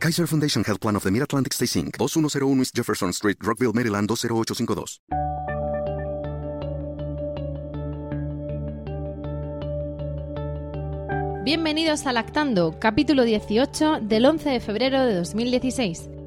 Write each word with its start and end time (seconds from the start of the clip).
Kaiser 0.00 0.26
Foundation 0.26 0.64
Health 0.64 0.80
Plan 0.80 0.96
of 0.96 1.02
the 1.02 1.10
Mid-Atlantic 1.10 1.52
Stay 1.52 1.66
Inc., 1.66 1.98
2101 1.98 2.60
East 2.60 2.74
Jefferson 2.74 3.12
Street, 3.12 3.36
Rockville, 3.42 3.74
Maryland 3.74 4.08
20852. 4.08 5.02
Bienvenidos 11.44 12.06
a 12.06 12.14
Lactando, 12.14 12.78
capítulo 12.78 13.24
18 13.24 14.00
del 14.00 14.24
11 14.24 14.48
de 14.48 14.60
febrero 14.60 15.04
de 15.04 15.16
2016. 15.16 16.19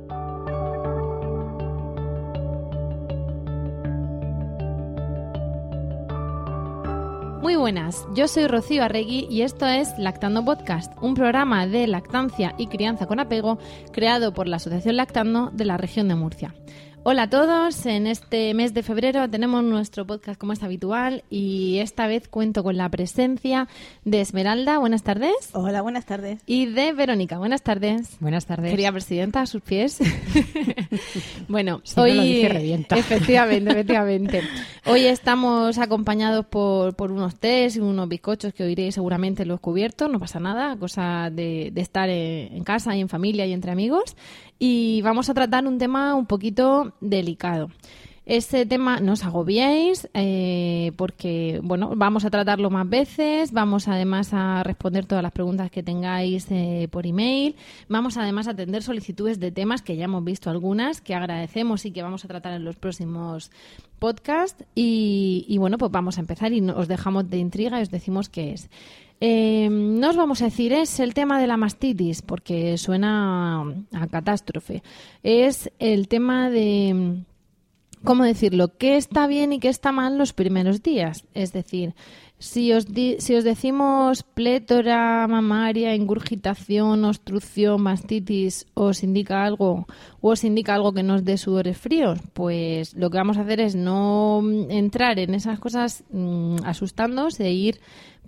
Muy 7.44 7.58
buenas, 7.58 8.08
yo 8.16 8.30
soy 8.30 8.48
Rocío 8.48 8.86
Arregui 8.86 9.28
y 9.30 9.42
esto 9.42 9.68
es 9.68 9.90
Lactando 9.98 10.46
Podcast, 10.46 10.94
un 11.02 11.14
programa 11.14 11.68
de 11.68 11.88
lactancia 11.88 12.56
y 12.58 12.68
crianza 12.68 13.06
con 13.06 13.20
apego 13.20 13.60
creado 13.92 14.34
por 14.34 14.48
la 14.48 14.56
Asociación 14.56 14.96
Lactando 14.96 15.50
de 15.52 15.66
la 15.66 15.76
región 15.76 16.08
de 16.08 16.16
Murcia. 16.16 16.56
Hola 17.06 17.24
a 17.24 17.30
todos, 17.30 17.86
en 17.86 18.08
este 18.08 18.54
mes 18.54 18.74
de 18.74 18.82
febrero 18.82 19.30
tenemos 19.30 19.62
nuestro 19.62 20.08
podcast 20.08 20.40
como 20.40 20.54
es 20.54 20.64
habitual 20.64 21.26
y 21.30 21.80
esta 21.80 22.08
vez 22.08 22.30
cuento 22.30 22.64
con 22.64 22.78
la 22.78 22.88
presencia 22.88 23.68
de 24.06 24.22
Esmeralda, 24.22 24.78
buenas 24.78 25.04
tardes. 25.04 25.34
Hola, 25.52 25.82
buenas 25.82 26.06
tardes. 26.06 26.40
Y 26.46 26.68
de 26.68 26.94
Verónica, 26.94 27.38
buenas 27.38 27.62
tardes. 27.62 28.16
Buenas 28.22 28.46
tardes. 28.46 28.72
Querida 28.72 28.94
presidenta, 28.94 29.42
a 29.42 29.48
sus 29.48 29.62
pies. 29.62 30.00
bueno, 31.50 31.82
Si 31.84 31.94
no 31.98 32.04
hoy... 32.04 32.14
lo 32.14 32.24
dice, 32.24 32.48
revienta. 32.48 32.96
Efectivamente, 32.98 33.72
efectivamente. 33.72 34.42
Hoy 34.86 35.02
estamos 35.02 35.80
acompañados 35.80 36.46
por, 36.46 36.96
por 36.96 37.12
unos 37.12 37.36
tés 37.36 37.76
y 37.76 37.82
unos 37.82 38.08
bizcochos 38.08 38.54
que 38.54 38.64
oiréis 38.64 38.96
seguramente 38.96 39.44
en 39.44 39.50
los 39.50 39.60
cubiertos, 39.60 40.10
no 40.10 40.22
pasa 40.22 40.40
nada, 40.40 40.78
cosa 40.78 41.30
de, 41.30 41.70
de 41.74 41.82
estar 41.82 42.08
en, 42.10 42.56
en 42.56 42.64
casa 42.64 42.96
y 42.96 43.02
en 43.02 43.10
familia 43.10 43.46
y 43.46 43.52
entre 43.52 43.74
amigos. 43.74 44.16
Y 44.66 45.02
vamos 45.02 45.30
a 45.30 45.34
tratar 45.34 45.68
un 45.68 45.78
tema 45.78 46.16
un 46.16 46.26
poquito 46.26 46.94
delicado. 47.02 47.70
Este 48.26 48.66
tema 48.66 49.02
no 49.02 49.12
os 49.12 49.26
agobiéis 49.26 50.08
eh, 50.14 50.94
porque 50.96 51.60
bueno 51.62 51.92
vamos 51.98 52.24
a 52.24 52.30
tratarlo 52.30 52.70
más 52.70 52.88
veces, 52.88 53.52
vamos 53.52 53.90
además 53.90 54.30
a 54.32 54.64
responder 54.64 55.06
todas 55.06 55.22
las 55.22 55.34
preguntas 55.34 55.70
que 55.70 55.84
tengáis 55.84 56.48
eh, 56.50 56.88
por 56.90 57.06
email, 57.06 57.58
vamos 57.90 58.16
además 58.16 58.48
a 58.48 58.52
atender 58.52 58.82
solicitudes 58.84 59.42
de 59.42 59.52
temas 59.52 59.82
que 59.82 59.98
ya 59.98 60.06
hemos 60.06 60.24
visto 60.24 60.50
algunas 60.50 61.02
que 61.02 61.14
agradecemos 61.14 61.86
y 61.86 61.92
que 61.92 62.02
vamos 62.02 62.24
a 62.24 62.30
tratar 62.30 62.54
en 62.54 62.64
los 62.64 62.78
próximos 62.78 63.52
podcasts 64.00 64.64
y, 64.76 65.58
bueno 65.60 65.78
pues 65.78 65.92
vamos 65.92 66.18
a 66.18 66.22
empezar 66.22 66.54
y 66.54 66.62
os 66.62 66.88
dejamos 66.88 67.30
de 67.30 67.40
intriga 67.40 67.80
y 67.80 67.82
os 67.82 67.92
decimos 67.92 68.30
qué 68.30 68.54
es. 68.54 68.70
Eh, 69.26 69.70
no 69.72 70.10
os 70.10 70.18
vamos 70.18 70.42
a 70.42 70.46
decir 70.52 70.74
es 70.74 71.00
el 71.00 71.14
tema 71.14 71.40
de 71.40 71.48
la 71.48 71.56
mastitis 71.56 72.22
porque 72.22 72.78
suena 72.78 73.62
a 73.94 74.08
catástrofe. 74.08 74.84
Es 75.24 75.72
el 75.80 76.10
tema 76.10 76.50
de 76.50 77.24
¿cómo 78.04 78.26
decirlo? 78.26 78.78
¿Qué 78.78 78.98
está 78.98 79.26
bien 79.28 79.54
y 79.54 79.60
qué 79.60 79.70
está 79.70 79.94
mal 79.94 80.18
los 80.18 80.34
primeros 80.34 80.84
días? 80.84 81.24
Es 81.34 81.54
decir, 81.54 81.94
si 82.38 82.74
os, 82.74 82.86
di- 82.94 83.16
si 83.20 83.36
os 83.36 83.46
decimos 83.46 84.24
plétora 84.24 85.26
mamaria, 85.30 85.96
ingurgitación, 85.96 87.06
obstrucción, 87.06 87.82
mastitis, 87.82 88.66
os 88.74 89.04
indica 89.04 89.46
algo 89.46 89.88
o 90.20 90.32
os 90.32 90.44
indica 90.44 90.76
algo 90.76 90.92
que 90.92 91.04
nos 91.04 91.24
dé 91.24 91.38
sudores 91.38 91.78
fríos, 91.78 92.20
pues 92.34 92.94
lo 92.96 93.10
que 93.10 93.20
vamos 93.20 93.38
a 93.38 93.42
hacer 93.44 93.62
es 93.62 93.76
no 93.76 94.42
entrar 94.70 95.18
en 95.20 95.34
esas 95.34 95.60
cosas 95.62 96.04
mm, 96.12 96.58
asustándoos 96.66 97.40
e 97.40 97.54
ir 97.54 97.80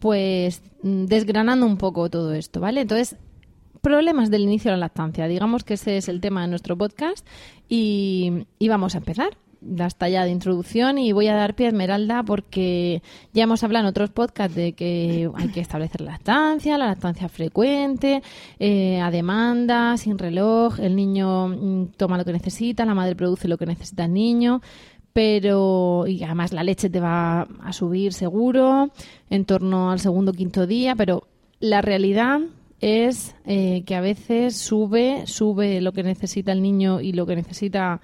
pues 0.06 0.62
mm, 0.84 1.06
desgranando 1.06 1.66
un 1.66 1.78
poco 1.78 2.12
todo 2.12 2.36
esto, 2.36 2.60
¿vale? 2.60 2.82
Entonces, 2.82 3.18
problemas 3.82 4.30
del 4.30 4.44
inicio 4.44 4.70
de 4.70 4.78
la 4.78 4.82
lactancia. 4.82 5.28
Digamos 5.28 5.64
que 5.64 5.74
ese 5.74 5.98
es 5.98 6.10
el 6.10 6.22
tema 6.22 6.44
de 6.44 6.48
nuestro 6.48 6.78
podcast 6.78 7.26
y, 7.68 8.46
y 8.60 8.70
vamos 8.70 8.94
a 8.94 9.00
empezar. 9.00 9.36
Hasta 9.80 10.08
ya 10.08 10.24
de 10.24 10.30
introducción 10.30 11.00
y 11.00 11.12
voy 11.12 11.28
a 11.28 11.34
dar 11.34 11.56
pie 11.56 11.66
a 11.66 11.70
Esmeralda 11.70 12.22
porque 12.22 13.02
ya 13.34 13.46
hemos 13.46 13.64
hablado 13.64 13.86
en 13.86 13.90
otros 13.90 14.12
podcasts 14.12 14.56
de 14.56 14.74
que 14.74 15.28
hay 15.34 15.48
que 15.48 15.60
establecer 15.60 16.02
la 16.02 16.12
lactancia, 16.12 16.78
la 16.78 16.86
lactancia 16.86 17.28
frecuente, 17.28 18.22
eh, 18.60 19.02
a 19.02 19.10
demanda, 19.10 19.98
sin 19.98 20.20
reloj, 20.20 20.80
el 20.80 20.96
niño 20.96 21.48
mm, 21.48 21.94
toma 21.98 22.20
lo 22.20 22.26
que 22.26 22.34
necesita, 22.34 22.86
la 22.86 22.94
madre 22.94 23.16
produce 23.16 23.48
lo 23.48 23.58
que 23.58 23.66
necesita 23.66 24.06
el 24.06 24.14
niño, 24.14 24.62
pero 25.16 26.08
y 26.08 26.22
además 26.24 26.52
la 26.52 26.66
leche 26.66 26.90
te 26.90 27.00
va 27.00 27.48
a 27.64 27.72
subir 27.72 28.12
seguro 28.12 28.92
en 29.30 29.46
torno 29.46 29.90
al 29.90 30.02
segundo 30.02 30.32
o 30.32 30.34
quinto 30.34 30.68
día, 30.68 30.94
pero 30.94 31.26
la 31.62 31.82
realidad 31.82 32.42
es 32.82 33.34
eh, 33.46 33.84
que 33.86 33.96
a 33.96 34.02
veces 34.02 34.58
sube, 34.58 35.24
sube 35.26 35.80
lo 35.80 35.94
que 35.94 36.04
necesita 36.04 36.52
el 36.52 36.62
niño 36.62 37.00
y 37.00 37.14
lo 37.14 37.26
que 37.26 37.38
necesita 37.38 38.02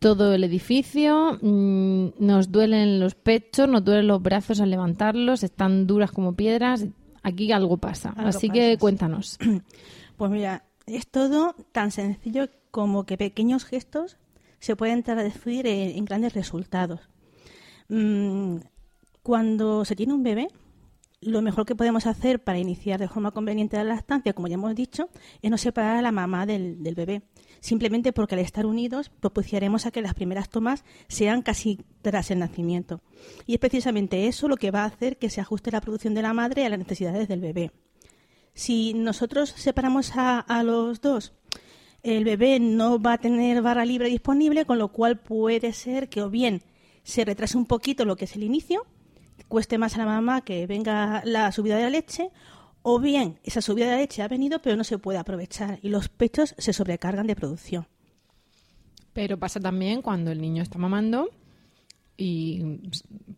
todo 0.00 0.34
el 0.34 0.44
edificio, 0.44 1.38
mm, 1.40 2.08
nos 2.18 2.52
duelen 2.52 3.00
los 3.00 3.14
pechos, 3.14 3.66
nos 3.66 3.82
duelen 3.82 4.06
los 4.06 4.20
brazos 4.20 4.60
al 4.60 4.68
levantarlos, 4.68 5.42
están 5.42 5.86
duras 5.86 6.12
como 6.12 6.34
piedras, 6.34 6.84
aquí 7.22 7.52
algo 7.52 7.78
pasa. 7.78 8.10
Algo 8.10 8.28
Así 8.28 8.48
pasa, 8.48 8.60
que 8.60 8.76
cuéntanos. 8.78 9.38
Pues 10.18 10.30
mira, 10.30 10.64
es 10.84 11.08
todo 11.08 11.54
tan 11.72 11.90
sencillo 11.90 12.50
como 12.70 13.06
que 13.06 13.16
pequeños 13.16 13.64
gestos 13.64 14.18
se 14.60 14.76
pueden 14.76 15.02
traducir 15.02 15.66
en, 15.66 15.98
en 15.98 16.04
grandes 16.04 16.34
resultados. 16.34 17.00
Mm, 17.88 18.58
cuando 19.22 19.84
se 19.84 19.96
tiene 19.96 20.14
un 20.14 20.22
bebé, 20.22 20.48
lo 21.20 21.42
mejor 21.42 21.66
que 21.66 21.74
podemos 21.74 22.06
hacer 22.06 22.42
para 22.42 22.58
iniciar 22.58 22.98
de 22.98 23.08
forma 23.08 23.30
conveniente 23.30 23.76
la 23.76 23.84
lactancia, 23.84 24.32
como 24.32 24.48
ya 24.48 24.54
hemos 24.54 24.74
dicho, 24.74 25.10
es 25.42 25.50
no 25.50 25.58
separar 25.58 25.96
a 25.96 26.02
la 26.02 26.12
mamá 26.12 26.46
del, 26.46 26.78
bebé. 26.96 27.22
Simplemente 27.60 28.12
porque 28.14 28.36
al 28.36 28.40
estar 28.40 28.64
unidos 28.64 29.10
propiciaremos 29.10 29.84
a 29.84 29.90
que 29.90 30.00
las 30.00 30.14
primeras 30.14 30.48
tomas 30.48 30.84
sean 31.08 31.42
casi 31.42 31.84
tras 32.00 32.30
el 32.30 32.38
nacimiento. 32.38 33.02
Y 33.46 33.54
es 33.54 33.60
precisamente 33.60 34.28
eso 34.28 34.48
lo 34.48 34.56
que 34.56 34.70
va 34.70 34.82
a 34.82 34.86
hacer 34.86 35.18
que 35.18 35.28
se 35.28 35.42
ajuste 35.42 35.70
la 35.70 35.82
producción 35.82 36.14
de 36.14 36.22
la 36.22 36.32
madre 36.32 36.64
a 36.64 36.70
las 36.70 36.78
necesidades 36.78 37.28
del 37.28 37.40
bebé. 37.40 37.70
Si 38.54 38.94
nosotros 38.94 39.50
separamos 39.50 40.12
a 40.14 40.62
los 40.64 41.02
dos, 41.02 41.34
el 42.02 42.24
bebé 42.24 42.60
no 42.60 43.00
va 43.00 43.14
a 43.14 43.18
tener 43.18 43.62
barra 43.62 43.84
libre 43.84 44.08
disponible, 44.08 44.64
con 44.64 44.78
lo 44.78 44.88
cual 44.88 45.18
puede 45.18 45.72
ser 45.72 46.08
que 46.08 46.22
o 46.22 46.30
bien 46.30 46.62
se 47.02 47.24
retrase 47.24 47.56
un 47.56 47.66
poquito 47.66 48.04
lo 48.04 48.16
que 48.16 48.24
es 48.24 48.36
el 48.36 48.42
inicio, 48.42 48.86
cueste 49.48 49.78
más 49.78 49.94
a 49.94 49.98
la 49.98 50.06
mamá 50.06 50.42
que 50.42 50.66
venga 50.66 51.22
la 51.24 51.52
subida 51.52 51.76
de 51.76 51.82
la 51.82 51.90
leche, 51.90 52.30
o 52.82 52.98
bien 52.98 53.38
esa 53.42 53.60
subida 53.60 53.86
de 53.86 53.92
la 53.92 53.98
leche 53.98 54.22
ha 54.22 54.28
venido 54.28 54.60
pero 54.62 54.76
no 54.76 54.84
se 54.84 54.98
puede 54.98 55.18
aprovechar 55.18 55.78
y 55.82 55.88
los 55.88 56.08
pechos 56.08 56.54
se 56.56 56.72
sobrecargan 56.72 57.26
de 57.26 57.36
producción. 57.36 57.86
Pero 59.12 59.38
pasa 59.38 59.60
también 59.60 60.02
cuando 60.02 60.30
el 60.30 60.40
niño 60.40 60.62
está 60.62 60.78
mamando 60.78 61.28
y 62.16 62.80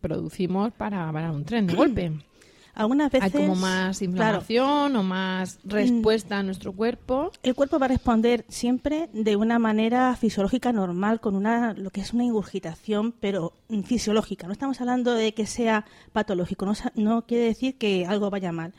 producimos 0.01 0.71
para, 0.73 1.11
para 1.11 1.31
un 1.31 1.43
tren 1.45 1.67
de 1.67 1.73
golpe. 1.73 2.11
Algunas 2.75 3.11
veces 3.11 3.33
Hay 3.35 3.41
como 3.41 3.55
más 3.55 3.99
claro, 3.99 4.11
inflamación 4.11 4.95
o 4.95 5.03
más 5.03 5.59
respuesta 5.63 6.39
a 6.39 6.43
nuestro 6.43 6.73
cuerpo. 6.73 7.31
El 7.43 7.53
cuerpo 7.53 7.77
va 7.77 7.85
a 7.85 7.89
responder 7.89 8.45
siempre 8.49 9.09
de 9.13 9.35
una 9.35 9.59
manera 9.59 10.15
fisiológica 10.15 10.73
normal, 10.73 11.19
con 11.19 11.35
una 11.35 11.73
lo 11.73 11.91
que 11.91 12.01
es 12.01 12.13
una 12.13 12.23
ingurgitación, 12.23 13.11
pero 13.11 13.53
mm, 13.69 13.81
fisiológica. 13.81 14.47
No 14.47 14.53
estamos 14.53 14.81
hablando 14.81 15.13
de 15.13 15.33
que 15.33 15.45
sea 15.45 15.85
patológico, 16.13 16.65
no, 16.65 16.73
no 16.95 17.25
quiere 17.27 17.45
decir 17.45 17.77
que 17.77 18.07
algo 18.07 18.29
vaya 18.31 18.51
mal. 18.51 18.73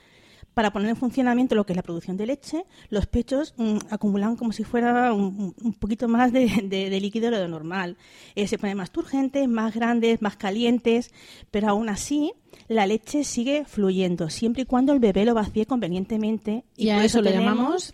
Para 0.55 0.73
poner 0.73 0.91
en 0.91 0.97
funcionamiento 0.97 1.55
lo 1.57 1.67
que 1.67 1.73
es 1.73 1.77
la 1.77 1.83
producción 1.83 2.17
de 2.17 2.27
leche, 2.27 2.65
los 2.89 3.07
pechos 3.07 3.55
mm, 3.57 3.79
acumulan 3.91 4.37
como 4.37 4.53
si 4.53 4.63
fuera 4.65 5.13
un, 5.13 5.53
un 5.61 5.73
poquito 5.75 6.07
más 6.09 6.33
de, 6.33 6.47
de- 6.65 6.91
de 6.91 7.01
líquido 7.01 7.31
de 7.31 7.39
lo 7.41 7.49
normal. 7.49 7.97
Eh, 8.37 8.47
se 8.47 8.57
ponen 8.57 8.77
más 8.77 8.91
turgentes, 8.93 9.49
más 9.49 9.75
grandes, 9.75 10.23
más 10.23 10.37
calientes, 10.37 11.11
pero 11.51 11.69
aún 11.71 11.89
así 11.89 12.33
la 12.69 12.87
leche 12.87 13.25
sigue 13.25 13.65
fluyendo, 13.67 14.31
siempre 14.31 14.63
y 14.63 14.65
cuando 14.65 14.93
el 14.93 15.01
bebé 15.01 15.25
lo 15.25 15.35
vacíe 15.35 15.67
convenientemente. 15.67 16.65
Y 16.77 16.91
a 16.91 16.97
por 16.97 17.05
eso 17.05 17.21
le 17.21 17.33
llamamos 17.33 17.93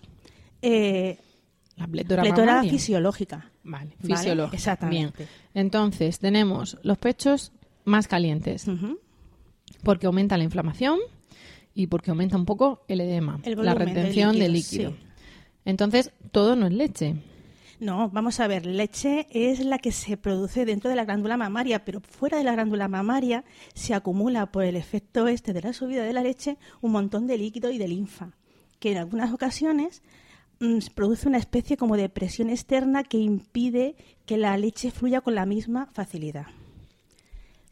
eh, 0.63 1.19
la 1.77 1.87
pletora 1.87 2.23
fisiológica. 2.71 3.51
Vale, 3.65 3.97
Vale, 4.03 4.17
fisiológica. 4.17 4.57
exactamente. 4.57 5.17
Bien. 5.25 5.29
Entonces, 5.55 6.19
tenemos 6.19 6.77
los 6.83 6.99
pechos 6.99 7.53
más 7.85 8.07
calientes 8.07 8.67
porque 9.83 10.07
aumenta 10.07 10.37
la 10.37 10.45
inflamación 10.45 10.99
y 11.81 11.87
porque 11.87 12.11
aumenta 12.11 12.37
un 12.37 12.45
poco 12.45 12.85
el 12.89 13.01
edema, 13.01 13.41
El 13.43 13.57
la 13.65 13.73
de 13.73 13.85
retención 13.85 14.39
de 14.39 14.49
líquido. 14.49 14.91
sí. 14.91 14.97
Entonces, 15.65 16.13
todo 16.33 16.57
no 16.57 16.67
es 16.67 16.73
leche. 16.73 17.17
No, 17.81 18.11
vamos 18.11 18.41
a 18.41 18.47
ver, 18.47 18.67
leche 18.67 19.27
es 19.31 19.65
la 19.65 19.79
que 19.79 19.93
se 19.93 20.19
produce 20.19 20.67
dentro 20.67 20.91
de 20.91 20.97
la 20.97 21.07
glándula 21.07 21.39
mamaria, 21.39 21.85
pero 21.87 22.01
fuera 22.01 22.37
de 22.37 22.45
la 22.45 22.53
glándula 22.53 22.89
mamaria 22.89 23.45
se 23.73 23.95
acumula 23.95 24.53
por 24.53 24.65
el 24.65 24.77
efecto 24.77 25.27
este 25.27 25.55
de 25.55 25.63
la 25.63 25.73
subida 25.73 26.05
de 26.05 26.13
la 26.13 26.23
leche 26.23 26.59
un 26.83 26.93
montón 26.93 27.27
de 27.27 27.39
líquido 27.39 27.71
y 27.71 27.79
de 27.79 27.89
linfa, 27.89 28.33
que 28.79 28.93
en 28.93 28.99
algunas 28.99 29.33
ocasiones 29.33 30.03
mm, 30.61 30.79
produce 30.95 31.29
una 31.29 31.39
especie 31.39 31.79
como 31.79 31.97
de 31.97 32.11
presión 32.11 32.51
externa 32.51 33.03
que 33.05 33.17
impide 33.17 33.97
que 34.27 34.37
la 34.37 34.57
leche 34.59 34.91
fluya 34.91 35.23
con 35.23 35.35
la 35.35 35.47
misma 35.47 35.87
facilidad. 35.87 36.49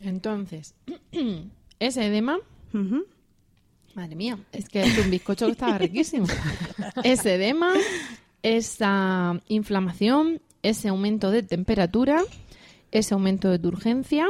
Entonces, 0.01 0.75
ese 1.81 2.07
edema 2.07 2.39
Madre 3.99 4.15
mía, 4.15 4.39
es 4.53 4.69
que 4.69 4.81
es 4.83 4.97
un 4.97 5.11
bizcocho 5.11 5.47
que 5.47 5.53
estaba 5.53 5.77
riquísimo. 5.77 6.27
Ese 7.03 7.35
edema, 7.35 7.73
esa 8.45 9.41
inflamación, 9.49 10.41
ese 10.63 10.89
aumento 10.89 11.33
de 11.33 11.43
temperatura, 11.43 12.23
ese 12.93 13.15
aumento 13.15 13.51
de 13.59 13.67
urgencia, 13.67 14.29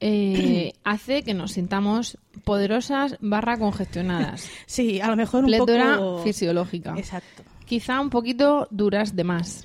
eh, 0.00 0.72
hace 0.82 1.22
que 1.22 1.32
nos 1.32 1.52
sintamos 1.52 2.18
poderosas 2.42 3.16
barra 3.20 3.56
congestionadas. 3.56 4.50
Sí, 4.66 5.00
a 5.00 5.06
lo 5.06 5.14
mejor 5.14 5.44
un 5.44 5.46
Plétora 5.46 5.96
poco... 5.96 6.24
fisiológica. 6.24 6.94
Exacto. 6.98 7.44
Quizá 7.66 8.00
un 8.00 8.10
poquito 8.10 8.66
duras 8.72 9.14
de 9.14 9.22
más. 9.22 9.64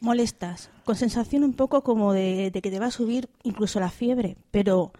Molestas, 0.00 0.68
con 0.84 0.96
sensación 0.96 1.42
un 1.42 1.54
poco 1.54 1.82
como 1.82 2.12
de, 2.12 2.50
de 2.50 2.60
que 2.60 2.70
te 2.70 2.78
va 2.78 2.86
a 2.88 2.90
subir 2.90 3.30
incluso 3.44 3.80
la 3.80 3.88
fiebre, 3.88 4.36
pero 4.50 4.92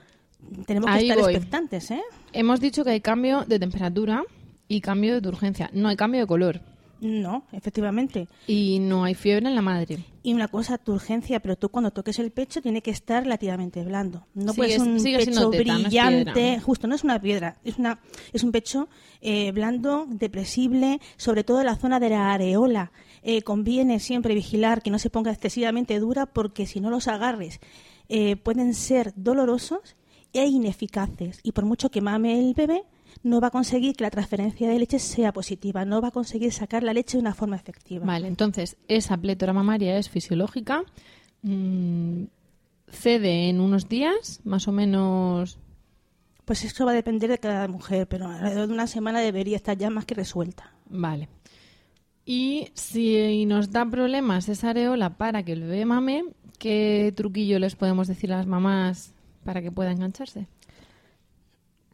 tenemos 0.64 0.88
que 0.88 0.96
Ahí 0.96 1.10
estar 1.10 1.22
voy. 1.22 1.34
expectantes, 1.34 1.90
¿eh? 1.90 2.02
Hemos 2.32 2.60
dicho 2.60 2.84
que 2.84 2.90
hay 2.90 3.00
cambio 3.00 3.44
de 3.46 3.58
temperatura 3.58 4.22
y 4.68 4.80
cambio 4.80 5.20
de 5.20 5.28
urgencia. 5.28 5.70
No 5.72 5.88
hay 5.88 5.96
cambio 5.96 6.20
de 6.20 6.26
color. 6.26 6.60
No, 7.00 7.44
efectivamente. 7.50 8.28
Y 8.46 8.78
no 8.78 9.02
hay 9.02 9.14
fiebre 9.14 9.48
en 9.48 9.56
la 9.56 9.60
madre. 9.62 9.98
Y 10.22 10.32
una 10.34 10.46
cosa, 10.46 10.78
tu 10.78 10.92
urgencia, 10.92 11.40
pero 11.40 11.56
tú 11.56 11.68
cuando 11.68 11.90
toques 11.90 12.20
el 12.20 12.30
pecho 12.30 12.62
tiene 12.62 12.80
que 12.80 12.92
estar 12.92 13.24
relativamente 13.24 13.82
blando. 13.84 14.24
No 14.34 14.52
Sigue- 14.52 14.56
puedes 14.56 14.78
un 14.78 15.02
pecho 15.02 15.50
teta, 15.50 15.64
brillante, 15.78 16.60
justo, 16.60 16.86
no 16.86 16.94
es 16.94 17.02
una 17.02 17.20
piedra, 17.20 17.56
es 17.64 17.76
una 17.76 17.98
es 18.32 18.44
un 18.44 18.52
pecho 18.52 18.88
eh, 19.20 19.50
blando, 19.50 20.06
depresible, 20.08 21.00
sobre 21.16 21.42
todo 21.42 21.58
en 21.58 21.66
la 21.66 21.74
zona 21.74 21.98
de 21.98 22.10
la 22.10 22.32
areola. 22.32 22.92
Eh, 23.24 23.42
conviene 23.42 23.98
siempre 23.98 24.34
vigilar 24.36 24.80
que 24.80 24.90
no 24.90 25.00
se 25.00 25.10
ponga 25.10 25.32
excesivamente 25.32 25.98
dura 25.98 26.26
porque 26.26 26.66
si 26.66 26.78
no 26.78 26.88
los 26.88 27.08
agarres 27.08 27.58
eh, 28.08 28.36
pueden 28.36 28.74
ser 28.74 29.12
dolorosos 29.16 29.96
e 30.32 30.46
ineficaces 30.46 31.40
y 31.42 31.52
por 31.52 31.64
mucho 31.64 31.90
que 31.90 32.00
mame 32.00 32.38
el 32.38 32.54
bebé 32.54 32.84
no 33.22 33.40
va 33.40 33.48
a 33.48 33.50
conseguir 33.50 33.94
que 33.94 34.04
la 34.04 34.10
transferencia 34.10 34.68
de 34.68 34.78
leche 34.78 34.98
sea 34.98 35.32
positiva, 35.32 35.84
no 35.84 36.00
va 36.00 36.08
a 36.08 36.12
conseguir 36.12 36.52
sacar 36.52 36.82
la 36.82 36.92
leche 36.92 37.16
de 37.16 37.20
una 37.20 37.34
forma 37.34 37.56
efectiva. 37.56 38.04
Vale, 38.06 38.26
entonces 38.26 38.76
esa 38.88 39.16
plétora 39.16 39.52
mamaria 39.52 39.98
es 39.98 40.08
fisiológica. 40.08 40.84
mm, 41.42 42.24
cede 42.88 43.48
en 43.48 43.60
unos 43.60 43.88
días, 43.88 44.40
más 44.44 44.68
o 44.68 44.72
menos. 44.72 45.58
Pues 46.44 46.64
eso 46.64 46.84
va 46.84 46.92
a 46.92 46.94
depender 46.94 47.30
de 47.30 47.38
cada 47.38 47.66
mujer, 47.66 48.06
pero 48.06 48.28
alrededor 48.28 48.68
de 48.68 48.74
una 48.74 48.86
semana 48.86 49.20
debería 49.20 49.56
estar 49.56 49.76
ya 49.76 49.90
más 49.90 50.04
que 50.04 50.14
resuelta. 50.14 50.74
Vale. 50.88 51.28
Y 52.24 52.68
si 52.74 53.46
nos 53.46 53.72
da 53.72 53.84
problemas 53.86 54.48
esa 54.48 54.70
areola 54.70 55.16
para 55.16 55.42
que 55.42 55.52
el 55.52 55.62
bebé 55.62 55.84
mame, 55.84 56.24
¿qué 56.58 57.12
truquillo 57.16 57.58
les 57.58 57.74
podemos 57.74 58.06
decir 58.08 58.32
a 58.32 58.36
las 58.36 58.46
mamás 58.46 59.14
para 59.44 59.60
que 59.62 59.70
pueda 59.72 59.90
engancharse? 59.92 60.46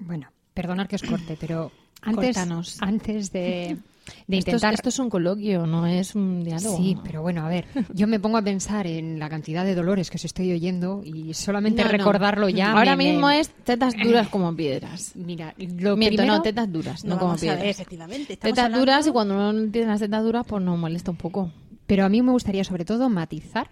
Bueno, 0.01 0.29
perdonar 0.55 0.89
que 0.89 0.97
os 0.97 1.03
corte, 1.03 1.37
pero 1.41 1.71
antes, 2.03 2.37
Córtanos. 2.37 2.77
antes 2.81 3.33
de, 3.33 3.41
de 4.27 4.39
Esto 4.39 4.51
es, 4.51 4.55
intentar... 4.55 4.75
esto 4.75 4.89
es 4.91 4.99
un 4.99 5.11
coloquio, 5.11 5.67
no 5.67 5.87
es 5.87 6.15
un 6.15 6.45
diálogo. 6.45 6.77
Sí, 6.77 6.97
pero 7.03 7.23
bueno, 7.23 7.45
a 7.45 7.49
ver, 7.49 7.67
yo 7.93 8.07
me 8.07 8.21
pongo 8.21 8.37
a 8.39 8.43
pensar 8.43 8.87
en 8.87 9.19
la 9.19 9.29
cantidad 9.29 9.65
de 9.65 9.75
dolores 9.75 10.09
que 10.11 10.17
os 10.17 10.25
estoy 10.25 10.53
oyendo 10.53 11.03
y 11.05 11.35
solamente 11.35 11.83
No, 11.83 11.89
no. 11.91 11.99
recordarlo 11.99 12.49
ya. 12.49 12.73
Ahora 12.73 12.95
me- 12.97 13.05
me- 13.05 13.13
mismo 13.13 13.29
es 13.31 13.51
tetas 13.65 13.95
duras 14.01 14.29
como 14.29 14.55
piedras. 14.55 15.13
Mira, 15.17 15.55
lo 15.59 15.97
Miento, 15.97 16.17
primero... 16.19 16.37
no, 16.39 16.43
tetas 16.43 16.73
duras, 16.73 17.05
no, 17.05 17.19
como 17.19 17.33
ver, 17.33 17.41
piedras. 17.41 17.65
efectivamente. 17.65 18.37
Tetas 18.37 18.59
hablando- 18.59 18.79
duras 18.79 19.07
y 19.07 19.11
cuando 19.11 19.35
uno 19.35 19.53
no 19.53 19.71
tiene 19.73 19.89
las 19.89 20.01
tetas 20.01 20.23
duras, 20.23 20.47
pues 20.47 20.63
nos 20.63 20.79
molesta 20.79 21.11
un 21.11 21.17
poco. 21.17 21.51
Pero 21.87 22.05
a 22.05 22.09
mí 22.09 22.21
me 22.23 22.31
gustaría 22.33 22.63
sobre 22.65 22.85
todo 22.85 23.09
matizar, 23.09 23.71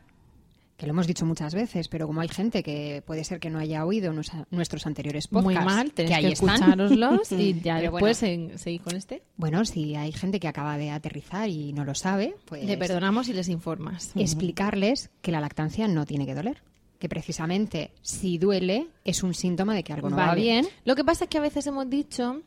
que 0.77 0.87
lo 0.87 0.93
hemos 0.93 1.07
dicho 1.07 1.25
muchas 1.25 1.55
veces, 1.55 1.89
pero 1.89 2.07
como 2.07 2.21
hay 2.21 2.29
gente 2.29 2.63
que 2.63 3.03
puede 3.07 3.25
ser 3.25 3.41
que 3.41 3.49
no 3.49 3.59
haya 3.59 3.85
oído 3.87 4.13
nos- 4.13 4.31
nuestros 4.51 4.87
anteriores 4.87 5.27
podcasts, 5.29 5.45
Muy 5.65 5.65
mal, 5.65 5.87
que 5.93 6.05
tenéis 6.05 6.21
que, 6.21 6.33
están. 6.35 6.51
escuchároslos 6.57 7.33
y 7.33 7.61
ya 7.63 7.77
Pero 7.79 7.93
después 7.93 8.21
bueno. 8.21 8.59
seguir 8.59 8.81
con 8.83 8.95
este. 8.95 9.23
Bueno, 9.37 9.65
si 9.65 9.95
hay 9.97 10.13
gente 10.13 10.39
que 10.39 10.49
acaba 10.49 10.77
de 10.77 10.91
aterrizar 10.91 11.49
y 11.49 11.73
no 11.73 11.85
lo 11.85 11.95
sabe, 11.95 12.35
pues 12.45 12.65
Le 12.65 12.77
perdonamos 12.77 13.29
y 13.29 13.33
les 13.33 13.49
informas. 13.49 14.13
explicarles 14.17 15.09
que 15.23 15.33
la 15.33 15.41
lactancia 15.41 15.89
no 15.89 16.05
tiene 16.05 16.27
que 16.27 16.35
doler. 16.35 16.63
Que 16.99 17.09
precisamente 17.11 17.91
si 18.03 18.39
duele 18.39 18.89
es 19.05 19.23
un 19.23 19.35
síntoma 19.35 19.75
de 19.75 19.83
que 19.85 19.93
algo 19.93 20.09
no 20.11 20.17
va 20.17 20.35
bien. 20.35 20.67
Lo 20.85 20.95
que 20.97 21.05
pasa 21.05 21.25
es 21.25 21.31
que 21.31 21.39
a 21.39 21.43
veces 21.43 21.67
hemos 21.67 21.89
dicho 21.91 22.43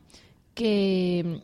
que, 0.54 1.42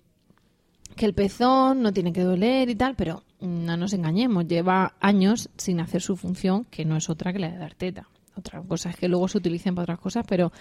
que 0.96 1.06
el 1.06 1.14
pezón 1.14 1.82
no 1.82 1.93
tiene 1.93 2.12
que 2.12 2.22
doler 2.22 2.69
y 2.69 2.75
tal, 2.75 2.94
pero 2.96 3.22
no 3.40 3.76
nos 3.76 3.93
engañemos, 3.93 4.46
lleva 4.46 4.94
años 5.00 5.50
sin 5.56 5.81
hacer 5.81 6.02
su 6.02 6.16
función, 6.16 6.64
que 6.64 6.84
no 6.84 6.96
es 6.96 7.08
otra 7.10 7.32
que 7.32 7.38
la 7.38 7.50
de 7.50 7.58
dar 7.58 7.75
teta. 7.75 8.08
Otra 8.34 8.60
cosa 8.62 8.90
es 8.90 8.96
que 8.96 9.08
luego 9.08 9.28
se 9.28 9.38
utilicen 9.38 9.75
para 9.75 9.84
otras 9.84 10.00
cosas, 10.00 10.26
pero 10.28 10.52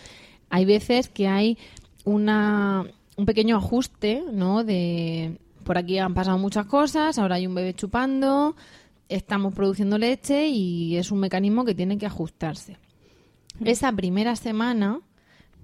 hay 0.50 0.66
veces 0.66 1.10
que 1.10 1.28
hay 1.28 1.58
una, 2.04 2.86
un 3.18 3.26
pequeño 3.26 3.58
ajuste, 3.58 4.24
¿no? 4.32 4.64
De 4.64 5.40
por 5.64 5.78
aquí 5.78 5.98
han 5.98 6.14
pasado 6.14 6.38
muchas 6.38 6.68
cosas, 6.68 7.18
ahora 7.18 7.36
hay 7.36 7.48
un 7.48 7.56
bebé 7.56 7.74
chupando, 7.74 8.56
estamos 9.10 9.54
produciendo 9.54 9.98
leche 9.98 10.48
y 10.48 10.96
es 10.96 11.12
un 11.12 11.20
mecanismo 11.20 11.66
que 11.66 11.74
tiene 11.74 11.98
que 11.98 12.06
ajustarse. 12.06 12.78
Esa 13.64 13.92
primera 13.92 14.36
semana, 14.36 15.00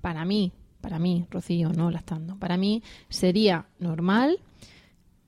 para 0.02 0.26
mí, 0.26 0.52
para 0.82 0.98
mí, 0.98 1.28
Rocío, 1.30 1.70
no 1.70 1.92
lactando, 1.92 2.36
para 2.38 2.58
mí 2.58 2.82
sería 3.10 3.68
normal 3.80 4.40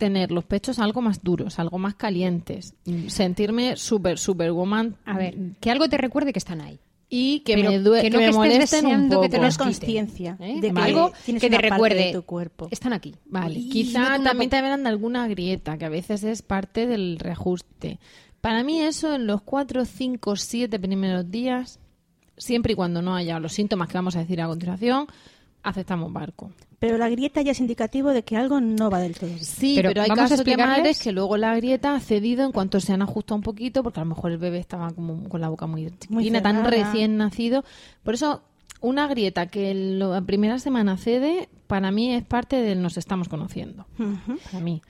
tener 0.04 0.32
los 0.32 0.44
pechos 0.44 0.80
algo 0.80 1.02
más 1.02 1.24
duros, 1.24 1.60
algo 1.60 1.78
más 1.78 1.96
calientes, 1.96 2.74
mm, 2.86 3.08
sentirme 3.08 3.76
súper, 3.78 4.18
súper 4.20 4.52
woman 4.52 4.96
A 5.06 5.18
ver, 5.18 5.36
que 5.62 5.72
algo 5.72 5.88
te 5.88 5.98
recuerde 5.98 6.34
que 6.34 6.40
están 6.40 6.60
ahí. 6.62 6.80
y 7.10 7.42
que 7.42 7.54
Pero 7.56 7.70
me, 7.72 7.80
due- 7.80 8.02
que 8.02 8.10
no 8.10 8.18
me 8.18 8.24
que 8.24 8.30
estés 8.30 8.36
molesten 8.36 8.86
un 8.88 9.08
poco. 9.10 9.22
que 9.22 9.28
te 9.30 9.32
Tener 9.38 9.46
los 9.46 9.58
quiten, 9.58 9.68
conciencia 9.74 10.38
¿eh? 10.40 10.60
de 10.62 10.74
que 10.74 10.82
algo 10.82 11.12
que 11.26 11.50
te 11.50 11.58
recuerde 11.60 12.06
de 12.08 12.14
tu 12.14 12.24
cuerpo. 12.24 12.68
Están 12.72 12.92
aquí. 12.94 13.14
Vale, 13.26 13.54
quizá 13.72 14.18
no 14.18 14.24
también 14.24 14.50
te 14.50 14.60
verán 14.62 14.82
de 14.84 14.90
alguna 14.90 15.28
grieta, 15.28 15.78
que 15.78 15.86
a 15.86 15.90
veces 15.90 16.24
es 16.24 16.42
parte 16.42 16.88
del 16.88 17.20
reajuste. 17.20 18.00
Para 18.42 18.64
mí 18.64 18.82
eso 18.82 19.14
en 19.16 19.28
los 19.28 19.42
4, 19.44 19.86
5, 19.86 20.36
7 20.36 20.80
primeros 20.80 21.30
días, 21.30 21.80
siempre 22.36 22.74
y 22.74 22.76
cuando 22.76 23.02
no 23.04 23.16
haya 23.16 23.40
los 23.40 23.54
síntomas 23.54 23.88
que 23.90 23.94
vamos 23.98 24.16
a 24.16 24.20
decir 24.20 24.42
a 24.42 24.48
continuación, 24.48 25.06
aceptamos 25.64 26.12
barco. 26.12 26.52
Pero 26.80 26.98
la 26.98 27.10
grieta 27.10 27.42
ya 27.42 27.52
es 27.52 27.60
indicativo 27.60 28.10
de 28.10 28.24
que 28.24 28.36
algo 28.36 28.60
no 28.60 28.90
va 28.90 29.00
del 29.00 29.16
todo. 29.16 29.30
bien. 29.30 29.44
Sí, 29.44 29.74
Pero 29.76 29.90
pero, 29.90 30.02
hay 30.02 30.10
vamos 30.10 30.26
a 30.26 30.30
casos 30.30 30.46
de 30.46 30.58
madres 30.58 31.02
que 31.02 31.12
luego 31.14 31.38
la 31.38 31.56
grieta 31.56 31.96
ha 31.96 32.00
cedido 32.00 32.46
en 32.46 32.52
cuanto 32.52 32.80
se 32.82 32.92
han 32.94 33.02
ajustado 33.02 33.38
un 33.38 33.42
poquito, 33.42 33.84
porque 33.84 34.02
a 34.02 34.04
lo 34.04 34.10
mejor 34.10 34.32
el 34.32 34.38
bebé 34.38 34.60
estaba 34.60 34.92
como 34.92 35.28
con 35.30 35.40
la 35.40 35.50
boca 35.50 35.66
muy 35.66 35.90
chiquitina, 35.98 36.42
tan 36.42 36.66
recién 36.66 37.18
nacido. 37.18 37.64
Por 38.04 38.16
eso, 38.16 38.42
una 38.82 39.08
grieta 39.08 39.48
que 39.48 39.74
la 39.74 40.22
primera 40.22 40.60
semana 40.60 40.98
cede, 40.98 41.48
para 41.68 41.90
mí 41.92 42.14
es 42.14 42.24
parte 42.26 42.58
del 42.58 42.82
nos 42.82 42.98
estamos 42.98 43.30
conociendo. 43.30 43.86
Para 44.52 44.60
mí. 44.60 44.82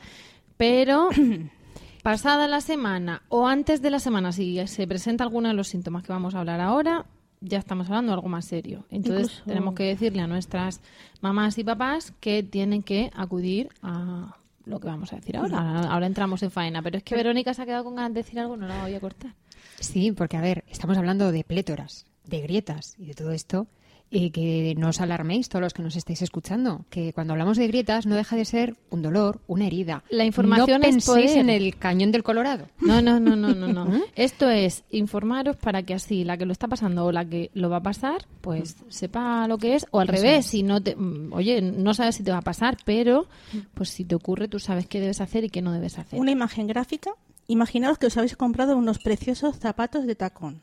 Pero, 0.58 1.10
pasada 2.02 2.48
la 2.48 2.62
semana 2.62 3.22
o 3.30 3.48
antes 3.48 3.84
de 3.84 3.92
la 3.92 4.00
semana, 4.00 4.32
si 4.32 4.66
se 4.68 4.88
presenta 4.88 5.24
alguno 5.24 5.50
de 5.50 5.54
los 5.54 5.68
síntomas 5.68 6.04
que 6.04 6.12
vamos 6.12 6.34
a 6.34 6.40
hablar 6.40 6.60
ahora, 6.60 7.06
ya 7.44 7.60
estamos 7.60 7.88
hablando 7.88 8.12
de 8.12 8.16
algo 8.16 8.30
más 8.30 8.46
serio. 8.46 8.86
Entonces, 8.90 9.24
Incluso- 9.28 9.44
tenemos 9.46 9.76
que 9.76 9.84
decirle 9.84 10.22
a 10.22 10.28
nuestras 10.28 10.82
mamás 11.22 11.58
y 11.58 11.64
papás 11.64 12.14
que 12.20 12.44
tienen 12.44 12.84
que 12.84 13.12
acudir 13.16 13.70
a 13.82 14.36
lo 14.66 14.80
que 14.80 14.88
vamos 14.88 15.12
a 15.14 15.18
decir 15.18 15.36
ahora. 15.38 15.82
Ahora 15.92 16.06
entramos 16.08 16.42
en 16.44 16.52
faena. 16.52 16.82
Pero 16.82 16.98
es 16.98 17.04
que 17.04 17.16
Verónica 17.16 17.54
se 17.54 17.62
ha 17.62 17.66
quedado 17.66 17.84
con 17.84 17.96
ganas 17.96 18.14
de 18.14 18.24
decir 18.24 18.40
algo, 18.40 18.56
no 18.58 18.68
la 18.68 18.82
voy 18.82 18.94
a 18.96 19.00
cortar. 19.00 19.34
Sí, 19.80 20.12
porque 20.12 20.38
a 20.38 20.42
ver, 20.42 20.64
estamos 20.70 20.98
hablando 20.98 21.32
de 21.32 21.44
plétoras, 21.44 22.06
de 22.26 22.42
grietas 22.42 22.96
y 22.98 23.06
de 23.08 23.14
todo 23.14 23.32
esto. 23.32 23.68
Y 24.16 24.30
que 24.30 24.76
no 24.78 24.90
os 24.90 25.02
alarméis 25.02 25.50
todos 25.50 25.62
los 25.64 25.74
que 25.74 25.82
nos 25.82 25.96
estáis 25.96 26.22
escuchando, 26.22 26.86
que 26.92 27.14
cuando 27.14 27.34
hablamos 27.34 27.58
de 27.58 27.68
grietas 27.68 28.06
no 28.06 28.16
deja 28.16 28.36
de 28.36 28.46
ser 28.46 28.76
un 28.92 29.02
dolor, 29.02 29.42
una 29.48 29.66
herida. 29.66 30.04
La 30.12 30.24
información 30.24 30.82
no 30.82 30.88
es 30.88 30.94
penséis 30.94 31.32
poder. 31.32 31.38
en 31.40 31.50
el 31.50 31.76
cañón 31.78 32.12
del 32.12 32.22
Colorado. 32.22 32.68
No, 32.80 33.02
no, 33.02 33.20
no, 33.20 33.36
no, 33.36 33.56
no, 33.56 33.68
no. 33.68 33.88
Esto 34.16 34.50
es 34.52 34.84
informaros 34.92 35.56
para 35.58 35.82
que 35.82 35.96
así 35.96 36.24
la 36.24 36.38
que 36.38 36.46
lo 36.46 36.52
está 36.52 36.68
pasando 36.68 37.06
o 37.06 37.12
la 37.12 37.26
que 37.26 37.50
lo 37.56 37.72
va 37.72 37.78
a 37.78 37.84
pasar, 37.84 38.28
pues 38.42 38.76
sepa 38.90 39.48
lo 39.48 39.58
que 39.58 39.74
es. 39.76 39.88
O 39.90 40.00
al 40.00 40.10
Eso 40.10 40.22
revés, 40.22 40.46
es. 40.46 40.52
si 40.52 40.62
no 40.62 40.80
te, 40.80 40.96
mm, 40.96 41.34
oye, 41.34 41.62
no 41.62 41.96
sabes 41.96 42.16
si 42.16 42.24
te 42.24 42.32
va 42.32 42.38
a 42.38 42.42
pasar, 42.44 42.78
pero 42.86 43.26
pues 43.74 43.90
si 43.90 44.06
te 44.06 44.14
ocurre, 44.14 44.48
tú 44.48 44.60
sabes 44.60 44.86
qué 44.86 45.00
debes 45.00 45.22
hacer 45.22 45.44
y 45.44 45.50
qué 45.50 45.64
no 45.64 45.72
debes 45.72 45.98
hacer. 45.98 46.20
Una 46.20 46.30
imagen 46.32 46.68
gráfica. 46.68 47.10
Imaginaos 47.48 47.98
que 47.98 48.08
os 48.08 48.16
habéis 48.18 48.38
comprado 48.38 48.78
unos 48.78 49.00
preciosos 49.00 49.58
zapatos 49.58 50.06
de 50.06 50.16
tacón, 50.16 50.62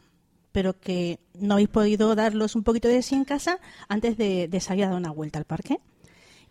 pero 0.52 0.78
que 0.78 1.21
no 1.38 1.54
habéis 1.54 1.69
podido 1.69 2.14
darlos 2.14 2.57
un 2.57 2.62
poquito 2.62 2.88
de 2.88 3.02
sí 3.02 3.14
en 3.14 3.25
casa 3.25 3.59
antes 3.88 4.16
de, 4.16 4.49
de 4.49 4.61
salir 4.61 4.85
a 4.85 4.88
dar 4.88 4.97
una 4.97 5.11
vuelta 5.11 5.38
al 5.38 5.45
parque. 5.45 5.78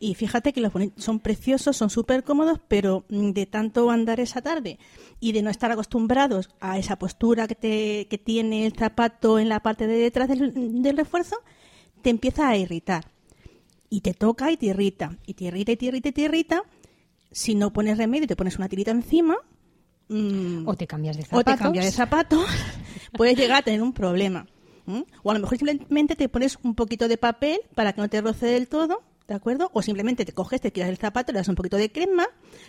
Y 0.01 0.15
fíjate 0.15 0.53
que 0.53 0.62
los 0.62 0.72
son 0.96 1.20
preciosos, 1.20 1.75
son 1.75 1.89
súper 1.89 2.24
cómodos, 2.24 2.60
pero 2.70 3.03
mm, 3.10 3.32
de 3.32 3.46
tanto 3.46 3.89
andar 3.91 4.22
esa 4.22 4.41
tarde 4.41 4.79
y 5.20 5.34
de 5.34 5.41
no 5.41 5.50
estar 5.50 5.72
acostumbrados 5.72 6.50
a 6.62 6.79
esa 6.79 6.98
postura 6.98 7.48
que, 7.48 7.56
te, 7.56 8.08
que 8.10 8.18
tiene 8.18 8.65
el 8.65 8.74
zapato 8.74 9.39
en 9.39 9.50
la 9.50 9.60
parte 9.60 9.88
de 9.88 9.98
detrás 9.98 10.29
del, 10.29 10.82
del 10.82 10.98
refuerzo, 10.98 11.36
te 12.01 12.10
empieza 12.10 12.48
a 12.48 12.56
irritar. 12.56 13.12
Y 13.89 14.01
te 14.01 14.13
toca 14.13 14.51
y 14.51 14.58
te 14.58 14.68
irrita. 14.68 15.18
Y 15.25 15.34
te 15.34 15.46
irrita 15.46 15.74
y 15.74 15.77
te 15.77 15.86
irrita 15.88 16.10
y 16.10 16.12
te 16.13 16.22
irrita. 16.22 16.63
Si 17.32 17.56
no 17.56 17.74
pones 17.74 17.98
remedio 17.98 18.24
y 18.24 18.27
te 18.27 18.38
pones 18.38 18.58
una 18.58 18.70
tirita 18.70 18.91
encima, 18.91 19.36
mm, 20.10 20.68
O 20.68 20.75
te 20.75 20.86
cambias 20.88 21.16
de 21.18 21.24
o 21.24 21.25
zapatos. 21.25 21.56
te 21.56 21.63
cambias 21.63 21.86
de 21.86 21.92
zapatos, 21.92 22.46
puedes 23.13 23.38
llegar 23.38 23.60
a 23.60 23.62
tener 23.62 23.82
un 23.82 23.94
problema. 23.94 24.46
O 25.22 25.30
a 25.30 25.36
lo 25.36 25.39
mejor 25.39 25.56
simplemente 25.60 26.16
te 26.16 26.30
pones 26.30 26.58
un 26.63 26.74
poquito 26.74 27.08
de 27.08 27.18
papel 27.18 27.60
para 27.75 27.94
que 27.94 28.01
no 28.01 28.10
te 28.10 28.22
roce 28.22 28.48
del 28.48 28.68
todo, 28.68 29.04
¿de 29.28 29.36
acuerdo? 29.36 29.70
O 29.74 29.84
simplemente 29.84 30.25
te 30.25 30.32
coges, 30.32 30.60
te 30.62 30.72
tiras 30.72 30.89
el 30.89 30.98
zapato, 30.98 31.32
le 31.32 31.38
das 31.38 31.48
un 31.48 31.54
poquito 31.54 31.78
de 31.78 31.92
crema, 31.92 32.25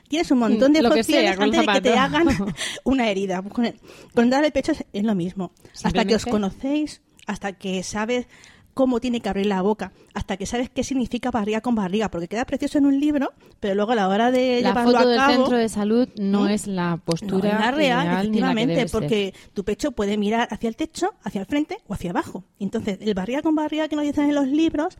tienes 0.07 0.31
un 0.31 0.39
montón 0.41 0.75
de 0.75 0.81
que 0.81 1.01
opciones 1.01 1.39
antes 1.45 1.61
de 1.61 1.67
que 1.73 1.81
te 1.81 1.97
hagan 1.99 2.27
una 2.85 3.09
herida. 3.11 3.41
Con, 3.41 3.65
el- 3.65 3.81
con 4.15 4.29
dar 4.29 4.45
el 4.45 4.53
pecho 4.53 4.73
es, 4.73 4.85
es 4.93 5.03
lo 5.03 5.15
mismo. 5.15 5.53
Hasta 5.83 6.05
que 6.05 6.15
os 6.15 6.27
conocéis, 6.27 7.01
hasta 7.27 7.55
que 7.55 7.83
sabes 7.83 8.27
cómo 8.75 9.01
tiene 9.01 9.21
que 9.21 9.29
abrir 9.29 9.47
la 9.47 9.63
boca, 9.63 9.93
hasta 10.15 10.37
que 10.37 10.47
sabes 10.47 10.71
qué 10.71 10.85
significa 10.85 11.31
barriga 11.31 11.61
con 11.61 11.75
barriga, 11.75 12.11
porque 12.11 12.29
queda 12.29 12.45
precioso 12.45 12.79
en 12.79 12.87
un 12.87 12.99
libro, 13.01 13.33
pero 13.59 13.75
luego 13.75 13.93
a 13.93 13.95
la 13.95 14.09
hora 14.09 14.31
de 14.31 14.61
La 14.63 14.71
llevarlo 14.71 14.93
foto 14.93 15.05
a 15.05 15.07
del 15.11 15.19
cabo, 15.19 15.33
centro 15.33 15.57
de 15.59 15.69
salud 15.69 16.09
no 16.17 16.49
es 16.49 16.67
la 16.67 16.91
no, 16.91 16.99
postura 17.05 17.49
es 17.51 17.55
la 17.61 17.71
real, 17.71 17.81
ideal 17.81 18.07
la 18.07 18.21
efectivamente, 18.21 18.77
ser. 18.77 18.91
porque 18.91 19.35
tu 19.55 19.65
pecho 19.65 19.93
puede 19.93 20.17
mirar 20.17 20.49
hacia 20.51 20.69
el 20.69 20.77
techo, 20.77 21.15
hacia 21.23 21.41
el 21.41 21.47
frente 21.47 21.79
o 21.87 21.95
hacia 21.95 22.11
abajo. 22.11 22.45
Entonces, 22.59 22.99
el 23.01 23.15
barriga 23.15 23.43
con 23.43 23.55
barriga 23.55 23.89
que 23.89 23.97
nos 23.97 24.05
dicen 24.05 24.29
en 24.29 24.35
los 24.35 24.47
libros, 24.49 24.97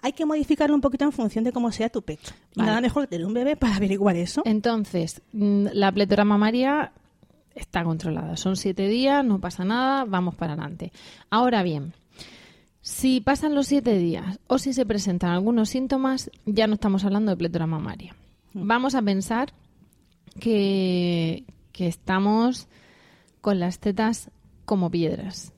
hay 0.00 0.12
que 0.12 0.24
modificarlo 0.24 0.74
un 0.74 0.80
poquito 0.80 1.04
en 1.04 1.12
función 1.12 1.44
de 1.44 1.52
cómo 1.52 1.72
sea 1.72 1.88
tu 1.88 2.02
pecho. 2.02 2.32
Vale. 2.54 2.68
Nada 2.68 2.80
mejor 2.80 3.04
que 3.04 3.08
tener 3.08 3.26
un 3.26 3.34
bebé 3.34 3.56
para 3.56 3.76
averiguar 3.76 4.16
eso. 4.16 4.42
Entonces, 4.44 5.22
mm, 5.32 5.66
la 5.72 5.90
pletora 5.92 6.24
mamaria 6.24 6.92
está 7.54 7.84
controlada. 7.84 8.36
Son 8.36 8.56
siete 8.56 8.86
días, 8.88 9.24
no 9.24 9.40
pasa 9.40 9.64
nada, 9.64 10.04
vamos 10.04 10.34
para 10.34 10.52
adelante. 10.52 10.92
Ahora 11.30 11.62
bien, 11.62 11.92
si 12.88 13.20
pasan 13.20 13.54
los 13.54 13.66
siete 13.66 13.98
días 13.98 14.40
o 14.46 14.58
si 14.58 14.72
se 14.72 14.86
presentan 14.86 15.30
algunos 15.30 15.68
síntomas, 15.68 16.30
ya 16.46 16.66
no 16.66 16.74
estamos 16.74 17.04
hablando 17.04 17.30
de 17.30 17.36
pletora 17.36 17.66
mamaria. 17.66 18.16
Vamos 18.54 18.94
a 18.94 19.02
pensar 19.02 19.52
que, 20.40 21.44
que 21.72 21.86
estamos 21.86 22.66
con 23.42 23.60
las 23.60 23.78
tetas 23.78 24.30
como 24.64 24.90
piedras. 24.90 25.52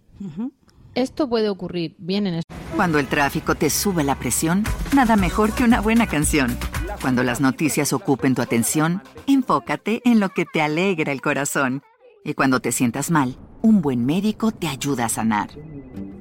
Esto 0.96 1.28
puede 1.28 1.49
ocurrir 1.49 1.94
bien 1.99 2.26
en 2.26 2.42
Cuando 2.75 2.99
el 2.99 3.06
tráfico 3.06 3.54
te 3.54 3.70
sube 3.70 4.02
la 4.02 4.18
presión, 4.18 4.64
nada 4.92 5.14
mejor 5.14 5.54
que 5.54 5.62
una 5.62 5.80
buena 5.80 6.08
canción. 6.08 6.58
Cuando 7.00 7.22
las 7.22 7.40
noticias 7.40 7.92
ocupen 7.92 8.34
tu 8.34 8.42
atención, 8.42 9.02
enfócate 9.28 10.02
en 10.04 10.18
lo 10.18 10.30
que 10.30 10.46
te 10.46 10.62
alegra 10.62 11.12
el 11.12 11.22
corazón. 11.22 11.82
Y 12.25 12.34
cuando 12.34 12.58
te 12.58 12.72
sientas 12.72 13.12
mal, 13.12 13.37
un 13.62 13.82
buen 13.82 14.04
médico 14.04 14.50
te 14.50 14.66
ayuda 14.66 15.04
a 15.04 15.08
sanar. 15.08 15.50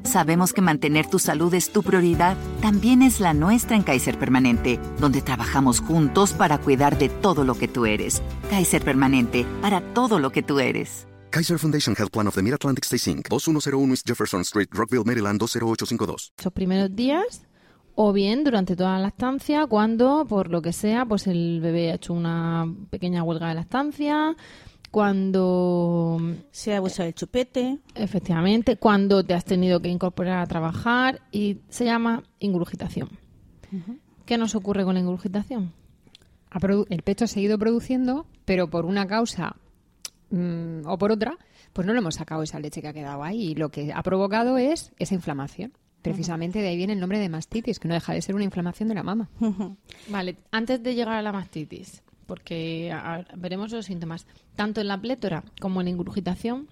Sabemos 0.03 0.53
que 0.53 0.61
mantener 0.61 1.07
tu 1.07 1.19
salud 1.19 1.53
es 1.53 1.71
tu 1.71 1.83
prioridad, 1.83 2.37
también 2.61 3.01
es 3.01 3.19
la 3.19 3.33
nuestra 3.33 3.75
en 3.75 3.83
Kaiser 3.83 4.17
Permanente, 4.17 4.79
donde 4.99 5.21
trabajamos 5.21 5.81
juntos 5.81 6.33
para 6.33 6.57
cuidar 6.57 6.97
de 6.97 7.09
todo 7.09 7.43
lo 7.43 7.55
que 7.55 7.67
tú 7.67 7.85
eres. 7.85 8.21
Kaiser 8.49 8.83
Permanente, 8.83 9.45
para 9.61 9.81
todo 9.93 10.19
lo 10.19 10.31
que 10.31 10.43
tú 10.43 10.59
eres. 10.59 11.07
Kaiser 11.29 11.59
Foundation 11.59 11.95
Health 11.97 12.11
Plan 12.11 12.27
of 12.27 12.35
the 12.35 12.41
Mid-Atlantic 12.41 12.85
Stay 12.85 13.13
Inc., 13.13 13.27
2101 13.29 13.93
East 13.93 14.07
Jefferson 14.07 14.41
Street, 14.41 14.69
Rockville, 14.71 15.03
Maryland, 15.05 15.39
20852. 15.39 16.33
esos 16.39 16.53
primeros 16.53 16.95
días 16.95 17.43
o 18.01 18.13
bien 18.13 18.45
durante 18.45 18.77
toda 18.77 18.93
la 18.93 18.99
lactancia 18.99 19.67
cuando 19.67 20.25
por 20.25 20.49
lo 20.49 20.61
que 20.61 20.71
sea 20.71 21.05
pues 21.05 21.27
el 21.27 21.59
bebé 21.61 21.91
ha 21.91 21.95
hecho 21.95 22.13
una 22.13 22.73
pequeña 22.89 23.23
huelga 23.23 23.49
de 23.49 23.55
lactancia 23.55 24.35
cuando 24.91 26.19
Se 26.51 26.75
ha 26.75 26.81
usado 26.81 27.07
el 27.07 27.15
chupete. 27.15 27.79
efectivamente 27.95 28.77
cuando 28.77 29.23
te 29.23 29.33
has 29.33 29.45
tenido 29.45 29.79
que 29.81 29.89
incorporar 29.89 30.39
a 30.39 30.47
trabajar 30.47 31.21
y 31.31 31.59
se 31.69 31.85
llama 31.85 32.23
ingurgitación 32.39 33.09
¿qué 34.29 34.37
nos 34.37 34.53
ocurre 34.53 34.83
con 34.83 34.93
la 34.93 34.99
ingurgitación? 34.99 35.73
El 36.89 37.01
pecho 37.03 37.25
ha 37.25 37.27
seguido 37.27 37.57
produciendo, 37.57 38.27
pero 38.45 38.69
por 38.69 38.85
una 38.85 39.07
causa 39.07 39.55
mm, 40.29 40.85
o 40.85 40.97
por 40.97 41.11
otra, 41.11 41.37
pues 41.73 41.87
no 41.87 41.93
le 41.93 41.99
hemos 41.99 42.15
sacado 42.15 42.43
esa 42.43 42.59
leche 42.59 42.81
que 42.81 42.87
ha 42.87 42.93
quedado 42.93 43.23
ahí. 43.23 43.51
Y 43.51 43.55
lo 43.55 43.69
que 43.69 43.91
ha 43.91 44.03
provocado 44.03 44.57
es 44.59 44.91
esa 44.99 45.15
inflamación. 45.15 45.73
Precisamente 46.03 46.59
de 46.59 46.69
ahí 46.69 46.77
viene 46.77 46.93
el 46.93 46.99
nombre 46.99 47.17
de 47.17 47.27
mastitis, 47.27 47.79
que 47.79 47.87
no 47.87 47.95
deja 47.95 48.13
de 48.13 48.21
ser 48.21 48.35
una 48.35 48.43
inflamación 48.43 48.87
de 48.89 48.95
la 48.95 49.03
mama. 49.03 49.29
Vale, 50.09 50.37
antes 50.51 50.81
de 50.81 50.93
llegar 50.95 51.15
a 51.15 51.21
la 51.23 51.31
mastitis, 51.31 52.03
porque 52.29 52.91
a- 52.93 53.15
a- 53.15 53.25
veremos 53.35 53.71
los 53.73 53.85
síntomas, 53.87 54.25
tanto 54.55 54.79
en 54.79 54.87
la 54.87 55.01
plétora 55.01 55.43
como 55.59 55.81
en 55.81 55.85
la 55.85 55.89
ingurgitación, 55.91 56.67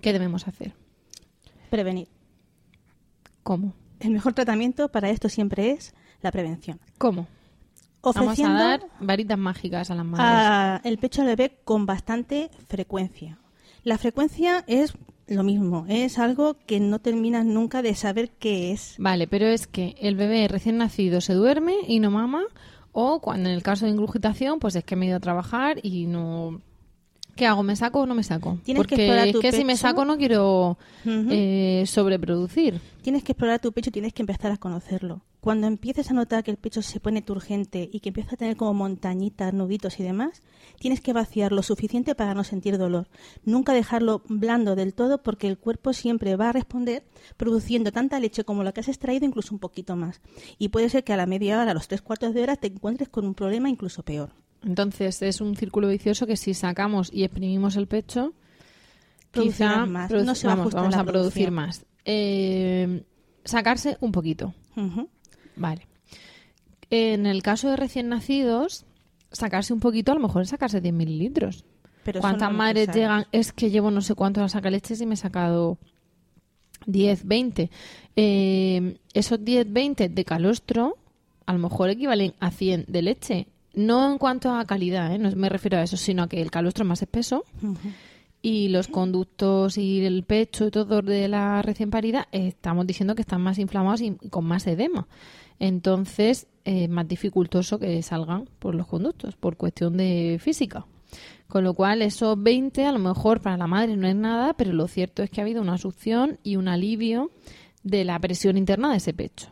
¿qué 0.00 0.12
debemos 0.14 0.46
hacer? 0.48 0.72
Prevenir. 1.68 2.08
¿Cómo? 3.42 3.74
El 3.98 4.10
mejor 4.12 4.32
tratamiento 4.32 4.88
para 4.90 5.10
esto 5.10 5.28
siempre 5.28 5.70
es 5.72 5.92
la 6.22 6.30
prevención. 6.30 6.80
¿Cómo? 6.98 7.26
Ofreciendo 8.02 8.54
Vamos 8.54 8.62
a 8.62 8.68
dar 8.78 8.86
varitas 9.00 9.38
mágicas 9.38 9.90
a 9.90 9.94
las 9.94 10.06
madres. 10.06 10.26
a- 10.26 10.80
el 10.84 10.96
pecho 10.98 11.20
al 11.22 11.26
bebé 11.28 11.58
con 11.64 11.84
bastante 11.84 12.50
frecuencia. 12.68 13.38
La 13.82 13.98
frecuencia 13.98 14.64
es 14.66 14.94
lo 15.26 15.42
mismo, 15.42 15.84
es 15.88 16.18
algo 16.18 16.56
que 16.66 16.80
no 16.80 16.98
terminas 17.00 17.44
nunca 17.44 17.82
de 17.82 17.94
saber 17.94 18.30
qué 18.30 18.72
es. 18.72 18.94
Vale, 18.98 19.26
pero 19.26 19.46
es 19.46 19.66
que 19.66 19.94
el 20.00 20.16
bebé 20.16 20.48
recién 20.48 20.78
nacido 20.78 21.20
se 21.20 21.34
duerme 21.34 21.74
y 21.86 22.00
no 22.00 22.10
mama, 22.10 22.42
o 22.92 23.20
cuando 23.20 23.48
en 23.48 23.54
el 23.54 23.62
caso 23.62 23.84
de 23.84 23.92
ingurgitación, 23.92 24.58
pues 24.58 24.76
es 24.76 24.84
que 24.84 24.96
me 24.96 25.06
he 25.06 25.08
ido 25.08 25.16
a 25.16 25.20
trabajar 25.20 25.78
y 25.82 26.06
no... 26.06 26.60
¿Qué 27.36 27.46
hago? 27.46 27.62
¿Me 27.62 27.76
saco 27.76 28.00
o 28.00 28.06
no 28.06 28.14
me 28.14 28.22
saco? 28.22 28.58
Tienes 28.64 28.86
que 28.86 28.96
Porque 28.96 29.30
es 29.30 29.36
que 29.36 29.52
si 29.52 29.64
me 29.64 29.76
saco 29.76 30.04
no 30.04 30.18
quiero 30.18 30.76
eh, 31.06 31.84
sobreproducir. 31.86 32.80
Tienes 33.02 33.22
que 33.22 33.32
explorar 33.32 33.60
tu 33.60 33.72
pecho, 33.72 33.90
tienes 33.90 34.12
que 34.12 34.22
empezar 34.22 34.52
a 34.52 34.56
conocerlo. 34.56 35.22
Cuando 35.40 35.66
empieces 35.66 36.10
a 36.10 36.14
notar 36.14 36.44
que 36.44 36.50
el 36.50 36.58
pecho 36.58 36.82
se 36.82 37.00
pone 37.00 37.22
turgente 37.22 37.88
y 37.90 38.00
que 38.00 38.10
empieza 38.10 38.34
a 38.34 38.38
tener 38.38 38.56
como 38.56 38.74
montañitas, 38.74 39.54
nuditos 39.54 39.98
y 39.98 40.02
demás, 40.02 40.42
tienes 40.78 41.00
que 41.00 41.14
vaciar 41.14 41.52
lo 41.52 41.62
suficiente 41.62 42.14
para 42.14 42.34
no 42.34 42.44
sentir 42.44 42.76
dolor. 42.76 43.08
Nunca 43.44 43.72
dejarlo 43.72 44.22
blando 44.28 44.76
del 44.76 44.92
todo 44.92 45.22
porque 45.22 45.48
el 45.48 45.56
cuerpo 45.56 45.92
siempre 45.94 46.36
va 46.36 46.50
a 46.50 46.52
responder 46.52 47.04
produciendo 47.38 47.90
tanta 47.90 48.20
leche 48.20 48.44
como 48.44 48.64
la 48.64 48.72
que 48.72 48.80
has 48.80 48.88
extraído, 48.88 49.24
incluso 49.24 49.54
un 49.54 49.60
poquito 49.60 49.96
más. 49.96 50.20
Y 50.58 50.68
puede 50.68 50.90
ser 50.90 51.04
que 51.04 51.14
a 51.14 51.16
la 51.16 51.26
media 51.26 51.60
hora, 51.60 51.70
a 51.70 51.74
los 51.74 51.88
tres 51.88 52.02
cuartos 52.02 52.34
de 52.34 52.42
hora, 52.42 52.56
te 52.56 52.66
encuentres 52.66 53.08
con 53.08 53.24
un 53.24 53.34
problema 53.34 53.70
incluso 53.70 54.02
peor. 54.02 54.30
Entonces 54.62 55.22
es 55.22 55.40
un 55.40 55.56
círculo 55.56 55.88
vicioso 55.88 56.26
que 56.26 56.36
si 56.36 56.52
sacamos 56.52 57.10
y 57.12 57.24
exprimimos 57.24 57.76
el 57.76 57.86
pecho, 57.86 58.34
quizá 59.30 59.86
más, 59.86 60.10
no 60.10 60.34
se 60.34 60.46
va 60.46 60.52
a 60.52 60.56
vamos, 60.56 60.74
ajustar 60.74 60.82
vamos 60.82 60.96
a 60.96 61.04
producir 61.04 61.50
más. 61.50 61.86
Eh, 62.04 63.04
sacarse 63.44 63.96
un 64.00 64.12
poquito. 64.12 64.54
Ujú. 64.76 65.08
Vale. 65.60 65.86
En 66.88 67.26
el 67.26 67.42
caso 67.42 67.68
de 67.68 67.76
recién 67.76 68.08
nacidos, 68.08 68.86
sacarse 69.30 69.72
un 69.72 69.80
poquito, 69.80 70.10
a 70.10 70.14
lo 70.14 70.22
mejor 70.22 70.42
es 70.42 70.48
sacarse 70.48 70.80
10 70.80 70.94
mililitros. 70.94 71.64
Pero 72.02 72.20
¿Cuántas 72.20 72.50
madres 72.50 72.88
llegan? 72.94 73.26
Es 73.30 73.52
que 73.52 73.70
llevo 73.70 73.90
no 73.90 74.00
sé 74.00 74.14
cuántos 74.14 74.52
sacaleches 74.52 75.00
y 75.02 75.06
me 75.06 75.14
he 75.14 75.18
sacado 75.18 75.76
10, 76.86 77.26
20. 77.26 77.70
Eh, 78.16 78.96
esos 79.12 79.44
10, 79.44 79.70
20 79.70 80.08
de 80.08 80.24
calostro, 80.24 80.96
a 81.44 81.52
lo 81.52 81.58
mejor 81.58 81.90
equivalen 81.90 82.32
a 82.40 82.50
100 82.50 82.86
de 82.88 83.02
leche. 83.02 83.46
No 83.74 84.10
en 84.10 84.18
cuanto 84.18 84.52
a 84.54 84.64
calidad, 84.64 85.14
¿eh? 85.14 85.18
no 85.18 85.30
me 85.36 85.50
refiero 85.50 85.76
a 85.76 85.82
eso, 85.82 85.98
sino 85.98 86.22
a 86.22 86.28
que 86.28 86.40
el 86.40 86.50
calostro 86.50 86.84
es 86.84 86.88
más 86.88 87.02
espeso 87.02 87.44
y 88.42 88.68
los 88.68 88.88
conductos 88.88 89.76
y 89.76 90.04
el 90.04 90.24
pecho 90.24 90.66
y 90.66 90.70
todo 90.70 91.02
de 91.02 91.28
la 91.28 91.60
recién 91.62 91.90
parida 91.90 92.28
eh, 92.32 92.48
estamos 92.48 92.86
diciendo 92.86 93.14
que 93.14 93.22
están 93.22 93.42
más 93.42 93.58
inflamados 93.58 94.00
y 94.00 94.12
con 94.30 94.44
más 94.44 94.66
edema. 94.66 95.06
Entonces 95.60 96.48
es 96.64 96.88
más 96.88 97.06
dificultoso 97.06 97.78
que 97.78 98.02
salgan 98.02 98.48
por 98.58 98.74
los 98.74 98.88
conductos 98.88 99.36
por 99.36 99.56
cuestión 99.56 99.96
de 99.96 100.38
física. 100.40 100.86
Con 101.46 101.64
lo 101.64 101.74
cual, 101.74 102.02
esos 102.02 102.40
20 102.40 102.84
a 102.86 102.92
lo 102.92 103.00
mejor 103.00 103.40
para 103.40 103.56
la 103.56 103.66
madre 103.66 103.96
no 103.96 104.06
es 104.06 104.14
nada, 104.14 104.54
pero 104.54 104.72
lo 104.72 104.86
cierto 104.86 105.22
es 105.22 105.30
que 105.30 105.40
ha 105.40 105.44
habido 105.44 105.60
una 105.60 105.78
succión 105.78 106.38
y 106.44 106.56
un 106.56 106.68
alivio 106.68 107.30
de 107.82 108.04
la 108.04 108.18
presión 108.18 108.56
interna 108.56 108.90
de 108.90 108.98
ese 108.98 109.12
pecho. 109.12 109.48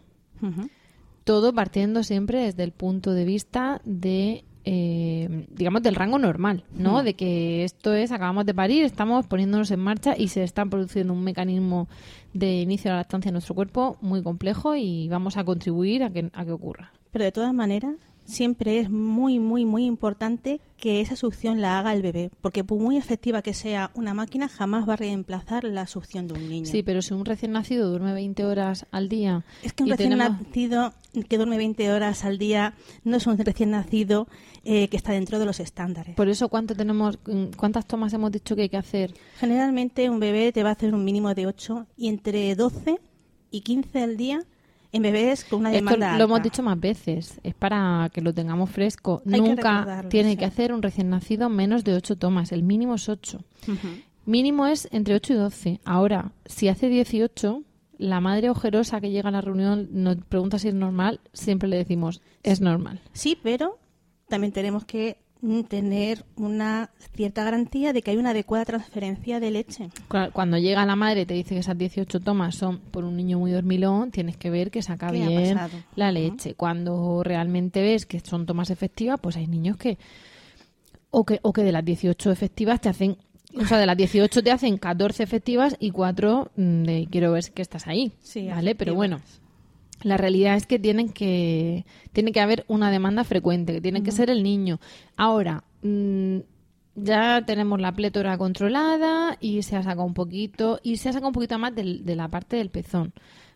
Todo 1.25 1.53
partiendo 1.53 2.05
siempre 2.05 2.45
desde 2.45 2.63
el 2.63 2.71
punto 2.71 3.13
de 3.13 3.25
vista 3.25 3.83
de, 3.85 4.45
eh, 4.65 5.47
digamos, 5.51 5.83
del 5.83 5.95
rango 5.95 6.19
normal, 6.19 6.65
¿no? 6.73 7.03
De 7.03 7.15
que 7.15 7.65
esto 7.65 7.95
es, 7.95 8.13
acabamos 8.13 8.45
de 8.47 8.55
parir, 8.55 8.85
estamos 8.85 9.27
poniéndonos 9.27 9.71
en 9.71 9.81
marcha 9.81 10.15
y 10.17 10.29
se 10.29 10.43
está 10.43 10.65
produciendo 10.67 11.13
un 11.13 11.25
mecanismo 11.25 11.89
de 12.35 12.61
inicio 12.61 12.91
de 12.91 12.93
la 12.93 13.01
lactancia 13.01 13.31
en 13.31 13.35
nuestro 13.35 13.55
cuerpo 13.55 13.97
muy 14.01 14.23
complejo 14.23 14.75
y 14.77 15.09
vamos 15.09 15.37
a 15.37 15.45
contribuir 15.45 16.03
a 16.03 16.11
que, 16.11 16.31
a 16.33 16.45
que 16.45 16.53
ocurra. 16.53 16.93
Pero 17.11 17.25
de 17.25 17.33
todas 17.33 17.55
maneras, 17.55 17.97
siempre 18.29 18.79
es 18.79 18.91
muy, 18.91 19.39
muy, 19.41 19.65
muy 19.65 19.87
importante 19.87 20.61
que 20.77 21.01
esa 21.01 21.17
succión 21.17 21.61
la 21.61 21.79
haga 21.79 21.93
el 21.95 22.03
bebé, 22.03 22.31
porque 22.41 22.63
por 22.63 22.79
muy 22.79 22.97
efectiva 22.97 23.43
que 23.43 23.55
sea 23.55 23.91
una 23.95 24.15
máquina, 24.15 24.49
jamás 24.49 24.89
va 24.89 24.93
a 24.93 24.97
reemplazar 24.97 25.65
la 25.65 25.87
succión 25.87 26.29
de 26.29 26.35
un 26.35 26.49
niño. 26.49 26.67
Sí, 26.67 26.83
pero 26.83 27.03
si 27.03 27.15
un 27.15 27.25
recién 27.25 27.53
nacido 27.53 27.89
duerme 27.89 28.13
20 28.13 28.45
horas 28.45 28.87
al 28.93 29.09
día... 29.09 29.45
Es 29.63 29.73
que 29.73 29.83
un 29.85 29.89
recién 29.91 30.11
tenemos- 30.11 30.41
nacido 30.43 30.93
que 31.29 31.37
duerme 31.37 31.57
20 31.57 31.91
horas 31.91 32.25
al 32.25 32.39
día 32.39 32.75
no 33.03 33.17
es 33.17 33.27
un 33.27 33.39
recién 33.39 33.71
nacido 33.71 34.29
eh, 34.63 34.89
que 34.89 34.97
está 34.97 35.13
dentro 35.13 35.39
de 35.39 35.47
los 35.47 35.59
estándares. 35.59 36.15
Por 36.15 36.29
eso, 36.29 36.49
¿cuánto 36.49 36.77
tenemos, 36.77 37.19
mm, 37.27 37.57
¿cuántas 37.57 37.87
tomas 37.87 38.13
hemos 38.13 38.31
dicho 38.31 38.55
que 38.55 38.63
hay 38.63 38.69
que 38.69 38.77
hacer? 38.77 39.15
Generalmente 39.41 40.11
un 40.11 40.21
bebé 40.21 40.53
te 40.53 40.63
va 40.63 40.69
a 40.69 40.73
hacer 40.73 40.95
un 40.95 41.05
mínimo 41.05 41.35
de 41.35 41.47
8 41.47 41.87
y 41.97 42.09
entre 42.09 42.55
12 42.55 43.01
y 43.51 43.63
15 43.63 44.03
al 44.03 44.17
día 44.19 44.41
en 44.93 45.03
bebés 45.03 45.45
con 45.45 45.61
una 45.61 45.71
Esto 45.73 45.85
demanda 45.85 46.17
lo 46.17 46.25
hemos 46.25 46.43
dicho 46.43 46.63
más 46.63 46.79
veces. 46.79 47.41
Es 47.43 47.55
para 47.55 48.11
que 48.13 48.21
lo 48.21 48.33
tengamos 48.33 48.71
fresco. 48.71 49.23
Hay 49.31 49.41
Nunca 49.41 50.05
tiene 50.09 50.31
sí. 50.31 50.37
que 50.37 50.45
hacer 50.45 50.73
un 50.73 50.83
recién 50.83 51.11
nacido 51.11 51.49
menos 51.49 51.85
de 51.85 51.95
8 51.95 52.17
tomas. 52.17 52.53
El 52.53 52.63
mínimo 52.63 52.95
es 52.95 53.09
8. 53.09 53.39
Ujú. 53.69 53.89
Mínimo 54.27 54.67
es 54.67 54.89
entre 54.93 55.15
8 55.15 55.33
y 55.33 55.37
12. 55.37 55.81
Ahora, 55.85 56.33
si 56.47 56.69
hace 56.69 56.89
18, 56.89 57.63
la 57.99 58.21
madre 58.21 58.51
ojerosa 58.51 59.01
que 59.01 59.11
llega 59.11 59.29
a 59.29 59.33
la 59.33 59.41
reunión 59.41 59.89
nos 59.93 60.17
pregunta 60.17 60.59
si 60.59 60.69
es 60.69 60.75
normal, 60.75 61.21
siempre 61.33 61.69
le 61.69 61.77
decimos, 61.77 62.23
es 62.43 62.61
normal. 62.61 63.01
Sí, 63.13 63.39
pero 63.43 63.79
también 64.29 64.53
tenemos 64.53 64.85
que 64.85 65.19
tener 65.69 66.25
una 66.37 66.91
cierta 67.15 67.45
garantía 67.45 67.93
de 67.93 68.03
que 68.03 68.11
hay 68.11 68.17
una 68.17 68.31
adecuada 68.31 68.65
transferencia 68.65 69.39
de 69.41 69.51
leche. 69.53 69.89
Cu- 70.09 70.33
Cuando 70.33 70.59
llega 70.59 70.85
la 70.85 70.97
madre 70.97 71.21
y 71.23 71.27
te 71.27 71.35
dice 71.35 71.55
que 71.55 71.61
esas 71.61 71.79
18 71.79 72.21
tomas 72.21 72.57
son 72.57 72.79
por 72.81 73.05
un 73.05 73.17
niño 73.17 73.39
muy 73.39 73.53
dormilón, 73.53 74.11
tienes 74.11 74.37
que 74.37 74.51
ver 74.51 74.71
que 74.71 74.83
saca 74.83 75.11
¿Qué 75.11 75.23
ha 75.23 75.29
bien 75.29 75.59
la 75.95 76.11
leche. 76.13 76.55
Cuando 76.55 77.23
realmente 77.23 77.83
ves 77.83 78.05
que 78.07 78.21
son 78.21 78.47
tomas 78.47 78.71
efectivas, 78.71 79.21
pues 79.21 79.37
hay 79.37 79.47
niños 79.47 79.77
que 79.77 79.97
o 81.11 81.25
que 81.25 81.39
o 81.43 81.53
que 81.53 81.63
de 81.63 81.73
las 81.73 81.85
18 81.85 82.31
efectivas 82.31 82.81
te 82.81 82.89
hacen 82.89 83.17
o 83.59 83.65
sea, 83.65 83.79
de 83.79 83.87
las 83.87 83.97
18 83.97 84.43
te 84.43 84.51
hacen 84.51 84.77
14 84.77 85.23
efectivas 85.23 85.75
y 85.81 85.91
4 85.91 86.51
mm, 86.57 86.83
de 86.83 87.09
quiero 87.11 87.33
ver 87.33 87.45
que 87.55 87.63
estás 87.63 87.87
ahí. 87.87 88.13
Sí, 88.21 88.47
¿Vale? 88.47 88.75
Pero 88.75 88.95
bueno, 88.95 89.21
la 90.03 90.17
realidad 90.17 90.57
es 90.57 90.67
que 90.67 90.79
tienen 90.79 91.09
que 91.11 91.85
tiene 92.13 92.33
que 92.33 92.41
haber 92.41 92.65
una 92.69 92.91
demanda 92.91 93.25
frecuente, 93.25 93.73
que 93.73 93.81
tiene 93.81 94.03
que 94.03 94.13
ser 94.13 94.31
el 94.31 94.43
niño. 94.43 94.79
Ahora, 95.17 95.65
mm, 95.83 96.39
ya 96.97 97.43
tenemos 97.47 97.81
la 97.81 97.93
plétora 97.93 98.37
controlada 98.39 99.37
y 99.41 99.63
se 99.63 99.77
ha 99.77 99.83
sacado 99.83 100.05
un 100.05 100.15
poquito 100.15 100.81
y 100.83 100.97
se 100.97 101.09
ha 101.09 101.13
sacado 101.13 101.29
un 101.29 101.35
poquito 101.35 101.59
más 101.59 101.75
del- 101.75 102.05
de 102.05 102.17
la 102.17 102.29
parte 102.29 102.57
del 102.57 102.71
pezón. 102.71 103.13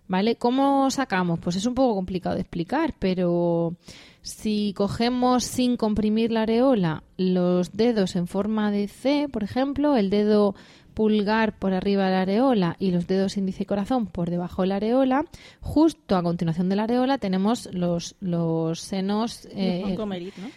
¿Vale? 0.08 0.34
¿Cómo 0.36 0.90
sacamos? 0.90 1.38
Pues 1.38 1.56
es 1.56 1.64
un 1.64 1.74
poco 1.74 1.94
complicado 1.94 2.34
de 2.34 2.42
explicar, 2.42 2.92
pero 2.98 3.76
si 4.20 4.74
cogemos 4.76 5.44
sin 5.44 5.76
comprimir 5.76 6.32
la 6.32 6.42
areola 6.42 7.02
los 7.16 7.72
dedos 7.72 8.16
en 8.16 8.26
forma 8.26 8.70
de 8.70 8.88
C, 8.88 9.28
por 9.32 9.42
ejemplo, 9.42 9.96
el 9.96 10.10
dedo 10.10 10.54
pulgar 10.94 11.58
por 11.58 11.72
arriba 11.74 12.06
de 12.06 12.10
la 12.12 12.20
areola 12.22 12.76
y 12.78 12.90
los 12.90 13.06
dedos 13.06 13.36
índice 13.36 13.62
y 13.64 13.66
corazón 13.66 14.06
por 14.06 14.30
debajo 14.30 14.62
de 14.62 14.68
la 14.68 14.76
areola, 14.76 15.24
justo 15.60 16.16
a 16.16 16.22
continuación 16.22 16.68
de 16.68 16.76
la 16.76 16.84
areola 16.84 17.18
tenemos 17.18 17.68
los, 17.72 18.14
los 18.20 18.80
senos... 18.80 19.48
eh, 19.52 19.82
Los 19.96 19.98
¿no? 19.98 20.50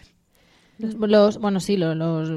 los, 0.77 1.09
los- 1.09 1.37
bueno, 1.39 1.59
sí, 1.59 1.77
los, 1.77 1.95
los, 1.95 2.29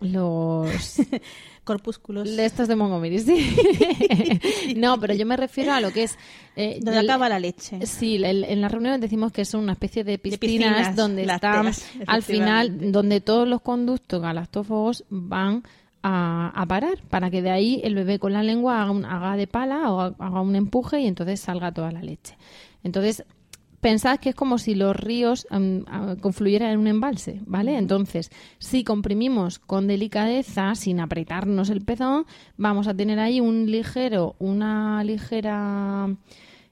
los 0.00 0.70
Corpúsculos. 1.64 2.34
de 2.34 2.46
estos 2.46 2.66
de 2.66 2.76
Montgomery, 2.76 3.18
sí. 3.18 3.54
no, 4.76 4.98
pero 4.98 5.12
yo 5.14 5.26
me 5.26 5.36
refiero 5.36 5.72
a 5.74 5.80
lo 5.80 5.90
que 5.92 6.04
es... 6.04 6.16
eh, 6.56 6.78
Donde 6.82 7.00
el- 7.00 7.10
acaba 7.10 7.28
la 7.28 7.38
leche. 7.38 7.84
Sí, 7.86 8.16
el- 8.16 8.44
en 8.44 8.60
las 8.62 8.72
reuniones 8.72 9.00
decimos 9.02 9.32
que 9.32 9.44
son 9.44 9.62
una 9.64 9.72
especie 9.72 10.02
de 10.02 10.18
piscinas, 10.18 10.40
piscinas 10.40 10.96
donde 10.96 11.24
están, 11.24 11.70
al 12.06 12.22
final, 12.22 12.90
donde 12.90 13.20
todos 13.20 13.46
los 13.46 13.60
conductos 13.60 14.22
galactófagos 14.22 15.04
van 15.10 15.62
a, 16.02 16.52
a 16.54 16.66
parar, 16.66 16.98
para 17.10 17.30
que 17.30 17.42
de 17.42 17.50
ahí 17.50 17.80
el 17.84 17.94
bebé 17.94 18.18
con 18.18 18.32
la 18.32 18.42
lengua 18.42 18.82
haga, 18.82 18.90
un- 18.90 19.04
haga 19.04 19.36
de 19.36 19.46
pala 19.46 19.90
o 19.92 20.00
ha- 20.00 20.14
haga 20.18 20.40
un 20.40 20.54
empuje 20.56 21.00
y 21.00 21.06
entonces 21.06 21.40
salga 21.40 21.72
toda 21.72 21.90
la 21.92 22.02
leche. 22.02 22.36
Entonces, 22.84 23.24
pensad 23.80 24.18
que 24.18 24.30
es 24.30 24.34
como 24.34 24.58
si 24.58 24.74
los 24.74 24.94
ríos 24.96 25.46
a- 25.50 26.16
confluyeran 26.20 26.70
en 26.72 26.78
un 26.80 26.86
embalse, 26.88 27.40
¿vale? 27.46 27.76
Entonces, 27.78 28.30
si 28.58 28.82
comprimimos 28.84 29.58
con 29.58 29.86
delicadeza, 29.86 30.74
sin 30.74 31.00
apretarnos 31.00 31.70
el 31.70 31.82
pezón, 31.84 32.26
vamos 32.56 32.88
a 32.88 32.94
tener 32.94 33.18
ahí 33.18 33.40
un 33.40 33.70
ligero, 33.70 34.34
una 34.38 35.02
ligera 35.04 36.08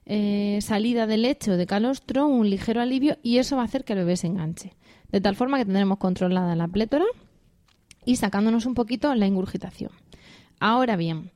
eh, 0.05 0.59
salida 0.61 1.05
de 1.07 1.17
leche 1.17 1.51
o 1.51 1.57
de 1.57 1.65
calostro, 1.65 2.27
un 2.27 2.49
ligero 2.49 2.81
alivio, 2.81 3.17
y 3.23 3.39
eso 3.39 3.57
va 3.57 3.63
a 3.63 3.65
hacer 3.65 3.83
que 3.83 3.93
el 3.93 3.99
bebé 3.99 4.15
se 4.15 4.27
enganche. 4.27 4.73
De 5.11 5.19
tal 5.21 5.35
forma 5.35 5.57
que 5.57 5.65
tendremos 5.65 5.97
controlada 5.97 6.55
la 6.55 6.67
plétora 6.67 7.05
y 8.07 8.15
sacándonos 8.15 8.65
un 8.65 8.73
poquito 8.73 9.13
la 9.15 9.27
ingurgitación. 9.27 9.91
Ahora 10.61 10.95
bien, 10.95 11.29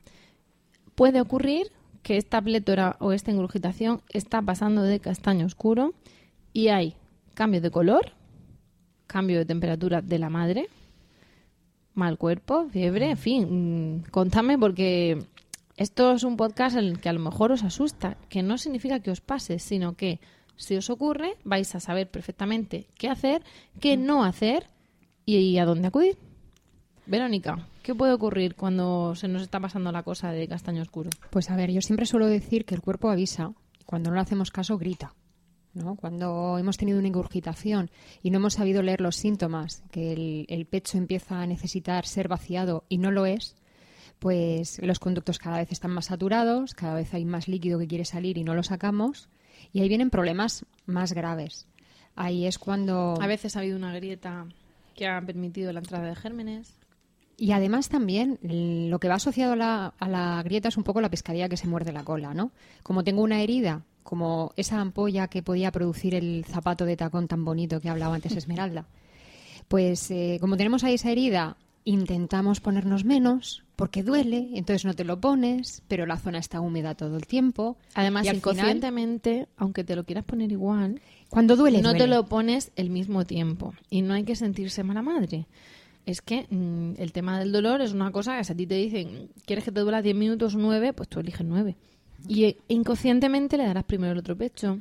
puede 0.95 1.19
ocurrir 1.19 1.67
que 2.01 2.15
esta 2.15 2.41
plétora 2.41 2.95
o 2.99 3.11
esta 3.11 3.29
ingurgitación 3.29 4.01
está 4.13 4.41
pasando 4.41 4.81
de 4.81 5.01
castaño 5.01 5.45
oscuro 5.45 5.93
y 6.53 6.69
hay 6.69 6.95
cambio 7.33 7.59
de 7.59 7.71
color, 7.71 8.13
cambio 9.05 9.37
de 9.37 9.45
temperatura 9.45 10.01
de 10.01 10.17
la 10.17 10.29
madre, 10.29 10.69
mal 11.93 12.17
cuerpo, 12.17 12.69
fiebre, 12.69 13.11
en 13.11 13.17
fin, 13.17 13.97
mm, 13.97 14.03
contame 14.09 14.57
porque 14.57 15.25
esto 15.75 16.13
es 16.13 16.23
un 16.23 16.37
podcast 16.37 16.77
en 16.77 16.85
el 16.85 17.01
que 17.01 17.09
a 17.09 17.13
lo 17.13 17.19
mejor 17.19 17.51
os 17.51 17.65
asusta, 17.65 18.15
que 18.29 18.43
no 18.43 18.57
significa 18.57 19.01
que 19.01 19.11
os 19.11 19.19
pase, 19.19 19.59
sino 19.59 19.97
que 19.97 20.21
si 20.55 20.77
os 20.77 20.89
ocurre 20.89 21.35
vais 21.43 21.75
a 21.75 21.81
saber 21.81 22.09
perfectamente 22.09 22.87
qué 22.97 23.09
hacer, 23.09 23.43
qué 23.81 23.97
no 23.97 24.23
hacer 24.23 24.67
y 25.25 25.57
a 25.57 25.65
dónde 25.65 25.89
acudir. 25.89 26.30
Verónica, 27.05 27.67
¿qué 27.83 27.95
puede 27.95 28.13
ocurrir 28.13 28.55
cuando 28.55 29.15
se 29.15 29.27
nos 29.27 29.41
está 29.41 29.59
pasando 29.59 29.91
la 29.91 30.03
cosa 30.03 30.31
de 30.31 30.47
castaño 30.47 30.81
oscuro? 30.81 31.09
Pues 31.29 31.49
a 31.49 31.55
ver, 31.55 31.71
yo 31.71 31.81
siempre 31.81 32.05
suelo 32.05 32.27
decir 32.27 32.65
que 32.65 32.75
el 32.75 32.81
cuerpo 32.81 33.09
avisa, 33.09 33.53
cuando 33.85 34.09
no 34.09 34.15
le 34.15 34.21
hacemos 34.21 34.51
caso 34.51 34.77
grita. 34.77 35.13
¿no? 35.73 35.95
Cuando 35.95 36.57
hemos 36.57 36.77
tenido 36.77 36.99
una 36.99 37.07
ingurgitación 37.07 37.89
y 38.21 38.29
no 38.29 38.37
hemos 38.37 38.55
sabido 38.55 38.81
leer 38.81 39.01
los 39.01 39.15
síntomas, 39.15 39.83
que 39.91 40.13
el, 40.13 40.45
el 40.49 40.65
pecho 40.65 40.97
empieza 40.97 41.41
a 41.41 41.47
necesitar 41.47 42.05
ser 42.05 42.27
vaciado 42.27 42.83
y 42.89 42.97
no 42.97 43.11
lo 43.11 43.25
es, 43.25 43.55
pues 44.19 44.79
los 44.83 44.99
conductos 44.99 45.39
cada 45.39 45.57
vez 45.57 45.71
están 45.71 45.91
más 45.91 46.05
saturados, 46.05 46.75
cada 46.75 46.95
vez 46.95 47.13
hay 47.13 47.25
más 47.25 47.47
líquido 47.47 47.79
que 47.79 47.87
quiere 47.87 48.05
salir 48.05 48.37
y 48.37 48.43
no 48.43 48.53
lo 48.53 48.63
sacamos, 48.63 49.29
y 49.73 49.81
ahí 49.81 49.87
vienen 49.87 50.09
problemas 50.09 50.65
más 50.85 51.13
graves. 51.13 51.67
Ahí 52.15 52.45
es 52.45 52.59
cuando... 52.59 53.15
A 53.19 53.27
veces 53.27 53.55
ha 53.55 53.59
habido 53.59 53.77
una 53.77 53.93
grieta 53.95 54.45
que 54.95 55.07
ha 55.07 55.21
permitido 55.21 55.71
la 55.73 55.79
entrada 55.79 56.07
de 56.07 56.15
gérmenes. 56.15 56.75
Y 57.37 57.53
además 57.53 57.89
también 57.89 58.37
l- 58.43 58.89
lo 58.89 58.99
que 58.99 59.07
va 59.07 59.15
asociado 59.15 59.53
a 59.53 59.55
la, 59.55 59.93
a 59.97 60.07
la 60.09 60.41
grieta 60.43 60.67
es 60.69 60.77
un 60.77 60.83
poco 60.83 61.01
la 61.01 61.09
pescadilla 61.09 61.49
que 61.49 61.57
se 61.57 61.67
muerde 61.67 61.91
la 61.91 62.03
cola, 62.03 62.33
¿no? 62.33 62.51
Como 62.83 63.03
tengo 63.03 63.21
una 63.23 63.41
herida, 63.41 63.83
como 64.03 64.51
esa 64.57 64.79
ampolla 64.79 65.27
que 65.27 65.41
podía 65.43 65.71
producir 65.71 66.15
el 66.15 66.45
zapato 66.47 66.85
de 66.85 66.97
tacón 66.97 67.27
tan 67.27 67.43
bonito 67.45 67.79
que 67.81 67.89
hablaba 67.89 68.15
antes 68.15 68.35
Esmeralda, 68.37 68.85
pues 69.67 70.11
eh, 70.11 70.37
como 70.41 70.57
tenemos 70.57 70.83
ahí 70.83 70.95
esa 70.95 71.11
herida, 71.11 71.57
intentamos 71.83 72.59
ponernos 72.59 73.05
menos 73.05 73.63
porque 73.75 74.03
duele, 74.03 74.49
entonces 74.53 74.85
no 74.85 74.93
te 74.93 75.03
lo 75.03 75.19
pones, 75.19 75.81
pero 75.87 76.05
la 76.05 76.17
zona 76.17 76.37
está 76.37 76.61
húmeda 76.61 76.93
todo 76.93 77.17
el 77.17 77.25
tiempo. 77.25 77.77
Además, 77.95 78.25
final, 78.35 78.35
inconscientemente, 78.53 79.47
aunque 79.57 79.83
te 79.83 79.95
lo 79.95 80.03
quieras 80.03 80.25
poner 80.25 80.51
igual, 80.51 81.01
cuando 81.29 81.55
duele, 81.55 81.81
no 81.81 81.93
te 81.93 82.05
lo 82.07 82.25
pones 82.27 82.71
el 82.75 82.91
mismo 82.91 83.25
tiempo. 83.25 83.73
Y 83.89 84.03
no 84.03 84.13
hay 84.13 84.23
que 84.23 84.35
sentirse 84.35 84.83
mala 84.83 85.01
madre. 85.01 85.47
Es 86.05 86.21
que 86.21 86.47
mm, 86.49 86.93
el 86.97 87.11
tema 87.11 87.39
del 87.39 87.51
dolor 87.51 87.81
es 87.81 87.93
una 87.93 88.11
cosa 88.11 88.37
que 88.37 88.43
si 88.43 88.53
a 88.53 88.55
ti 88.55 88.65
te 88.67 88.75
dicen, 88.75 89.29
¿quieres 89.45 89.63
que 89.65 89.71
te 89.71 89.81
duela 89.81 90.01
10 90.01 90.15
minutos 90.15 90.55
o 90.55 90.57
9? 90.57 90.93
Pues 90.93 91.07
tú 91.09 91.19
eliges 91.19 91.45
9. 91.45 91.75
Y 92.27 92.45
eh, 92.45 92.57
inconscientemente 92.67 93.57
le 93.57 93.65
darás 93.65 93.83
primero 93.83 94.11
el 94.13 94.17
otro 94.19 94.35
pecho. 94.37 94.79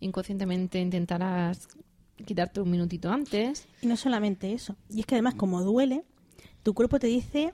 Inconscientemente 0.00 0.78
intentarás 0.80 1.68
quitarte 2.24 2.60
un 2.60 2.70
minutito 2.70 3.10
antes. 3.10 3.66
Y 3.82 3.86
no 3.86 3.96
solamente 3.96 4.52
eso. 4.52 4.76
Y 4.90 5.00
es 5.00 5.06
que 5.06 5.14
además, 5.14 5.34
como 5.34 5.62
duele, 5.62 6.02
tu 6.62 6.74
cuerpo 6.74 6.98
te 6.98 7.06
dice 7.06 7.52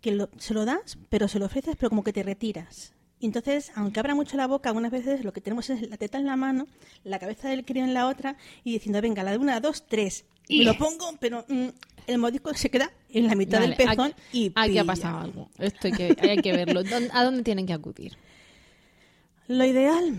que 0.00 0.12
lo- 0.12 0.30
se 0.38 0.54
lo 0.54 0.64
das, 0.64 0.98
pero 1.08 1.28
se 1.28 1.38
lo 1.38 1.46
ofreces, 1.46 1.76
pero 1.76 1.90
como 1.90 2.02
que 2.04 2.12
te 2.12 2.22
retiras. 2.22 2.94
Y 3.18 3.26
entonces, 3.26 3.70
aunque 3.74 4.00
abra 4.00 4.14
mucho 4.14 4.36
la 4.38 4.46
boca, 4.46 4.70
algunas 4.70 4.90
veces 4.90 5.24
lo 5.24 5.32
que 5.34 5.42
tenemos 5.42 5.68
es 5.68 5.88
la 5.90 5.98
teta 5.98 6.16
en 6.18 6.24
la 6.24 6.36
mano, 6.36 6.66
la 7.04 7.18
cabeza 7.18 7.50
del 7.50 7.66
crío 7.66 7.84
en 7.84 7.92
la 7.92 8.08
otra, 8.08 8.36
y 8.64 8.72
diciendo, 8.72 9.02
venga, 9.02 9.22
la 9.22 9.32
de 9.32 9.38
una, 9.38 9.60
dos, 9.60 9.84
tres. 9.86 10.24
Y 10.48 10.58
me 10.60 10.64
lo 10.64 10.78
pongo, 10.78 11.04
pero 11.20 11.44
mm, 11.48 11.66
el 12.10 12.18
mordisco 12.18 12.52
se 12.54 12.70
queda 12.70 12.90
en 13.08 13.26
la 13.26 13.34
mitad 13.34 13.60
del 13.60 13.74
pezón 13.76 14.12
aquí, 14.12 14.16
y 14.32 14.52
aquí 14.54 14.78
ha 14.78 14.84
pasado 14.84 15.18
algo. 15.18 15.48
Esto 15.58 15.88
hay 15.88 15.92
que, 15.92 16.16
hay 16.28 16.38
que 16.38 16.52
verlo. 16.52 16.82
¿Dónde- 16.82 17.10
¿A 17.12 17.24
dónde 17.24 17.42
tienen 17.42 17.66
que 17.66 17.72
acudir? 17.72 18.16
Lo 19.48 19.64
ideal 19.64 20.14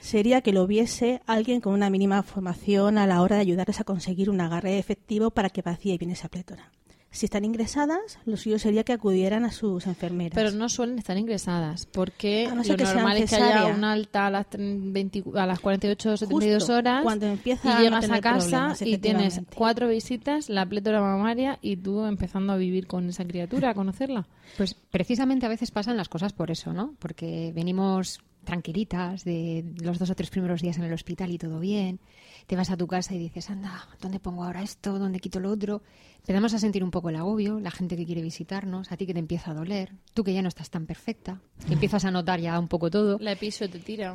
sería 0.00 0.40
que 0.40 0.52
lo 0.52 0.66
viese 0.66 1.20
alguien 1.26 1.60
con 1.60 1.72
una 1.72 1.90
mínima 1.90 2.22
formación 2.22 2.98
a 2.98 3.06
la 3.06 3.22
hora 3.22 3.36
de 3.36 3.42
ayudarles 3.42 3.80
a 3.80 3.84
conseguir 3.84 4.30
un 4.30 4.40
agarre 4.40 4.78
efectivo 4.78 5.30
para 5.30 5.50
que 5.50 5.62
vacíe 5.62 5.98
bien 5.98 6.10
esa 6.10 6.28
plétora. 6.28 6.72
Si 7.16 7.24
están 7.24 7.46
ingresadas, 7.46 8.18
lo 8.26 8.36
suyo 8.36 8.58
sería 8.58 8.84
que 8.84 8.92
acudieran 8.92 9.46
a 9.46 9.50
sus 9.50 9.86
enfermeras. 9.86 10.34
Pero 10.34 10.50
no 10.50 10.68
suelen 10.68 10.98
estar 10.98 11.16
ingresadas, 11.16 11.86
porque 11.86 12.46
A 12.46 12.54
no 12.54 12.62
ser 12.62 12.78
lo 12.78 12.92
normal 12.92 13.16
es 13.16 13.30
que 13.30 13.36
haya 13.36 13.46
cesárea. 13.46 13.74
un 13.74 13.84
alta 13.84 14.26
a 14.26 14.30
las, 14.30 14.46
20 14.52 15.24
a 15.34 15.46
las 15.46 15.58
48 15.60 16.12
o 16.12 16.16
72 16.18 16.62
Justo 16.62 16.74
horas 16.74 17.02
cuando 17.02 17.24
empieza 17.24 17.70
y 17.70 17.72
no 17.72 17.80
llegas 17.80 18.10
a 18.10 18.20
casa 18.20 18.74
y 18.82 18.98
tienes 18.98 19.40
cuatro 19.54 19.88
visitas, 19.88 20.50
la 20.50 20.66
plétora 20.66 21.00
mamaria 21.00 21.58
y 21.62 21.78
tú 21.78 22.04
empezando 22.04 22.52
a 22.52 22.56
vivir 22.58 22.86
con 22.86 23.08
esa 23.08 23.24
criatura, 23.24 23.70
a 23.70 23.74
conocerla. 23.74 24.28
Pues 24.58 24.74
precisamente 24.74 25.46
a 25.46 25.48
veces 25.48 25.70
pasan 25.70 25.96
las 25.96 26.10
cosas 26.10 26.34
por 26.34 26.50
eso, 26.50 26.74
¿no? 26.74 26.96
Porque 26.98 27.50
venimos 27.54 28.20
tranquilitas 28.44 29.24
de 29.24 29.64
los 29.80 29.98
dos 29.98 30.10
o 30.10 30.14
tres 30.14 30.28
primeros 30.28 30.60
días 30.60 30.76
en 30.76 30.84
el 30.84 30.92
hospital 30.92 31.30
y 31.30 31.38
todo 31.38 31.60
bien. 31.60 31.98
Te 32.46 32.54
vas 32.54 32.70
a 32.70 32.76
tu 32.76 32.86
casa 32.86 33.14
y 33.14 33.18
dices, 33.18 33.50
anda, 33.50 33.88
¿dónde 34.00 34.20
pongo 34.20 34.44
ahora 34.44 34.62
esto? 34.62 34.98
¿Dónde 34.98 35.18
quito 35.18 35.40
lo 35.40 35.50
otro? 35.50 35.82
Empezamos 36.20 36.54
a 36.54 36.58
sentir 36.58 36.84
un 36.84 36.90
poco 36.90 37.08
el 37.08 37.16
agobio, 37.16 37.58
la 37.58 37.70
gente 37.70 37.96
que 37.96 38.06
quiere 38.06 38.22
visitarnos, 38.22 38.92
a 38.92 38.96
ti 38.96 39.06
que 39.06 39.12
te 39.12 39.18
empieza 39.18 39.50
a 39.50 39.54
doler, 39.54 39.92
tú 40.14 40.22
que 40.22 40.32
ya 40.32 40.42
no 40.42 40.48
estás 40.48 40.70
tan 40.70 40.86
perfecta, 40.86 41.40
que 41.66 41.74
empiezas 41.74 42.04
a 42.04 42.10
notar 42.10 42.40
ya 42.40 42.58
un 42.58 42.68
poco 42.68 42.90
todo. 42.90 43.18
La 43.20 43.32
episodio 43.32 43.72
te 43.72 43.78
tira. 43.80 44.14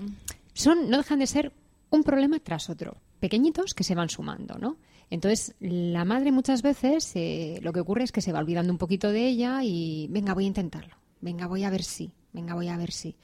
Son, 0.53 0.89
no 0.89 0.97
dejan 0.97 1.19
de 1.19 1.27
ser 1.27 1.53
un 1.89 2.03
problema 2.03 2.39
tras 2.39 2.69
otro, 2.69 2.97
pequeñitos 3.19 3.73
que 3.73 3.83
se 3.83 3.95
van 3.95 4.09
sumando, 4.09 4.57
¿no? 4.57 4.77
Entonces, 5.09 5.55
la 5.59 6.05
madre 6.05 6.31
muchas 6.31 6.61
veces 6.61 7.11
eh, 7.15 7.59
lo 7.61 7.73
que 7.73 7.81
ocurre 7.81 8.03
es 8.03 8.13
que 8.13 8.21
se 8.21 8.31
va 8.31 8.39
olvidando 8.39 8.71
un 8.71 8.77
poquito 8.77 9.11
de 9.11 9.27
ella 9.27 9.59
y, 9.61 10.07
venga, 10.09 10.33
voy 10.33 10.45
a 10.45 10.47
intentarlo, 10.47 10.95
venga, 11.19 11.47
voy 11.47 11.65
a 11.65 11.69
ver 11.69 11.83
si, 11.83 12.13
venga, 12.31 12.55
voy 12.55 12.69
a 12.69 12.77
ver 12.77 12.91
si. 12.91 13.17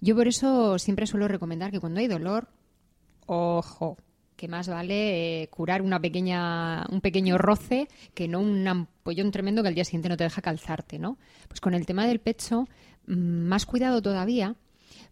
Yo 0.00 0.16
por 0.16 0.28
eso 0.28 0.78
siempre 0.78 1.06
suelo 1.06 1.28
recomendar 1.28 1.70
que 1.70 1.80
cuando 1.80 2.00
hay 2.00 2.06
dolor, 2.06 2.48
ojo, 3.26 3.98
que 4.36 4.48
más 4.48 4.68
vale 4.68 5.42
eh, 5.42 5.48
curar 5.48 5.82
una 5.82 6.00
pequeña, 6.00 6.86
un 6.90 7.00
pequeño 7.00 7.38
roce 7.38 7.88
que 8.14 8.28
no 8.28 8.40
un 8.40 8.66
ampollón 8.68 9.30
tremendo 9.30 9.62
que 9.62 9.68
al 9.68 9.74
día 9.74 9.84
siguiente 9.84 10.08
no 10.08 10.16
te 10.16 10.24
deja 10.24 10.42
calzarte, 10.42 10.98
¿no? 10.98 11.18
Pues 11.48 11.60
con 11.60 11.74
el 11.74 11.86
tema 11.86 12.06
del 12.06 12.20
pecho, 12.20 12.68
mm, 13.06 13.14
más 13.14 13.66
cuidado 13.66 14.02
todavía, 14.02 14.56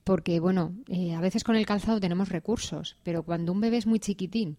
porque, 0.05 0.39
bueno, 0.39 0.75
eh, 0.89 1.15
a 1.15 1.21
veces 1.21 1.45
con 1.45 1.57
el 1.57 1.67
calzado 1.67 2.01
tenemos 2.01 2.29
recursos, 2.29 2.97
pero 3.03 3.23
cuando 3.23 3.53
un 3.53 3.61
bebé 3.61 3.79
es 3.79 3.87
muy 3.87 3.99
chiquitín 3.99 4.59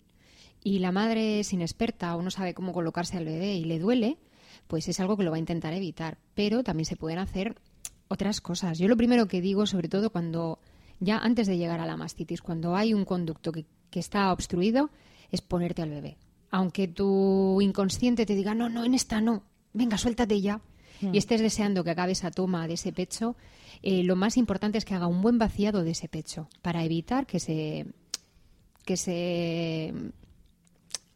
y 0.64 0.80
la 0.80 0.92
madre 0.92 1.40
es 1.40 1.54
inexperta 1.54 2.16
o 2.16 2.24
no 2.24 2.32
sabe 2.32 2.56
cómo 2.56 2.74
colocarse 2.74 3.18
al 3.18 3.26
bebé 3.26 3.54
y 3.54 3.66
le 3.66 3.78
duele, 3.78 4.18
pues 4.68 4.88
es 4.88 5.00
algo 5.00 5.16
que 5.16 5.24
lo 5.24 5.30
va 5.30 5.38
a 5.38 5.40
intentar 5.40 5.74
evitar. 5.74 6.18
Pero 6.34 6.64
también 6.64 6.86
se 6.86 6.96
pueden 6.96 7.20
hacer 7.20 7.56
otras 8.08 8.42
cosas. 8.42 8.80
Yo 8.80 8.88
lo 8.88 8.98
primero 8.98 9.28
que 9.28 9.42
digo, 9.42 9.68
sobre 9.68 9.90
todo 9.90 10.10
cuando 10.10 10.60
ya 11.00 11.18
antes 11.18 11.48
de 11.48 11.58
llegar 11.58 11.80
a 11.80 11.86
la 11.86 11.98
mastitis, 11.98 12.42
cuando 12.42 12.76
hay 12.76 12.94
un 12.94 13.06
conducto 13.06 13.52
que, 13.52 13.66
que 13.90 14.00
está 14.00 14.32
obstruido, 14.32 14.90
es 15.32 15.42
ponerte 15.42 15.82
al 15.82 15.90
bebé. 15.90 16.18
Aunque 16.52 16.88
tu 16.88 17.60
inconsciente 17.62 18.26
te 18.26 18.36
diga, 18.36 18.54
no, 18.54 18.70
no, 18.70 18.86
en 18.86 18.94
esta 18.94 19.22
no, 19.22 19.44
venga, 19.74 19.98
suéltate 19.98 20.42
ya. 20.42 20.62
Y 21.02 21.18
estés 21.18 21.42
deseando 21.42 21.84
que 21.84 21.92
acabe 21.92 22.14
esa 22.14 22.32
toma 22.32 22.68
de 22.68 22.76
ese 22.76 22.94
pecho, 22.94 23.36
eh, 23.82 24.04
lo 24.04 24.16
más 24.16 24.38
importante 24.38 24.78
es 24.78 24.86
que 24.86 24.96
haga 24.96 25.08
un 25.08 25.22
buen 25.22 25.38
vaciado 25.38 25.84
de 25.84 25.92
ese 25.92 26.08
pecho 26.08 26.48
para 26.62 26.84
evitar 26.84 27.26
que 27.28 27.40
se 27.40 27.86
que 28.86 28.96
se 28.98 29.94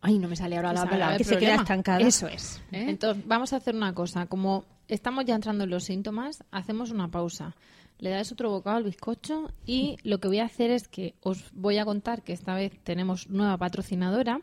ay 0.02 0.20
no 0.20 0.28
me 0.28 0.36
sale 0.36 0.58
ahora 0.58 0.74
la 0.74 0.90
palabra 0.90 1.18
que 1.18 1.24
se 1.24 1.38
queda 1.38 1.56
problema. 1.56 1.62
estancada. 1.62 2.00
eso 2.00 2.28
es 2.28 2.62
¿eh? 2.72 2.90
Entonces, 2.90 3.24
vamos 3.26 3.54
a 3.54 3.58
hacer 3.58 3.76
una 3.76 3.94
cosa. 3.94 4.26
Como 4.26 4.66
estamos 4.88 5.26
ya 5.26 5.36
entrando 5.36 5.64
en 5.64 5.70
los 5.70 5.86
síntomas, 5.86 6.44
hacemos 6.52 6.92
una 6.92 7.10
pausa. 7.10 7.56
Le 8.00 8.10
dais 8.10 8.32
otro 8.32 8.50
bocado 8.50 8.78
al 8.78 8.84
bizcocho 8.84 9.52
y 9.66 9.98
lo 10.04 10.20
que 10.20 10.30
voy 10.30 10.40
a 10.40 10.46
hacer 10.46 10.72
es 10.72 10.88
que 10.88 11.16
os 11.22 11.52
voy 11.54 11.78
a 11.78 11.86
contar 11.86 12.24
que 12.24 12.34
esta 12.34 12.56
vez 12.56 12.72
tenemos 12.84 13.30
nueva 13.30 13.58
patrocinadora, 13.58 14.40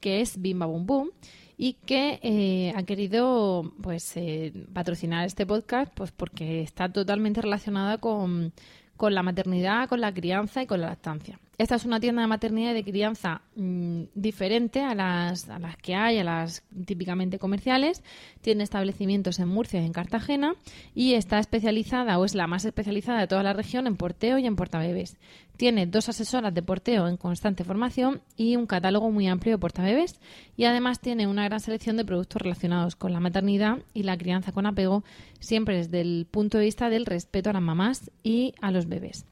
que 0.00 0.20
es 0.20 0.40
Bimba 0.40 0.66
Boom 0.66 0.86
Boom, 0.86 1.10
y 1.56 1.74
que 1.74 2.20
eh, 2.22 2.72
ha 2.76 2.82
querido 2.84 3.72
pues 3.82 4.16
eh, 4.16 4.52
patrocinar 4.72 5.26
este 5.26 5.46
podcast 5.46 5.92
pues 5.94 6.12
porque 6.12 6.62
está 6.62 6.90
totalmente 6.90 7.40
relacionada 7.40 7.98
con, 7.98 8.52
con 8.96 9.14
la 9.14 9.22
maternidad, 9.22 9.88
con 9.88 10.00
la 10.00 10.12
crianza 10.12 10.62
y 10.62 10.66
con 10.66 10.80
la 10.80 10.88
lactancia. 10.88 11.38
Esta 11.60 11.74
es 11.74 11.84
una 11.84 12.00
tienda 12.00 12.22
de 12.22 12.26
maternidad 12.26 12.70
y 12.70 12.76
de 12.76 12.84
crianza 12.84 13.42
mm, 13.54 14.04
diferente 14.14 14.80
a 14.80 14.94
las, 14.94 15.46
que 15.82 15.94
hay, 15.94 16.16
a 16.16 16.24
las 16.24 16.62
típicamente 16.86 17.38
comerciales. 17.38 18.02
Tiene 18.40 18.64
establecimientos 18.64 19.38
en 19.40 19.48
Murcia 19.48 19.82
y 19.82 19.84
en 19.84 19.92
Cartagena 19.92 20.54
y 20.94 21.12
está 21.12 21.38
especializada 21.38 22.18
o 22.18 22.24
es 22.24 22.34
la 22.34 22.46
más 22.46 22.64
especializada 22.64 23.20
de 23.20 23.26
toda 23.26 23.42
la 23.42 23.52
región 23.52 23.86
en 23.86 23.96
porteo 23.96 24.38
y 24.38 24.46
en 24.46 24.56
portabebés. 24.56 25.18
Tiene 25.58 25.84
dos 25.84 26.08
asesoras 26.08 26.54
de 26.54 26.62
porteo 26.62 27.06
en 27.08 27.18
constante 27.18 27.62
formación 27.62 28.22
y 28.38 28.56
un 28.56 28.64
catálogo 28.64 29.10
muy 29.10 29.28
amplio 29.28 29.56
de 29.56 29.58
portabebés 29.58 30.18
y 30.56 30.64
además 30.64 31.00
tiene 31.00 31.26
una 31.26 31.44
gran 31.44 31.60
selección 31.60 31.98
de 31.98 32.06
productos 32.06 32.40
relacionados 32.40 32.96
con 32.96 33.12
la 33.12 33.20
maternidad 33.20 33.80
y 33.92 34.04
la 34.04 34.16
crianza 34.16 34.52
con 34.52 34.64
apego, 34.64 35.04
siempre 35.40 35.76
desde 35.76 36.00
el 36.00 36.26
punto 36.30 36.56
de 36.56 36.64
vista 36.64 36.88
del 36.88 37.04
respeto 37.04 37.50
a 37.50 37.52
las 37.52 37.60
mamás 37.60 38.10
y 38.22 38.54
a 38.62 38.70
los 38.70 38.88
bebés. 38.88 39.26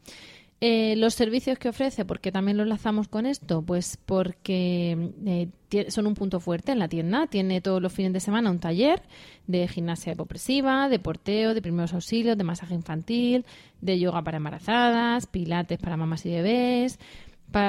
Eh, 0.60 0.96
los 0.96 1.14
servicios 1.14 1.56
que 1.56 1.68
ofrece, 1.68 2.04
porque 2.04 2.32
también 2.32 2.56
lo 2.56 2.64
enlazamos 2.64 3.06
con 3.06 3.26
esto, 3.26 3.62
pues 3.62 3.96
porque 3.96 5.12
eh, 5.24 5.90
son 5.90 6.08
un 6.08 6.14
punto 6.14 6.40
fuerte 6.40 6.72
en 6.72 6.80
la 6.80 6.88
tienda. 6.88 7.28
Tiene 7.28 7.60
todos 7.60 7.80
los 7.80 7.92
fines 7.92 8.12
de 8.12 8.18
semana 8.18 8.50
un 8.50 8.58
taller 8.58 9.02
de 9.46 9.68
gimnasia 9.68 10.14
hipopresiva, 10.14 10.88
de 10.88 10.98
porteo, 10.98 11.54
de 11.54 11.62
primeros 11.62 11.94
auxilios, 11.94 12.36
de 12.36 12.42
masaje 12.42 12.74
infantil, 12.74 13.46
de 13.80 14.00
yoga 14.00 14.22
para 14.22 14.38
embarazadas, 14.38 15.26
pilates 15.26 15.78
para 15.78 15.96
mamás 15.96 16.26
y 16.26 16.30
bebés, 16.30 16.98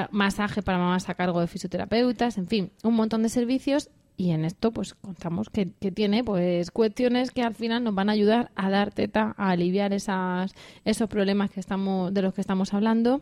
masaje 0.09 0.63
para 0.63 0.79
mamás 0.79 1.09
a 1.09 1.13
cargo 1.13 1.41
de 1.41 1.47
fisioterapeutas, 1.47 2.39
en 2.39 2.47
fin, 2.47 2.71
un 2.83 2.95
montón 2.95 3.21
de 3.21 3.29
servicios. 3.29 3.89
Y 4.19 4.31
en 4.31 4.43
esto, 4.43 4.71
pues 4.73 4.95
contamos 4.95 5.49
que, 5.49 5.71
que 5.79 5.93
tiene 5.93 6.25
pues 6.25 6.71
cuestiones 6.71 7.31
que 7.31 7.41
al 7.41 7.55
final 7.55 7.85
nos 7.85 7.95
van 7.95 8.09
a 8.09 8.11
ayudar 8.11 8.51
a 8.53 8.69
dar 8.69 8.91
teta, 8.91 9.33
a 9.37 9.51
aliviar 9.51 9.93
esas, 9.93 10.53
esos 10.83 11.07
problemas 11.07 11.51
que 11.51 11.61
estamos, 11.61 12.13
de 12.13 12.21
los 12.21 12.33
que 12.33 12.41
estamos 12.41 12.73
hablando 12.73 13.21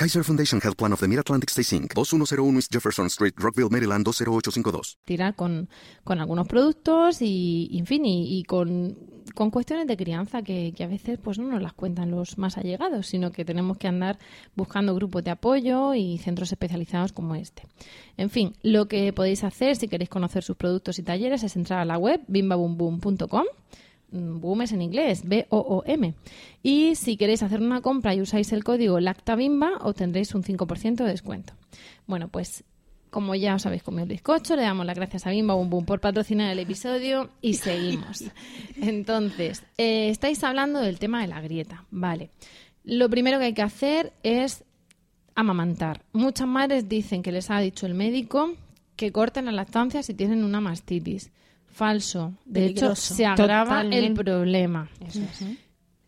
Kaiser 0.00 0.24
Foundation 0.24 0.62
Health 0.62 0.78
Plan 0.78 0.94
of 0.94 1.00
the 1.00 1.06
Mid-Atlantic 1.06 1.50
Stay 1.50 1.76
Inc., 1.76 1.92
2101 1.92 2.56
East 2.56 2.72
Jefferson 2.72 3.10
Street, 3.10 3.34
Rockville, 3.36 3.68
Maryland 3.68 4.02
20852. 4.02 4.96
tirar 5.04 5.34
con, 5.34 5.68
con 6.04 6.20
algunos 6.20 6.48
productos 6.48 7.20
y, 7.20 7.68
en 7.74 7.84
fin, 7.84 8.06
y, 8.06 8.38
y 8.38 8.44
con, 8.44 8.96
con 9.34 9.50
cuestiones 9.50 9.86
de 9.86 9.98
crianza 9.98 10.40
que, 10.40 10.72
que 10.74 10.84
a 10.84 10.86
veces 10.86 11.18
pues 11.22 11.38
no 11.38 11.48
nos 11.48 11.60
las 11.60 11.74
cuentan 11.74 12.10
los 12.10 12.38
más 12.38 12.56
allegados, 12.56 13.08
sino 13.08 13.30
que 13.30 13.44
tenemos 13.44 13.76
que 13.76 13.88
andar 13.88 14.18
buscando 14.56 14.94
grupos 14.94 15.22
de 15.22 15.32
apoyo 15.32 15.92
y 15.92 16.16
centros 16.16 16.50
especializados 16.50 17.12
como 17.12 17.34
este. 17.34 17.64
En 18.16 18.30
fin, 18.30 18.54
lo 18.62 18.88
que 18.88 19.12
podéis 19.12 19.44
hacer 19.44 19.76
si 19.76 19.86
queréis 19.86 20.08
conocer 20.08 20.42
sus 20.42 20.56
productos 20.56 20.98
y 20.98 21.02
talleres 21.02 21.42
es 21.42 21.56
entrar 21.56 21.78
a 21.78 21.84
la 21.84 21.98
web 21.98 22.22
bimbabumboom.com 22.26 23.44
Mm, 23.44 23.89
Boom 24.10 24.62
es 24.62 24.72
en 24.72 24.82
inglés, 24.82 25.22
B-O-O-M. 25.24 26.14
Y 26.62 26.94
si 26.96 27.16
queréis 27.16 27.42
hacer 27.42 27.60
una 27.60 27.80
compra 27.80 28.14
y 28.14 28.20
usáis 28.20 28.52
el 28.52 28.64
código 28.64 29.00
LACTABIMBA, 29.00 29.78
obtendréis 29.82 30.34
un 30.34 30.42
5% 30.42 30.96
de 30.96 31.04
descuento. 31.04 31.54
Bueno, 32.06 32.28
pues 32.28 32.64
como 33.10 33.34
ya 33.34 33.56
os 33.56 33.66
habéis 33.66 33.82
comido 33.82 34.04
el 34.04 34.08
bizcocho, 34.08 34.56
le 34.56 34.62
damos 34.62 34.86
las 34.86 34.96
gracias 34.96 35.26
a 35.26 35.30
Bimba 35.30 35.54
Boom 35.54 35.68
Boom 35.68 35.84
por 35.84 36.00
patrocinar 36.00 36.50
el 36.50 36.58
episodio 36.60 37.30
y 37.40 37.54
seguimos. 37.54 38.24
Entonces, 38.80 39.64
eh, 39.76 40.08
estáis 40.10 40.42
hablando 40.44 40.80
del 40.80 40.98
tema 40.98 41.20
de 41.20 41.28
la 41.28 41.40
grieta. 41.40 41.84
Vale. 41.90 42.30
Lo 42.84 43.10
primero 43.10 43.38
que 43.38 43.46
hay 43.46 43.54
que 43.54 43.62
hacer 43.62 44.12
es 44.22 44.64
amamantar. 45.34 46.02
Muchas 46.12 46.46
madres 46.46 46.88
dicen 46.88 47.22
que 47.22 47.32
les 47.32 47.50
ha 47.50 47.58
dicho 47.60 47.86
el 47.86 47.94
médico 47.94 48.54
que 48.96 49.12
corten 49.12 49.46
la 49.46 49.52
lactancia 49.52 50.02
si 50.02 50.14
tienen 50.14 50.44
una 50.44 50.60
mastitis. 50.60 51.30
Falso. 51.72 52.34
De 52.44 52.66
hecho, 52.66 52.94
se 52.94 53.24
agrava 53.26 53.82
el 53.82 54.14
problema. 54.14 54.88
Eso 55.06 55.20
es. 55.22 55.44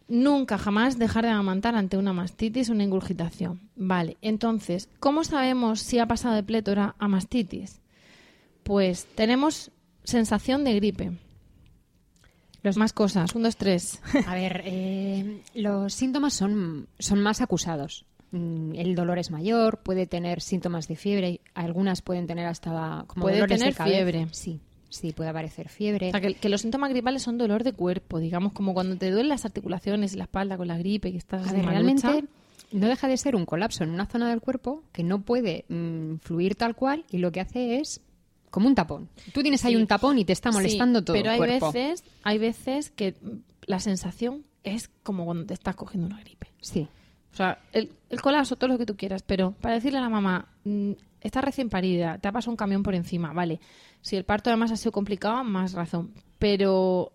Nunca 0.09 0.59
jamás 0.59 0.99
dejar 0.99 1.25
de 1.25 1.31
amamantar 1.31 1.75
ante 1.75 1.97
una 1.97 2.13
mastitis 2.13 2.69
o 2.69 2.73
una 2.73 2.85
ingurgitación. 2.85 3.61
Vale, 3.77 4.19
entonces, 4.21 4.89
¿cómo 5.01 5.25
sabemos 5.25 5.81
si 5.81 5.99
ha 5.99 6.07
pasado 6.07 6.35
de 6.35 6.43
plétora 6.43 6.95
a 6.99 7.09
mastitis? 7.09 7.81
Pues 8.63 9.07
tenemos 9.15 9.71
sensación 10.05 10.65
de 10.65 10.75
gripe. 10.75 11.13
Los 12.63 12.77
más 12.77 12.93
cosas, 12.93 13.35
un, 13.35 13.43
dos, 13.43 13.57
tres. 13.57 14.01
A 14.27 14.35
ver, 14.35 14.63
eh, 14.67 15.41
los 15.55 15.95
síntomas 15.95 16.35
son, 16.35 16.87
son 16.99 17.21
más 17.21 17.41
acusados. 17.41 18.05
Mm, 18.31 18.75
El 18.75 18.95
dolor 18.95 19.19
es 19.19 19.31
mayor, 19.31 19.79
puede 19.79 20.07
tener 20.07 20.41
síntomas 20.41 20.87
de 20.89 20.97
fiebre, 20.97 21.41
algunas 21.55 22.03
pueden 22.03 22.27
tener 22.27 22.47
hasta 22.47 23.05
como 23.09 23.23
Puede 23.23 23.37
dolores 23.37 23.59
de 23.59 23.65
tener 23.65 23.75
cabeza. 23.75 23.95
fiebre. 23.97 24.29
Sí, 24.33 24.61
sí, 24.93 25.13
puede 25.13 25.31
aparecer 25.31 25.69
fiebre. 25.69 26.09
O 26.09 26.11
sea, 26.13 26.21
que, 26.21 26.35
que 26.35 26.49
los 26.49 26.61
síntomas 26.61 26.91
gripales 26.91 27.23
son 27.23 27.39
dolor 27.39 27.65
de 27.65 27.73
cuerpo, 27.73 28.19
digamos, 28.19 28.53
como 28.53 28.75
cuando 28.75 28.97
te 28.97 29.11
duelen 29.11 29.29
las 29.29 29.45
articulaciones 29.45 30.15
y 30.15 30.17
la 30.17 30.25
espalda 30.25 30.57
con 30.57 30.69
la 30.69 30.79
gripe, 30.79 31.11
que 31.13 31.19
estás 31.19 31.49
A 31.49 31.53
ver, 31.53 31.65
realmente 31.65 32.25
no 32.73 32.87
deja 32.87 33.09
de 33.09 33.17
ser 33.17 33.37
un 33.37 33.45
colapso 33.45 33.85
en 33.85 33.91
una 33.91 34.07
zona 34.07 34.31
del 34.31 34.41
cuerpo 34.41 34.83
que 34.93 35.03
no 35.03 35.21
puede 35.23 35.65
mm, 35.69 36.17
fluir 36.23 36.55
tal 36.55 36.75
cual 36.75 37.05
y 37.11 37.19
lo 37.19 37.31
que 37.33 37.41
hace 37.41 37.79
es 37.81 38.01
como 38.51 38.67
un 38.69 38.75
tapón. 38.75 39.09
Tú 39.33 39.43
tienes 39.43 39.65
ahí 39.65 39.73
Sí. 39.75 39.81
un 39.81 39.87
tapón 39.87 40.19
y 40.19 40.25
te 40.25 40.33
está 40.33 40.51
molestando 40.53 41.01
Sí, 41.01 41.05
todo 41.07 41.17
pero 41.17 41.33
el 41.33 41.41
hay 41.43 41.61
veces, 41.61 42.05
hay 42.23 42.39
veces 42.39 42.91
que 42.91 43.15
la 43.67 43.81
sensación 43.81 44.45
es 44.65 44.91
como 45.03 45.25
cuando 45.25 45.47
te 45.47 45.55
estás 45.55 45.75
cogiendo 45.75 46.07
una 46.07 46.21
gripe. 46.21 46.49
Sí. 46.61 46.87
O 47.33 47.37
sea, 47.37 47.59
el, 47.73 47.91
el 48.11 48.21
colapso, 48.21 48.57
todo 48.57 48.69
lo 48.69 48.79
que 48.79 48.85
tú 48.87 48.95
quieras, 48.97 49.23
pero 49.23 49.53
para 49.53 49.75
decirle 49.77 49.99
a 49.99 50.03
la 50.03 50.11
mamá, 50.11 50.49
mm, 50.65 50.93
estás 51.23 51.45
recién 51.45 51.69
parida, 51.69 52.19
te 52.19 52.29
ha 52.29 52.33
pasado 52.33 52.51
un 52.53 52.57
camión 52.57 52.83
por 52.83 52.95
encima, 52.95 53.33
vale. 53.33 53.61
Si 54.01 54.17
el 54.17 54.25
parto 54.25 54.51
además 54.51 54.71
ha 54.73 54.77
sido 54.77 54.93
complicado, 54.93 55.43
más 55.45 55.73
razón. 55.73 56.13
Pero 56.39 57.13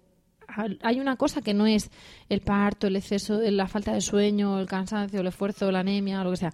hay- 0.81 0.99
una 0.99 1.17
cosa 1.17 1.41
que 1.41 1.53
no 1.53 1.67
es 1.67 1.89
el 2.29 2.41
parto, 2.41 2.87
el 2.87 2.95
exceso, 2.95 3.39
la 3.41 3.67
falta 3.67 3.93
de 3.93 4.01
sueño, 4.01 4.59
el 4.59 4.67
cansancio, 4.67 5.19
el 5.21 5.27
esfuerzo, 5.27 5.71
la 5.71 5.79
anemia, 5.81 6.23
lo 6.23 6.31
que 6.31 6.37
sea. 6.37 6.53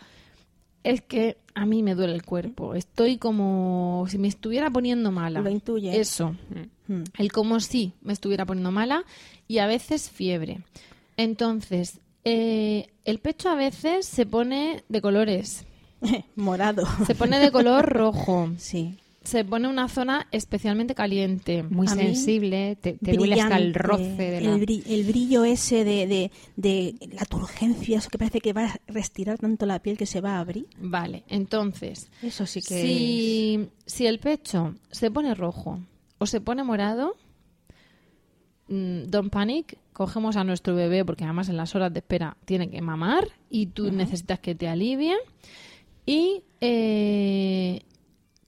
Es 0.83 1.01
que 1.01 1.37
a 1.55 1.65
mí 1.65 1.81
me 1.81 1.95
duele 1.95 2.13
el 2.13 2.23
cuerpo. 2.23 2.73
Estoy 2.75 3.17
como 3.17 4.05
si 4.09 4.17
me 4.17 4.27
estuviera 4.27 4.69
poniendo 4.69 5.11
mala. 5.11 5.39
Lo 5.39 5.49
intuye. 5.49 5.97
Eso. 5.97 6.35
Mm. 6.87 7.03
El 7.17 7.31
como 7.31 7.59
si 7.61 7.93
me 8.01 8.11
estuviera 8.11 8.45
poniendo 8.45 8.71
mala 8.71 9.03
y 9.47 9.59
a 9.59 9.67
veces 9.67 10.09
fiebre. 10.09 10.59
Entonces, 11.15 11.99
eh, 12.25 12.87
el 13.05 13.19
pecho 13.19 13.49
a 13.49 13.55
veces 13.55 14.05
se 14.05 14.25
pone 14.25 14.83
de 14.89 15.01
colores. 15.01 15.65
Morado. 16.35 16.83
Se 17.05 17.15
pone 17.15 17.39
de 17.39 17.51
color 17.51 17.85
rojo. 17.89 18.49
Sí. 18.57 18.97
Se 19.23 19.45
pone 19.45 19.69
una 19.69 19.87
zona 19.87 20.27
especialmente 20.31 20.93
caliente. 20.95 21.63
Muy 21.63 21.87
A 21.87 21.91
sensible, 21.91 22.75
te, 22.81 22.93
te 22.93 23.13
duele 23.13 23.39
hasta 23.41 23.55
el 23.57 23.73
roce 23.73 24.03
de 24.17 24.41
la... 24.41 24.53
el, 24.55 24.61
bri- 24.61 24.83
el 24.85 25.05
brillo 25.05 25.45
ese 25.45 25.85
de, 25.85 26.07
de, 26.07 26.31
de 26.57 26.95
la 27.13 27.23
turgencia, 27.23 27.99
eso 27.99 28.09
que 28.09 28.17
parece 28.17 28.41
que 28.41 28.51
va 28.51 28.65
a 28.65 28.79
restirar 28.87 29.37
tanto 29.37 29.65
la 29.65 29.79
piel 29.79 29.97
que 29.97 30.05
se 30.05 30.19
va 30.19 30.35
a 30.35 30.39
abrir. 30.39 30.67
Vale, 30.77 31.23
entonces, 31.29 32.09
Eso 32.21 32.45
sí 32.45 32.61
que 32.61 32.81
si, 32.81 33.69
si 33.85 34.07
el 34.07 34.19
pecho 34.19 34.75
se 34.91 35.09
pone 35.09 35.33
rojo 35.35 35.79
o 36.17 36.25
se 36.25 36.41
pone 36.41 36.63
morado, 36.65 37.15
mm, 38.67 39.03
don't 39.07 39.31
panic, 39.31 39.77
cogemos 39.93 40.35
a 40.35 40.43
nuestro 40.43 40.75
bebé 40.75 41.05
porque 41.05 41.23
además 41.23 41.47
en 41.47 41.55
las 41.55 41.75
horas 41.75 41.93
de 41.93 41.99
espera 41.99 42.35
tiene 42.43 42.69
que 42.69 42.81
mamar 42.81 43.29
y 43.49 43.67
tú 43.67 43.89
necesitas 43.91 44.39
que 44.39 44.53
te 44.55 44.67
alivie 44.67 45.15
y 46.05 46.43
eh, 46.61 47.81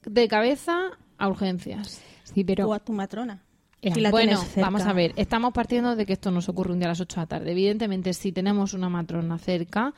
de 0.05 0.27
cabeza 0.27 0.91
a 1.17 1.27
urgencias. 1.27 2.01
Sí, 2.23 2.43
pero 2.43 2.67
o 2.67 2.73
a 2.73 2.79
tu 2.79 2.93
matrona. 2.93 3.43
Eh, 3.81 3.93
si 3.93 4.01
la 4.01 4.09
bueno, 4.09 4.39
vamos 4.57 4.81
a 4.83 4.93
ver, 4.93 5.13
estamos 5.15 5.53
partiendo 5.53 5.95
de 5.95 6.05
que 6.05 6.13
esto 6.13 6.31
nos 6.31 6.49
ocurre 6.49 6.73
un 6.73 6.79
día 6.79 6.87
a 6.87 6.89
las 6.91 6.99
8 7.01 7.15
de 7.15 7.21
la 7.21 7.27
tarde. 7.27 7.51
Evidentemente, 7.51 8.13
si 8.13 8.31
tenemos 8.31 8.73
una 8.73 8.89
matrona 8.89 9.37
cerca, 9.37 9.93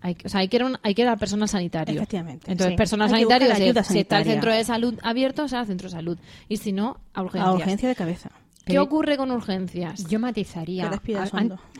hay, 0.00 0.14
que- 0.16 0.26
o 0.26 0.30
sea, 0.30 0.40
hay 0.40 0.48
que 0.48 0.56
ir 0.56 0.64
hay 0.82 0.94
que 0.94 1.02
ir 1.02 1.08
al 1.08 1.18
personal 1.18 1.48
sanitario. 1.48 1.94
Efectivamente, 1.94 2.50
Entonces, 2.50 2.72
sí. 2.72 2.76
personal 2.76 3.06
Hay 3.06 3.20
sanitario, 3.22 3.54
si, 3.84 3.98
está 3.98 4.18
el 4.18 4.24
centro 4.24 4.52
de 4.52 4.64
salud 4.64 4.98
abierto, 5.02 5.46
será 5.46 5.60
el 5.62 5.66
centro 5.68 5.88
de 5.88 5.92
salud. 5.92 6.18
Y 6.48 6.56
si 6.56 6.72
no, 6.72 6.98
a 7.14 7.22
urgencias. 7.22 7.48
A 7.48 7.52
urgencia 7.54 7.88
de 7.88 7.94
cabeza. 7.94 8.30
¿Qué 8.64 8.78
ocurre 8.78 9.16
con 9.16 9.30
urgencias? 9.30 10.06
Yo 10.08 10.18
matizaría. 10.18 10.90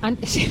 Antes, 0.00 0.38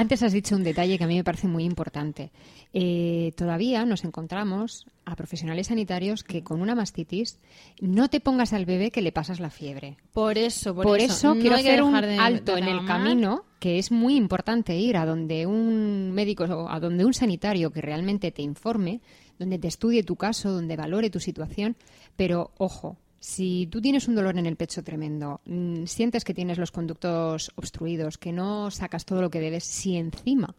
antes 0.00 0.22
has 0.22 0.32
dicho 0.32 0.56
un 0.56 0.64
detalle 0.64 0.96
que 0.98 1.04
a 1.04 1.06
mí 1.06 1.16
me 1.16 1.24
parece 1.24 1.46
muy 1.46 1.64
importante. 1.64 2.30
Eh, 2.72 3.32
todavía 3.36 3.84
nos 3.84 4.04
encontramos 4.04 4.86
a 5.04 5.14
profesionales 5.16 5.66
sanitarios 5.68 6.24
que 6.24 6.42
con 6.42 6.60
una 6.62 6.74
mastitis 6.74 7.38
no 7.80 8.08
te 8.08 8.20
pongas 8.20 8.52
al 8.52 8.64
bebé 8.64 8.90
que 8.90 9.02
le 9.02 9.12
pasas 9.12 9.40
la 9.40 9.50
fiebre. 9.50 9.96
Por 10.12 10.38
eso, 10.38 10.74
por, 10.74 10.84
Por, 10.84 11.00
eso, 11.00 11.34
no 11.34 11.40
quiero 11.40 11.56
hay 11.56 11.64
que 11.64 11.70
hacer 11.70 11.82
un 11.82 12.00
de- 12.00 12.16
alto 12.18 12.54
de 12.54 12.60
en 12.60 12.68
el 12.68 12.84
camino, 12.86 13.44
que 13.58 13.78
es 13.78 13.90
muy 13.92 14.16
importante 14.16 14.76
ir 14.76 14.96
a 14.96 15.04
donde 15.04 15.46
un 15.46 16.12
médico 16.12 16.44
o 16.44 16.68
a 16.68 16.80
donde 16.80 17.04
un 17.04 17.12
sanitario 17.14 17.70
que 17.70 17.80
realmente 17.80 18.30
te 18.30 18.42
informe, 18.42 19.00
donde 19.38 19.58
te 19.58 19.68
estudie 19.68 20.02
tu 20.02 20.16
caso, 20.16 20.50
donde 20.50 20.76
valore 20.76 21.10
tu 21.10 21.20
situación, 21.20 21.76
pero 22.16 22.52
ojo, 22.58 22.96
si 23.20 23.68
tú 23.70 23.80
tienes 23.80 24.08
un 24.08 24.14
dolor 24.16 24.36
en 24.38 24.46
el 24.46 24.56
pecho 24.56 24.82
tremendo, 24.82 25.40
mm, 25.44 25.84
sientes 25.84 26.24
que 26.24 26.34
tienes 26.34 26.58
los 26.58 26.72
conductos 26.72 27.52
obstruidos, 27.54 28.18
que 28.18 28.32
no 28.32 28.70
sacas 28.70 29.04
todo 29.04 29.20
lo 29.22 29.30
que 29.30 29.40
debes, 29.40 29.64
si 29.64 29.96
encima 29.96 30.54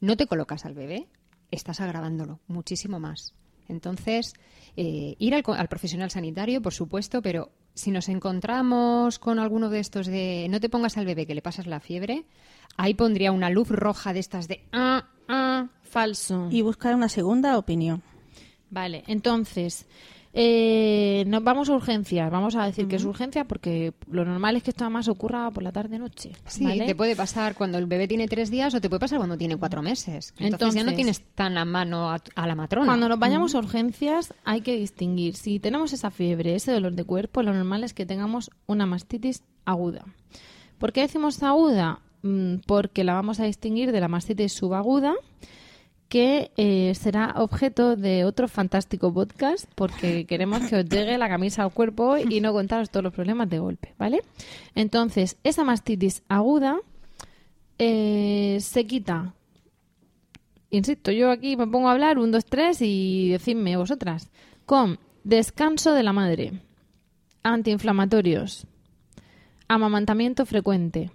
no 0.00 0.16
te 0.16 0.26
colocas 0.26 0.64
al 0.64 0.74
bebé, 0.74 1.06
estás 1.50 1.80
agravándolo 1.80 2.40
muchísimo 2.48 2.98
más. 2.98 3.34
Entonces, 3.68 4.34
eh, 4.76 5.14
ir 5.18 5.34
al, 5.34 5.42
co- 5.42 5.52
al 5.54 5.68
profesional 5.68 6.10
sanitario, 6.10 6.62
por 6.62 6.72
supuesto, 6.72 7.20
pero 7.22 7.50
si 7.74 7.90
nos 7.90 8.08
encontramos 8.08 9.18
con 9.18 9.38
alguno 9.38 9.68
de 9.70 9.80
estos 9.80 10.06
de 10.06 10.46
no 10.50 10.60
te 10.60 10.68
pongas 10.68 10.96
al 10.96 11.04
bebé 11.06 11.26
que 11.26 11.34
le 11.34 11.42
pasas 11.42 11.66
la 11.66 11.80
fiebre, 11.80 12.24
ahí 12.76 12.94
pondría 12.94 13.32
una 13.32 13.50
luz 13.50 13.68
roja 13.70 14.12
de 14.12 14.20
estas 14.20 14.48
de 14.48 14.62
ah, 14.72 15.08
ah, 15.28 15.68
Falso. 15.82 16.48
Y 16.50 16.62
buscar 16.62 16.94
una 16.94 17.08
segunda 17.08 17.58
opinión. 17.58 18.02
Vale, 18.70 19.04
entonces, 19.06 19.86
eh, 20.38 21.24
nos 21.28 21.42
vamos 21.42 21.70
a 21.70 21.72
urgencias. 21.72 22.30
Vamos 22.30 22.56
a 22.56 22.66
decir 22.66 22.86
que 22.86 22.96
es 22.96 23.04
urgencia 23.06 23.46
porque 23.46 23.94
lo 24.10 24.22
normal 24.26 24.56
es 24.56 24.62
que 24.62 24.70
esto 24.70 24.84
además 24.84 25.08
ocurra 25.08 25.50
por 25.50 25.62
la 25.62 25.72
tarde-noche. 25.72 26.32
Sí, 26.46 26.64
¿vale? 26.64 26.84
te 26.84 26.94
puede 26.94 27.16
pasar 27.16 27.54
cuando 27.54 27.78
el 27.78 27.86
bebé 27.86 28.06
tiene 28.06 28.28
tres 28.28 28.50
días 28.50 28.74
o 28.74 28.80
te 28.82 28.90
puede 28.90 29.00
pasar 29.00 29.16
cuando 29.16 29.38
tiene 29.38 29.56
cuatro 29.56 29.80
meses. 29.80 30.34
Entonces, 30.38 30.74
ya 30.74 30.84
no 30.84 30.94
tienes 30.94 31.22
tan 31.34 31.56
a 31.56 31.64
mano 31.64 32.10
a, 32.10 32.20
a 32.34 32.46
la 32.46 32.54
matrona. 32.54 32.84
Cuando 32.84 33.08
nos 33.08 33.18
vayamos 33.18 33.54
a 33.54 33.58
urgencias 33.60 34.34
hay 34.44 34.60
que 34.60 34.76
distinguir. 34.76 35.36
Si 35.36 35.58
tenemos 35.58 35.94
esa 35.94 36.10
fiebre, 36.10 36.54
ese 36.54 36.70
dolor 36.70 36.92
de 36.92 37.04
cuerpo, 37.04 37.42
lo 37.42 37.54
normal 37.54 37.82
es 37.82 37.94
que 37.94 38.04
tengamos 38.04 38.50
una 38.66 38.84
mastitis 38.84 39.42
aguda. 39.64 40.04
¿Por 40.76 40.92
qué 40.92 41.00
decimos 41.00 41.42
aguda? 41.42 42.00
Mm, 42.20 42.56
Porque 42.66 43.04
la 43.04 43.14
vamos 43.14 43.40
a 43.40 43.44
distinguir 43.44 43.90
de 43.90 44.00
la 44.00 44.08
mastitis 44.08 44.52
subaguda, 44.52 45.14
que 46.08 46.52
eh, 46.56 46.94
será 46.94 47.34
objeto 47.36 47.96
de 47.96 48.24
otro 48.24 48.48
fantástico 48.48 49.12
podcast, 49.12 49.70
porque 49.74 50.24
queremos 50.28 50.62
que 50.68 50.76
os 50.76 50.84
llegue 50.84 51.18
la 51.18 51.28
camisa 51.28 51.62
al 51.62 51.72
cuerpo 51.72 52.16
y 52.16 52.40
no 52.40 52.52
contaros 52.52 52.90
todos 52.90 53.04
los 53.04 53.12
problemas 53.12 53.48
de 53.50 53.58
golpe, 53.58 53.94
¿vale? 53.98 54.22
Entonces, 54.74 55.36
esa 55.44 55.64
mastitis 55.64 56.22
aguda 56.28 56.78
eh, 57.78 58.58
se 58.60 58.86
quita 58.86 59.34
insisto, 60.70 61.10
yo 61.10 61.30
aquí 61.30 61.56
me 61.56 61.66
pongo 61.66 61.88
a 61.88 61.92
hablar, 61.92 62.18
un, 62.18 62.30
dos, 62.30 62.44
tres, 62.44 62.78
y 62.80 63.30
decidme 63.30 63.76
vosotras. 63.76 64.30
Con 64.64 64.98
descanso 65.24 65.92
de 65.94 66.02
la 66.02 66.12
madre, 66.12 66.60
antiinflamatorios, 67.42 68.66
amamantamiento 69.68 70.46
frecuente. 70.46 71.10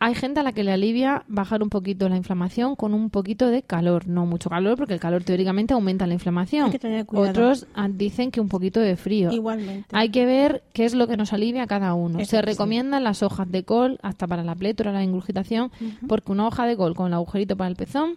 Hay 0.00 0.14
gente 0.14 0.40
a 0.40 0.42
la 0.44 0.52
que 0.52 0.62
le 0.62 0.72
alivia 0.72 1.24
bajar 1.26 1.62
un 1.62 1.70
poquito 1.70 2.08
la 2.08 2.16
inflamación 2.16 2.76
con 2.76 2.94
un 2.94 3.10
poquito 3.10 3.48
de 3.48 3.62
calor. 3.62 4.06
No 4.06 4.26
mucho 4.26 4.48
calor, 4.48 4.76
porque 4.76 4.94
el 4.94 5.00
calor 5.00 5.24
teóricamente 5.24 5.74
aumenta 5.74 6.06
la 6.06 6.14
inflamación. 6.14 6.66
Hay 6.66 6.72
que 6.72 6.78
tener 6.78 7.04
cuidado. 7.04 7.30
Otros 7.30 7.66
ah, 7.74 7.88
dicen 7.88 8.30
que 8.30 8.40
un 8.40 8.48
poquito 8.48 8.78
de 8.78 8.96
frío. 8.96 9.32
Igualmente. 9.32 9.88
Hay 9.92 10.10
que 10.10 10.24
ver 10.24 10.62
qué 10.72 10.84
es 10.84 10.94
lo 10.94 11.08
que 11.08 11.16
nos 11.16 11.32
alivia 11.32 11.64
a 11.64 11.66
cada 11.66 11.94
uno. 11.94 12.20
Eso 12.20 12.30
Se 12.30 12.36
sí. 12.36 12.42
recomiendan 12.42 13.02
las 13.02 13.22
hojas 13.24 13.50
de 13.50 13.64
col 13.64 13.98
hasta 14.02 14.26
para 14.28 14.44
la 14.44 14.54
plétora, 14.54 14.92
la 14.92 15.02
ingurgitación, 15.02 15.72
porque 16.06 16.30
una 16.30 16.46
hoja 16.46 16.66
de 16.66 16.76
col 16.76 16.94
con 16.94 17.08
el 17.08 17.14
agujerito 17.14 17.56
para 17.56 17.68
el 17.68 17.76
pezón 17.76 18.16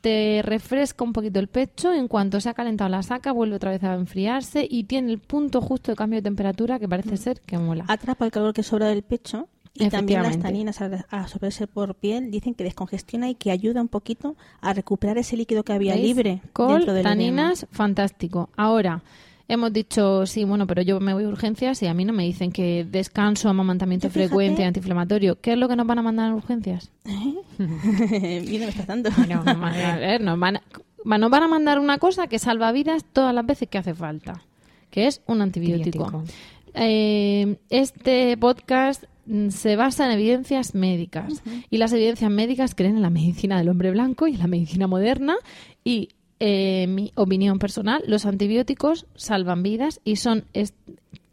te 0.00 0.42
refresca 0.42 1.02
un 1.02 1.14
poquito 1.14 1.40
el 1.40 1.48
pecho, 1.48 1.94
en 1.94 2.08
cuanto 2.08 2.38
se 2.38 2.50
ha 2.50 2.54
calentado 2.54 2.90
la 2.90 3.02
saca 3.02 3.32
vuelve 3.32 3.56
otra 3.56 3.70
vez 3.70 3.82
a 3.84 3.94
enfriarse 3.94 4.66
y 4.68 4.84
tiene 4.84 5.10
el 5.10 5.18
punto 5.18 5.62
justo 5.62 5.92
de 5.92 5.96
cambio 5.96 6.18
de 6.18 6.24
temperatura 6.24 6.78
que 6.78 6.86
parece 6.86 7.16
ser 7.16 7.40
que 7.40 7.56
mola. 7.56 7.86
Atrapa 7.88 8.26
el 8.26 8.30
calor 8.30 8.52
que 8.52 8.62
sobra 8.62 8.88
del 8.88 9.02
pecho 9.02 9.48
y 9.74 9.88
también 9.88 10.22
las 10.22 10.38
taninas 10.38 10.80
al 10.80 11.04
a 11.10 11.22
absorberse 11.22 11.66
por 11.66 11.96
piel 11.96 12.30
dicen 12.30 12.54
que 12.54 12.62
descongestiona 12.62 13.28
y 13.28 13.34
que 13.34 13.50
ayuda 13.50 13.80
un 13.80 13.88
poquito 13.88 14.36
a 14.60 14.72
recuperar 14.72 15.18
ese 15.18 15.36
líquido 15.36 15.64
que 15.64 15.72
había 15.72 15.94
¿Veis? 15.94 16.06
libre 16.06 16.42
Col, 16.52 16.76
dentro 16.76 16.94
del 16.94 17.02
taninas, 17.02 17.66
fantástico. 17.72 18.50
Ahora, 18.56 19.02
hemos 19.48 19.72
dicho, 19.72 20.26
sí, 20.26 20.44
bueno, 20.44 20.68
pero 20.68 20.82
yo 20.82 21.00
me 21.00 21.12
voy 21.12 21.24
a 21.24 21.28
urgencias 21.28 21.82
y 21.82 21.86
a 21.86 21.94
mí 21.94 22.04
no 22.04 22.12
me 22.12 22.22
dicen 22.22 22.52
que 22.52 22.86
descanso, 22.88 23.48
amamantamiento 23.48 24.10
frecuente, 24.10 24.64
antiinflamatorio. 24.64 25.40
¿Qué 25.40 25.52
es 25.52 25.58
lo 25.58 25.68
que 25.68 25.74
nos 25.74 25.86
van 25.86 25.98
a 25.98 26.02
mandar 26.02 26.30
a 26.30 26.34
urgencias? 26.34 26.92
edema. 27.04 28.50
Mira, 28.50 28.66
me 28.66 28.70
estás 28.70 28.86
dando. 28.86 29.10
Bueno, 29.16 29.42
a 29.44 29.96
ver, 29.96 30.20
nos 30.20 30.38
van, 30.38 30.56
a, 30.56 31.18
nos 31.18 31.30
van 31.30 31.42
a 31.42 31.48
mandar 31.48 31.80
una 31.80 31.98
cosa 31.98 32.28
que 32.28 32.38
salva 32.38 32.70
vidas 32.70 33.04
todas 33.04 33.34
las 33.34 33.44
veces 33.44 33.68
que 33.68 33.78
hace 33.78 33.94
falta, 33.94 34.44
que 34.90 35.08
es 35.08 35.20
un 35.26 35.42
antibiótico. 35.42 36.04
Antibiótico. 36.04 36.53
Eh, 36.74 37.56
este 37.70 38.36
podcast 38.36 39.04
mm, 39.26 39.50
se 39.50 39.76
basa 39.76 40.06
en 40.06 40.12
evidencias 40.12 40.74
médicas. 40.74 41.42
Y 41.70 41.78
las 41.78 41.92
evidencias 41.92 42.30
médicas 42.30 42.74
creen 42.74 42.96
en 42.96 43.02
la 43.02 43.10
medicina 43.10 43.58
del 43.58 43.68
hombre 43.68 43.90
blanco 43.90 44.26
y 44.26 44.34
en 44.34 44.40
la 44.40 44.46
medicina 44.46 44.86
moderna. 44.86 45.36
Y, 45.84 46.08
eh, 46.40 46.86
mi 46.88 47.12
opinión 47.14 47.58
personal, 47.58 48.02
los 48.06 48.26
antibióticos 48.26 49.06
salvan 49.14 49.62
vidas 49.62 50.00
y 50.04 50.16
son 50.16 50.44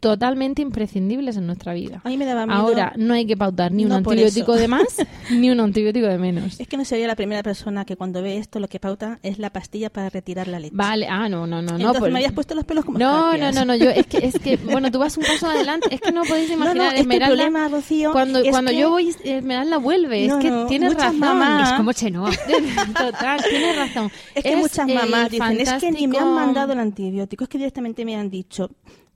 totalmente 0.02 0.62
imprescindibles 0.62 1.36
en 1.36 1.46
nuestra 1.46 1.72
vida. 1.74 2.00
A 2.02 2.08
mí 2.08 2.16
me 2.16 2.24
daba 2.24 2.44
miedo. 2.44 2.58
Ahora, 2.58 2.92
no 2.96 3.14
hay 3.14 3.24
que 3.24 3.36
pautar 3.36 3.70
ni 3.70 3.84
un 3.84 3.90
No 3.90 3.94
antibiótico 3.94 4.54
de 4.56 4.66
más 4.66 4.82
ni 5.30 5.48
un 5.48 5.60
antibiótico 5.60 6.08
de 6.08 6.18
menos. 6.18 6.58
Es 6.58 6.66
que 6.66 6.76
no 6.76 6.84
sería 6.84 7.06
la 7.06 7.14
primera 7.14 7.44
persona 7.44 7.84
que 7.84 7.94
cuando 7.96 8.20
ve 8.20 8.36
esto 8.36 8.58
lo 8.58 8.66
que 8.66 8.80
pauta 8.80 9.20
es 9.22 9.38
la 9.38 9.50
pastilla 9.50 9.90
para 9.90 10.10
retirar 10.10 10.48
la 10.48 10.58
leche. 10.58 10.74
Vale, 10.74 11.06
ah, 11.08 11.28
no, 11.28 11.46
no, 11.46 11.62
no, 11.62 11.70
no. 11.70 11.76
Entonces 11.76 12.00
pues- 12.00 12.12
me 12.12 12.18
habías 12.18 12.32
puesto 12.32 12.56
los 12.56 12.64
pelos 12.64 12.84
como 12.84 12.98
No, 12.98 13.12
no, 13.12 13.32
escarpias. 13.34 13.54
no, 13.54 13.64
no, 13.64 13.74
yo 13.76 13.90
es 13.90 14.06
que, 14.08 14.18
es 14.26 14.38
que, 14.40 14.56
bueno, 14.56 14.90
tú 14.90 14.98
vas 14.98 15.16
un 15.16 15.22
paso 15.22 15.46
adelante, 15.48 15.86
es 15.94 16.00
que 16.00 16.10
no 16.10 16.22
podéis 16.24 16.48
No, 16.48 16.54
imaginar, 16.56 16.86
no, 16.86 16.90
el 16.92 16.98
Esmeralda, 16.98 17.34
problema, 17.36 17.68
Rocío, 17.68 18.10
cuando, 18.10 18.40
es 18.40 18.50
cuando 18.50 18.72
que- 18.72 18.78
yo 18.78 18.90
voy, 18.90 19.14
Esmeralda 19.22 19.76
vuelve, 19.78 20.26
No, 20.26 20.38
es 20.38 20.44
que 20.44 20.50
no, 20.50 20.66
tienes 20.66 20.94
razón. 20.94 21.20
mamás- 21.20 21.70
Es 21.70 21.76
como 21.76 21.92
Chenoa. 21.92 22.30
Total, 22.98 23.40
tienes 23.48 23.76
razón. 23.76 24.10
Es 24.34 24.42
que 24.42 24.56
muchas 24.56 24.88
el 24.88 24.94
mamás 24.96 25.30
dicen, 25.30 25.60
es 25.60 25.72
que 25.74 25.92
ni 25.92 26.08
me 26.08 26.18
han 26.18 26.34
mandado 26.34 26.72
el 26.72 26.80
antibiótico, 26.80 27.44
es 27.44 27.50
que 27.50 27.58
directamente 27.58 28.04
me 28.04 28.16
han 28.16 28.28
dicho, 28.28 28.68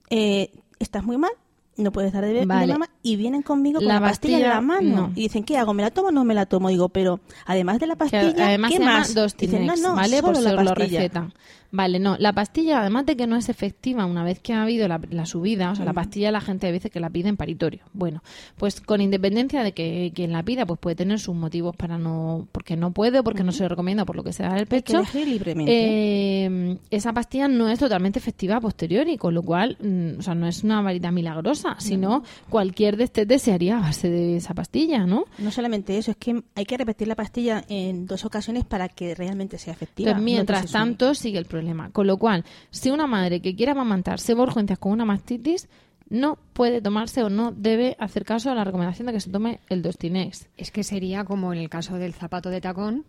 eh, 0.09 0.49
estás 0.79 1.03
muy 1.03 1.17
mal, 1.17 1.31
no 1.77 1.91
puedes 1.91 2.11
dar 2.11 2.25
de, 2.25 2.33
be- 2.33 2.39
de 2.39 2.45
Vale. 2.45 2.73
mamá, 2.73 2.89
y 3.03 3.15
vienen 3.17 3.43
conmigo 3.43 3.79
con 3.79 3.87
La 3.87 3.99
la, 3.99 4.07
pastilla, 4.07 4.37
en 4.37 4.43
pastilla, 4.43 4.55
la 4.55 4.61
mano. 4.61 5.07
no. 5.07 5.11
Y 5.15 5.21
dicen, 5.23 5.43
¿qué 5.43 5.57
hago? 5.57 5.73
¿Me 5.75 5.83
la 5.83 5.91
tomo 5.91 6.07
o 6.07 6.11
no 6.11 6.23
me 6.25 6.33
la 6.33 6.45
tomo? 6.47 6.69
Digo, 6.69 6.89
pero 6.89 7.19
además 7.45 7.79
de 7.79 7.85
la 7.87 7.93
que 7.93 7.99
pastilla, 7.99 8.47
además 8.47 8.71
¿qué 8.71 8.77
se 8.77 8.83
llama 8.83 8.97
más? 8.99 9.13
Dostinex, 9.13 9.51
Dicen, 9.61 9.81
no, 9.83 9.89
no, 9.89 9.95
¿vale? 9.95 10.21
Por 10.21 10.35
solo 10.35 10.49
si 10.49 10.55
la 10.55 10.63
lo 10.63 10.69
pastilla. 10.73 10.99
recetan. 10.99 11.33
Vale, 11.71 11.99
no, 11.99 12.15
la 12.17 12.33
pastilla, 12.33 12.81
además 12.81 13.05
de 13.05 13.17
que 13.17 13.27
no 13.27 13.35
es 13.35 13.49
efectiva 13.49 14.05
una 14.05 14.23
vez 14.23 14.39
que 14.39 14.53
ha 14.53 14.63
habido 14.63 14.87
la, 14.87 15.01
la 15.09 15.25
subida, 15.25 15.71
o 15.71 15.75
sea, 15.75 15.85
la 15.85 15.93
pastilla 15.93 16.31
la 16.31 16.41
gente 16.41 16.67
a 16.67 16.71
veces 16.71 16.91
que 16.91 16.99
la 16.99 17.09
pide 17.09 17.29
en 17.29 17.37
paritorio. 17.37 17.81
Bueno, 17.93 18.23
pues 18.57 18.81
con 18.81 19.01
independencia 19.01 19.63
de 19.63 19.73
que 19.73 20.11
quien 20.15 20.31
la 20.31 20.43
pida, 20.43 20.65
pues 20.65 20.79
puede 20.79 20.95
tener 20.95 21.19
sus 21.19 21.35
motivos 21.35 21.75
para 21.75 21.97
no, 21.97 22.47
porque 22.51 22.75
no 22.75 22.91
puede, 22.91 23.19
o 23.19 23.23
porque 23.23 23.43
no 23.43 23.51
se 23.51 23.67
recomienda, 23.67 24.05
por 24.05 24.15
lo 24.15 24.23
que 24.23 24.33
sea 24.33 24.55
que 24.55 24.65
pecho. 24.65 25.03
libremente. 25.13 25.71
Eh, 25.73 26.77
esa 26.89 27.13
pastilla 27.13 27.47
no 27.47 27.69
es 27.69 27.79
totalmente 27.79 28.19
efectiva 28.19 28.57
a 28.57 28.61
posteriori, 28.61 29.17
con 29.17 29.33
lo 29.33 29.41
cual, 29.41 29.77
mm, 29.81 30.19
o 30.19 30.21
sea, 30.21 30.35
no 30.35 30.47
es 30.47 30.63
una 30.63 30.81
varita 30.81 31.11
milagrosa, 31.11 31.75
sino 31.79 32.23
cualquier 32.49 32.97
destete 32.97 33.39
se 33.39 33.53
haría 33.53 33.77
a 33.77 33.81
base 33.81 34.09
de 34.09 34.37
esa 34.37 34.53
pastilla, 34.53 35.05
¿no? 35.05 35.25
No 35.37 35.51
solamente 35.51 35.97
eso, 35.97 36.11
es 36.11 36.17
que 36.17 36.43
hay 36.55 36.65
que 36.65 36.77
repetir 36.77 37.07
la 37.07 37.15
pastilla 37.15 37.63
en 37.67 38.05
dos 38.05 38.25
ocasiones 38.25 38.65
para 38.65 38.89
que 38.89 39.15
realmente 39.15 39.57
sea 39.57 39.73
efectiva. 39.73 40.11
Entonces, 40.11 40.25
mientras 40.25 40.71
tanto, 40.71 41.13
sigue 41.13 41.39
el 41.39 41.45
problema. 41.57 41.89
Con 41.91 42.07
lo 42.07 42.17
cual, 42.17 42.43
si 42.71 42.89
una 42.91 43.07
madre 43.07 43.41
que 43.41 43.55
quiera 43.55 43.73
amamantar 43.73 44.19
se 44.19 44.33
ve 44.35 44.41
urgencias 44.41 44.79
con 44.79 44.91
una 44.91 45.05
mastitis, 45.05 45.67
no 46.09 46.37
puede 46.53 46.81
tomarse 46.81 47.21
o 47.23 47.29
no 47.29 47.51
debe 47.51 47.95
hacer 47.99 48.23
caso 48.23 48.49
a 48.49 48.55
la 48.55 48.63
recomendación 48.63 49.07
de 49.07 49.13
que 49.13 49.19
se 49.19 49.29
tome 49.29 49.59
el 49.69 49.81
Dostinex. 49.81 50.47
Es 50.55 50.71
que 50.71 50.83
sería 50.83 51.25
como 51.25 51.51
en 51.53 51.59
el 51.59 51.69
caso 51.69 51.95
del 51.97 52.13
zapato 52.13 52.49
de 52.49 52.61
tacón, 52.61 53.03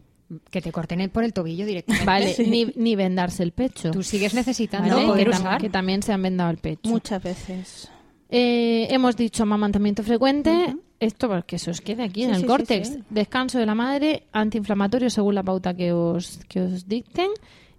que 0.51 0.61
te 0.61 0.73
corten 0.73 1.01
el- 1.01 1.09
por 1.11 1.25
el 1.25 1.33
tobillo 1.33 1.65
directamente. 1.65 2.05
Vale, 2.05 2.35
ni, 2.49 2.67
ni 2.77 2.97
vendarse 2.97 3.43
el 3.43 3.53
pecho. 3.53 3.93
Tú 3.93 4.03
sigues 4.03 4.35
necesitando 4.35 4.95
¿vale? 4.97 5.07
poder 5.07 5.27
que, 5.29 5.33
tam- 5.37 5.39
usar. 5.41 5.61
que 5.61 5.71
también 5.71 6.03
se 6.03 6.13
han 6.13 6.23
vendado 6.23 6.51
el 6.51 6.59
pecho. 6.59 6.91
Muchas 6.91 7.23
veces. 7.23 7.91
Eh, 8.31 8.89
hemos 8.91 9.17
dicho 9.17 9.45
amamantamiento 9.45 10.03
frecuente. 10.03 10.77
Esto 11.01 11.29
para 11.29 11.43
que 11.43 11.59
se 11.61 11.71
os 11.71 11.81
quede 11.81 12.03
aquí 12.03 12.25
en 12.25 12.31
el 12.31 12.37
sí, 12.37 12.43
sí, 12.43 12.47
córtex. 12.49 12.89
sí. 12.89 13.03
Descanso 13.09 13.59
de 13.59 13.67
la 13.67 13.77
madre, 13.77 14.25
antiinflamatorio 14.33 15.09
según 15.11 15.37
la 15.37 15.45
pauta 15.45 15.73
que 15.73 15.93
os, 15.93 16.41
que 16.49 16.61
os 16.61 16.89
dicten 16.89 17.29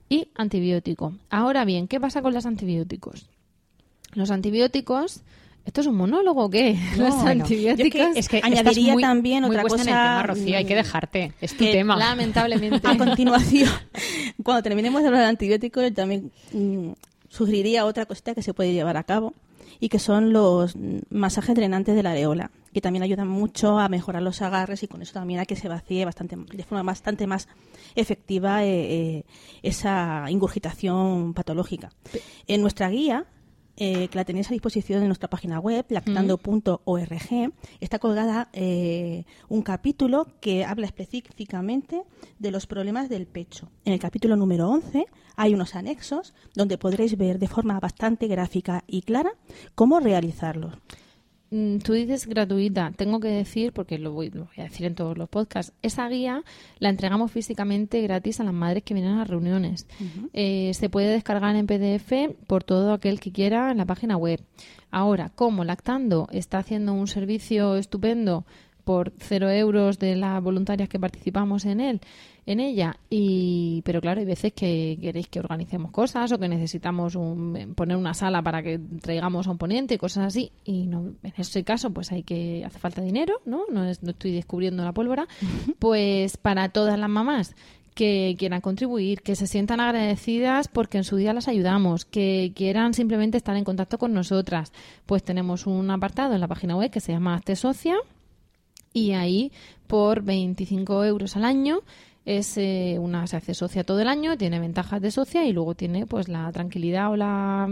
y 0.09 0.29
antibiótico. 0.35 1.13
Ahora 1.29 1.65
bien, 1.65 1.87
¿qué 1.87 1.99
pasa 1.99 2.21
con 2.21 2.33
los 2.33 2.45
antibióticos? 2.45 3.27
Los 4.13 4.31
antibióticos... 4.31 5.21
¿Esto 5.65 5.81
es 5.81 5.87
un 5.87 5.97
monólogo 5.97 6.45
o 6.45 6.49
qué? 6.49 6.79
los 6.97 7.15
bueno, 7.15 7.43
antibióticos... 7.43 8.15
Es 8.15 8.27
que 8.27 8.37
Añadiría 8.37 8.71
estás 8.71 8.93
muy, 8.93 9.03
también 9.03 9.43
muy 9.43 9.51
otra 9.51 9.61
puesta 9.61 9.81
en 9.83 9.87
el 9.89 9.93
cosa, 9.93 10.03
tema, 10.03 10.23
Rocío, 10.23 10.57
hay 10.57 10.65
que 10.65 10.73
mm, 10.73 10.77
dejarte. 10.77 11.33
Es 11.41 11.51
tu 11.51 11.65
que 11.65 11.71
tema. 11.73 11.95
Lamentablemente. 11.95 12.87
A 12.87 12.97
continuación, 12.97 13.69
cuando 14.43 14.63
terminemos 14.63 15.01
de 15.01 15.07
hablar 15.09 15.23
de 15.23 15.29
antibióticos, 15.29 15.83
yo 15.83 15.93
también 15.93 16.31
mm, 16.53 16.91
sugeriría 17.29 17.85
otra 17.85 18.07
cosita 18.07 18.33
que 18.33 18.41
se 18.41 18.53
puede 18.53 18.73
llevar 18.73 18.97
a 18.97 19.03
cabo 19.03 19.35
y 19.79 19.89
que 19.89 19.99
son 19.99 20.34
los 20.34 20.75
masajes 21.10 21.55
drenantes 21.55 21.95
de 21.95 22.03
la 22.03 22.12
areola, 22.12 22.51
que 22.73 22.82
también 22.82 23.03
ayudan 23.03 23.27
mucho 23.27 23.79
a 23.79 23.89
mejorar 23.89 24.21
los 24.21 24.41
agarres 24.41 24.84
y 24.84 24.88
con 24.88 25.01
eso 25.01 25.13
también 25.13 25.39
a 25.39 25.45
que 25.45 25.55
se 25.55 25.67
vacíe 25.67 26.05
bastante, 26.05 26.36
de 26.36 26.63
forma 26.63 26.84
bastante 26.84 27.27
más 27.27 27.47
efectiva 27.95 28.63
eh, 28.63 28.67
eh, 28.69 29.23
esa 29.63 30.25
ingurgitación 30.29 31.34
patológica. 31.34 31.89
En 32.47 32.62
nuestra 32.62 32.89
guía, 32.89 33.25
eh, 33.79 34.09
que 34.09 34.17
la 34.17 34.25
tenéis 34.25 34.49
a 34.49 34.53
disposición 34.53 35.01
en 35.01 35.07
nuestra 35.07 35.29
página 35.29 35.59
web, 35.59 35.85
lactando.org, 35.87 37.53
está 37.79 37.97
colgada 37.99 38.49
eh, 38.51 39.23
un 39.47 39.61
capítulo 39.61 40.27
que 40.41 40.65
habla 40.65 40.85
específicamente 40.85 42.03
de 42.37 42.51
los 42.51 42.67
problemas 42.67 43.07
del 43.07 43.25
pecho. 43.25 43.69
En 43.85 43.93
el 43.93 43.99
capítulo 43.99 44.35
número 44.35 44.69
11 44.69 45.05
hay 45.37 45.53
unos 45.53 45.75
anexos 45.75 46.33
donde 46.53 46.77
podréis 46.77 47.17
ver 47.17 47.39
de 47.39 47.47
forma 47.47 47.79
bastante 47.79 48.27
gráfica 48.27 48.83
y 48.85 49.01
clara 49.01 49.31
cómo 49.75 50.01
realizarlos. 50.01 50.73
Mm, 51.51 51.77
Tú 51.79 51.93
dices 51.93 52.27
gratuita. 52.27 52.91
Tengo 52.95 53.19
que 53.19 53.29
decir, 53.29 53.73
porque 53.73 53.97
lo 53.97 54.12
voy, 54.12 54.29
lo 54.29 54.45
voy 54.45 54.55
a 54.57 54.63
decir 54.63 54.85
en 54.85 54.95
todos 54.95 55.17
los 55.17 55.29
podcasts, 55.29 55.73
esa 55.81 56.07
guía 56.07 56.43
la 56.77 56.89
entregamos 56.89 57.31
físicamente 57.31 58.01
gratis 58.01 58.39
a 58.39 58.43
las 58.43 58.53
madres 58.53 58.83
que 58.83 58.93
vienen 58.93 59.13
a 59.13 59.19
las 59.19 59.27
reuniones. 59.27 59.88
Eh, 60.33 60.71
se 60.73 60.89
puede 60.89 61.07
descargar 61.07 61.55
en 61.55 61.65
PDF 61.65 62.35
por 62.47 62.63
todo 62.63 62.93
aquel 62.93 63.19
que 63.19 63.31
quiera 63.31 63.71
en 63.71 63.77
la 63.77 63.85
página 63.85 64.15
web. 64.15 64.41
Ahora, 64.91 65.29
como 65.29 65.63
Lactando 65.63 66.27
está 66.31 66.59
haciendo 66.59 66.93
un 66.93 67.07
servicio 67.07 67.75
estupendo 67.75 68.45
por 68.89 69.13
cero 69.19 69.52
euros 69.52 69.99
de 69.99 70.15
las 70.15 70.41
voluntarias 70.41 70.89
que 70.89 70.99
participamos 70.99 71.63
en 71.65 71.80
él, 71.80 72.02
en 72.47 72.60
ella, 72.60 72.97
y 73.08 73.84
pero 73.86 74.02
claro, 74.02 74.19
hay 74.19 74.25
veces 74.25 74.52
que 74.52 74.97
queréis 74.99 75.28
que 75.28 75.39
organicemos 75.39 75.91
cosas 75.91 76.32
o 76.32 76.39
que 76.39 76.49
necesitamos 76.49 77.13
un- 77.13 77.73
poner 77.75 77.97
una 77.97 78.15
sala 78.15 78.41
para 78.41 78.63
que 78.63 78.80
traigamos 78.99 79.45
a 79.45 79.52
un 79.52 79.60
ponente 79.60 79.93
y 79.93 79.97
cosas 79.99 80.25
así, 80.25 80.52
y 80.65 80.88
no, 80.88 81.02
en 81.21 81.34
ese 81.38 81.63
caso 81.63 81.91
pues 81.91 82.12
hay 82.12 82.23
que 82.23 82.63
hace 82.65 82.80
falta 82.80 83.04
dinero, 83.04 83.41
¿no? 83.45 83.62
No, 83.71 83.86
es- 83.86 84.02
no 84.02 84.10
estoy 84.10 84.32
descubriendo 84.32 84.84
la 84.84 84.91
pólvora, 84.91 85.28
pues 85.78 86.38
para 86.38 86.69
todas 86.69 86.97
las 86.97 87.10
mamás 87.12 87.56
que 87.93 88.36
quieran 88.39 88.62
contribuir, 88.62 89.21
que 89.21 89.36
se 89.36 89.45
sientan 89.45 89.82
agradecidas 89.82 90.67
porque 90.67 90.97
en 90.97 91.04
su 91.04 91.15
día 91.17 91.34
las 91.34 91.47
ayudamos, 91.47 92.06
que 92.06 92.54
quieran 92.56 92.95
simplemente 92.95 93.38
estar 93.38 93.56
en 93.56 93.65
contacto 93.65 93.99
con 93.99 94.13
nosotras, 94.13 94.73
pues 95.06 95.21
tenemos 95.21 95.67
un 95.67 95.91
apartado 95.91 96.34
en 96.34 96.41
la 96.41 96.47
página 96.47 96.75
web 96.75 96.89
que 96.89 97.02
se 97.02 97.12
llama 97.12 97.36
Hazte 97.36 97.56
Socia 97.56 97.95
y 98.93 99.12
ahí 99.12 99.52
por 99.88 100.23
25 100.23 101.04
euros 101.06 101.36
al 101.36 101.45
año 101.45 101.82
es 102.25 102.58
eh, 102.58 102.97
una 102.99 103.25
se 103.28 103.38
hace 103.38 103.54
socia 103.54 103.84
todo 103.84 103.99
el 104.02 104.08
año, 104.08 104.38
tiene 104.38 104.60
ventajas 104.60 105.02
de 105.02 105.12
socia 105.12 105.45
y 105.45 105.54
luego 105.54 105.75
tiene 105.75 106.06
pues 106.06 106.28
la 106.28 106.52
tranquilidad 106.52 107.12
o 107.12 107.15
la 107.15 107.69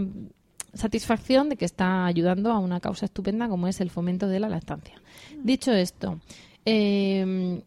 satisfacción 0.74 1.48
de 1.48 1.56
que 1.56 1.64
está 1.64 2.06
ayudando 2.06 2.50
a 2.50 2.58
una 2.58 2.80
causa 2.80 3.06
estupenda 3.06 3.48
como 3.48 3.68
es 3.68 3.80
el 3.80 3.90
fomento 3.90 4.26
de 4.26 4.40
la 4.40 4.48
lactancia. 4.48 5.00
Dicho 5.42 5.72
esto, 5.72 6.20
eh, 6.64 7.62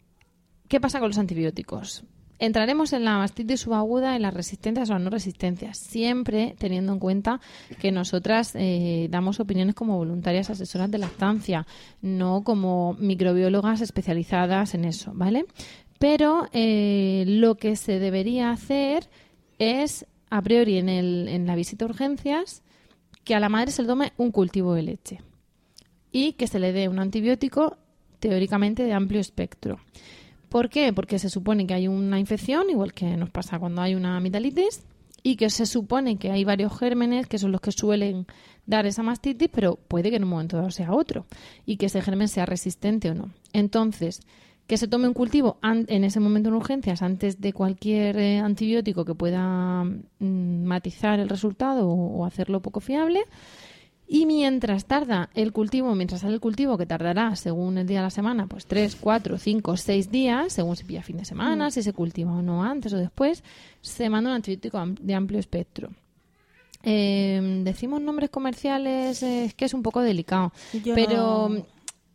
¿qué 0.68 0.80
pasa 0.80 0.98
con 0.98 1.08
los 1.08 1.18
antibióticos? 1.18 2.04
Entraremos 2.42 2.92
en 2.92 3.04
la 3.04 3.18
mastitis 3.18 3.60
subaguda, 3.60 4.16
en 4.16 4.22
las 4.22 4.34
resistencias 4.34 4.90
o 4.90 4.98
no 4.98 5.10
resistencias, 5.10 5.78
siempre 5.78 6.56
teniendo 6.58 6.92
en 6.92 6.98
cuenta 6.98 7.40
que 7.78 7.92
nosotras 7.92 8.56
eh, 8.56 9.06
damos 9.12 9.38
opiniones 9.38 9.76
como 9.76 9.96
voluntarias 9.96 10.50
asesoras 10.50 10.90
de 10.90 10.98
lactancia, 10.98 11.68
no 12.00 12.42
como 12.42 12.94
microbiólogas 12.94 13.80
especializadas 13.80 14.74
en 14.74 14.86
eso, 14.86 15.12
¿vale? 15.14 15.44
Pero 16.00 16.48
eh, 16.52 17.22
lo 17.28 17.54
que 17.54 17.76
se 17.76 18.00
debería 18.00 18.50
hacer 18.50 19.08
es, 19.60 20.04
a 20.28 20.42
priori, 20.42 20.78
en, 20.78 20.88
el, 20.88 21.28
en 21.28 21.46
la 21.46 21.54
visita 21.54 21.84
a 21.84 21.88
urgencias, 21.90 22.64
que 23.22 23.36
a 23.36 23.40
la 23.40 23.50
madre 23.50 23.70
se 23.70 23.82
le 23.82 23.88
tome 23.88 24.14
un 24.16 24.32
cultivo 24.32 24.74
de 24.74 24.82
leche 24.82 25.20
y 26.10 26.32
que 26.32 26.48
se 26.48 26.58
le 26.58 26.72
dé 26.72 26.88
un 26.88 26.98
antibiótico 26.98 27.76
teóricamente 28.18 28.82
de 28.82 28.94
amplio 28.94 29.20
espectro. 29.20 29.78
¿Por 30.52 30.68
qué? 30.68 30.92
Porque 30.92 31.18
se 31.18 31.30
supone 31.30 31.66
que 31.66 31.72
hay 31.72 31.88
una 31.88 32.20
infección, 32.20 32.68
igual 32.68 32.92
que 32.92 33.16
nos 33.16 33.30
pasa 33.30 33.58
cuando 33.58 33.80
hay 33.80 33.94
una 33.94 34.18
amigdalitis, 34.18 34.82
y 35.22 35.36
que 35.36 35.48
se 35.48 35.64
supone 35.64 36.18
que 36.18 36.30
hay 36.30 36.44
varios 36.44 36.78
gérmenes 36.78 37.26
que 37.26 37.38
son 37.38 37.52
los 37.52 37.62
que 37.62 37.72
suelen 37.72 38.26
dar 38.66 38.84
esa 38.84 39.02
mastitis, 39.02 39.48
pero 39.50 39.76
puede 39.76 40.10
que 40.10 40.16
en 40.16 40.24
un 40.24 40.28
momento 40.28 40.58
dado 40.58 40.70
sea 40.70 40.92
otro, 40.92 41.24
y 41.64 41.78
que 41.78 41.86
ese 41.86 42.02
germen 42.02 42.28
sea 42.28 42.44
resistente 42.44 43.08
o 43.08 43.14
no. 43.14 43.30
Entonces, 43.54 44.20
que 44.66 44.76
se 44.76 44.88
tome 44.88 45.08
un 45.08 45.14
cultivo 45.14 45.56
en 45.62 46.04
ese 46.04 46.20
momento 46.20 46.50
en 46.50 46.56
urgencias 46.56 47.00
antes 47.00 47.40
de 47.40 47.54
cualquier 47.54 48.18
eh, 48.18 48.38
antibiótico 48.40 49.06
que 49.06 49.14
pueda 49.14 49.84
mm, 49.84 50.64
matizar 50.64 51.18
el 51.18 51.30
resultado 51.30 51.88
o 51.88 52.26
hacerlo 52.26 52.60
poco 52.60 52.80
fiable. 52.80 53.22
Y 54.14 54.26
mientras 54.26 54.84
tarda 54.84 55.30
el 55.34 55.52
cultivo, 55.52 55.94
mientras 55.94 56.20
sale 56.20 56.34
el 56.34 56.40
cultivo, 56.40 56.76
que 56.76 56.84
tardará 56.84 57.34
según 57.34 57.78
el 57.78 57.86
día 57.86 58.00
de 58.00 58.04
la 58.04 58.10
semana, 58.10 58.46
pues 58.46 58.66
3, 58.66 58.96
4, 59.00 59.38
5, 59.38 59.76
6 59.78 60.10
días, 60.10 60.52
según 60.52 60.76
si 60.76 60.84
pilla 60.84 61.02
fin 61.02 61.16
de 61.16 61.24
semana, 61.24 61.70
si 61.70 61.82
se 61.82 61.94
cultiva 61.94 62.30
o 62.32 62.42
no 62.42 62.62
antes 62.62 62.92
o 62.92 62.98
después, 62.98 63.42
se 63.80 64.10
manda 64.10 64.28
un 64.28 64.36
antibiótico 64.36 64.84
de 65.00 65.14
amplio 65.14 65.40
espectro. 65.40 65.90
Eh, 66.82 67.62
decimos 67.64 68.00
nombres 68.00 68.28
comerciales, 68.30 69.22
es 69.22 69.54
que 69.54 69.64
es 69.64 69.72
un 69.74 69.82
poco 69.82 70.00
delicado, 70.00 70.52
Yo 70.84 70.94
pero 70.94 71.48
no- 71.48 71.66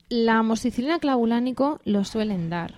La 0.10 0.38
amoxicilina 0.38 1.00
clavulánico 1.00 1.80
lo 1.84 2.04
suelen 2.06 2.50
dar 2.50 2.76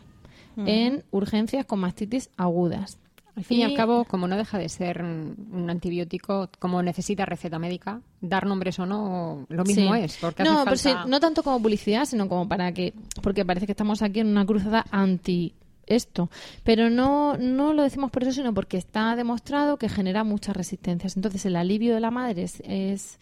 en 0.57 1.03
urgencias 1.11 1.65
con 1.65 1.79
mastitis 1.79 2.29
agudas. 2.37 2.97
Al 3.39 3.45
fin 3.45 3.59
y, 3.59 3.63
al 3.63 3.73
cabo, 3.73 4.03
como 4.03 4.27
no 4.27 4.35
deja 4.35 4.57
de 4.57 4.67
ser 4.67 5.01
un 5.01 5.67
antibiótico, 5.69 6.49
como 6.59 6.83
necesita 6.83 7.25
receta 7.25 7.57
médica, 7.57 8.01
dar 8.19 8.45
nombres 8.45 8.77
o 8.79 8.85
no, 8.85 9.45
lo 9.47 9.63
mismo 9.63 9.95
Sí. 9.95 10.01
es. 10.01 10.17
Porque 10.17 10.43
no, 10.43 10.57
hace 10.59 10.65
pero 10.65 10.75
sí, 10.77 10.89
falta... 10.89 11.05
no 11.09 11.19
tanto 11.21 11.41
como 11.41 11.61
publicidad, 11.61 12.03
sino 12.03 12.27
como 12.27 12.49
para 12.49 12.73
que, 12.73 12.93
porque 13.23 13.45
parece 13.45 13.65
que 13.65 13.71
estamos 13.71 14.01
aquí 14.01 14.19
en 14.19 14.27
una 14.27 14.45
cruzada 14.45 14.85
anti 14.91 15.53
esto, 15.87 16.29
pero 16.65 16.89
no, 16.89 17.37
no 17.37 17.71
lo 17.73 17.81
decimos 17.83 18.11
por 18.11 18.23
eso, 18.23 18.33
sino 18.33 18.53
porque 18.53 18.75
está 18.77 19.15
demostrado 19.15 19.77
que 19.77 19.87
genera 19.87 20.25
muchas 20.25 20.55
resistencias. 20.55 21.15
Entonces 21.15 21.45
el 21.45 21.55
alivio 21.55 21.93
de 21.95 22.01
la 22.01 22.11
madre 22.11 22.43
es, 22.43 22.61
es 22.65 23.17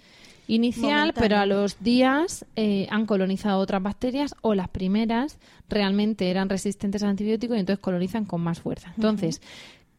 inicial, 0.48 0.84
Momentáneo. 1.12 1.14
pero 1.22 1.38
a 1.38 1.46
los 1.46 1.80
días 1.84 2.46
eh, 2.56 2.88
han 2.90 3.06
colonizado 3.06 3.60
otras 3.60 3.84
bacterias 3.84 4.34
o 4.42 4.54
las 4.56 4.68
primeras 4.70 5.38
realmente 5.70 6.30
eran 6.30 6.50
resistentes 6.50 7.04
al 7.04 7.10
antibiótico 7.10 7.54
y 7.56 7.60
entonces 7.60 7.82
colonizan 7.82 8.26
con 8.26 8.42
más 8.42 8.60
fuerza. 8.62 8.92
Entonces, 8.96 9.42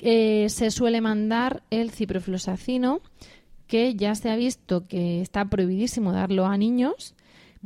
eh, 0.00 0.48
se 0.48 0.70
suele 0.70 1.00
mandar 1.00 1.62
el 1.70 1.90
ciprofloxacino, 1.90 3.00
que 3.66 3.94
ya 3.94 4.14
se 4.14 4.30
ha 4.30 4.36
visto 4.36 4.86
que 4.86 5.20
está 5.20 5.44
prohibidísimo 5.44 6.12
darlo 6.12 6.46
a 6.46 6.56
niños, 6.56 7.14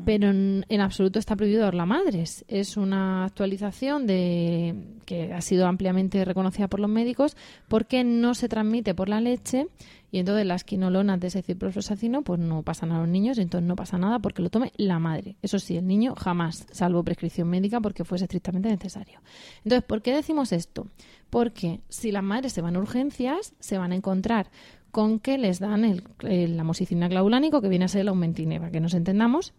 pero 0.04 0.30
en, 0.30 0.64
en 0.68 0.80
absoluto 0.80 1.18
está 1.18 1.36
prohibido 1.36 1.62
darlo 1.62 1.82
a 1.82 1.86
madres. 1.86 2.44
Es 2.48 2.76
una 2.76 3.24
actualización 3.24 4.06
de 4.06 4.74
que 5.04 5.32
ha 5.32 5.40
sido 5.40 5.66
ampliamente 5.66 6.24
reconocida 6.24 6.68
por 6.68 6.80
los 6.80 6.90
médicos 6.90 7.36
porque 7.68 8.04
no 8.04 8.34
se 8.34 8.48
transmite 8.48 8.94
por 8.94 9.08
la 9.08 9.20
leche 9.20 9.66
y 10.12 10.18
entonces 10.18 10.46
las 10.46 10.62
quinolonas 10.62 11.18
de 11.20 11.28
ese 11.28 11.42
ciprofloxacino 11.42 12.22
pues 12.22 12.38
no 12.38 12.62
pasan 12.62 12.92
a 12.92 12.98
los 12.98 13.08
niños 13.08 13.38
y 13.38 13.42
entonces 13.42 13.66
no 13.66 13.76
pasa 13.76 13.96
nada 13.96 14.18
porque 14.18 14.42
lo 14.42 14.50
tome 14.50 14.72
la 14.76 14.98
madre. 14.98 15.36
Eso 15.40 15.58
sí, 15.58 15.76
el 15.78 15.86
niño 15.86 16.14
jamás, 16.14 16.66
salvo 16.70 17.02
prescripción 17.02 17.48
médica 17.48 17.80
porque 17.80 18.04
fuese 18.04 18.26
estrictamente 18.26 18.68
necesario. 18.68 19.20
Entonces, 19.64 19.82
¿por 19.84 20.02
qué 20.02 20.14
decimos 20.14 20.52
esto? 20.52 20.86
Porque 21.30 21.80
si 21.88 22.12
las 22.12 22.22
madres 22.22 22.52
se 22.52 22.60
van 22.60 22.76
a 22.76 22.80
urgencias, 22.80 23.54
se 23.58 23.78
van 23.78 23.92
a 23.92 23.96
encontrar 23.96 24.50
con 24.90 25.18
que 25.18 25.38
les 25.38 25.58
dan 25.58 25.86
el, 25.86 26.04
el 26.20 26.60
amoxicilina 26.60 27.08
clavulánico, 27.08 27.62
que 27.62 27.68
viene 27.68 27.86
a 27.86 27.88
ser 27.88 28.02
el 28.02 28.08
aumentine, 28.08 28.60
para 28.60 28.70
que 28.70 28.80
nos 28.80 28.92
entendamos, 28.92 29.54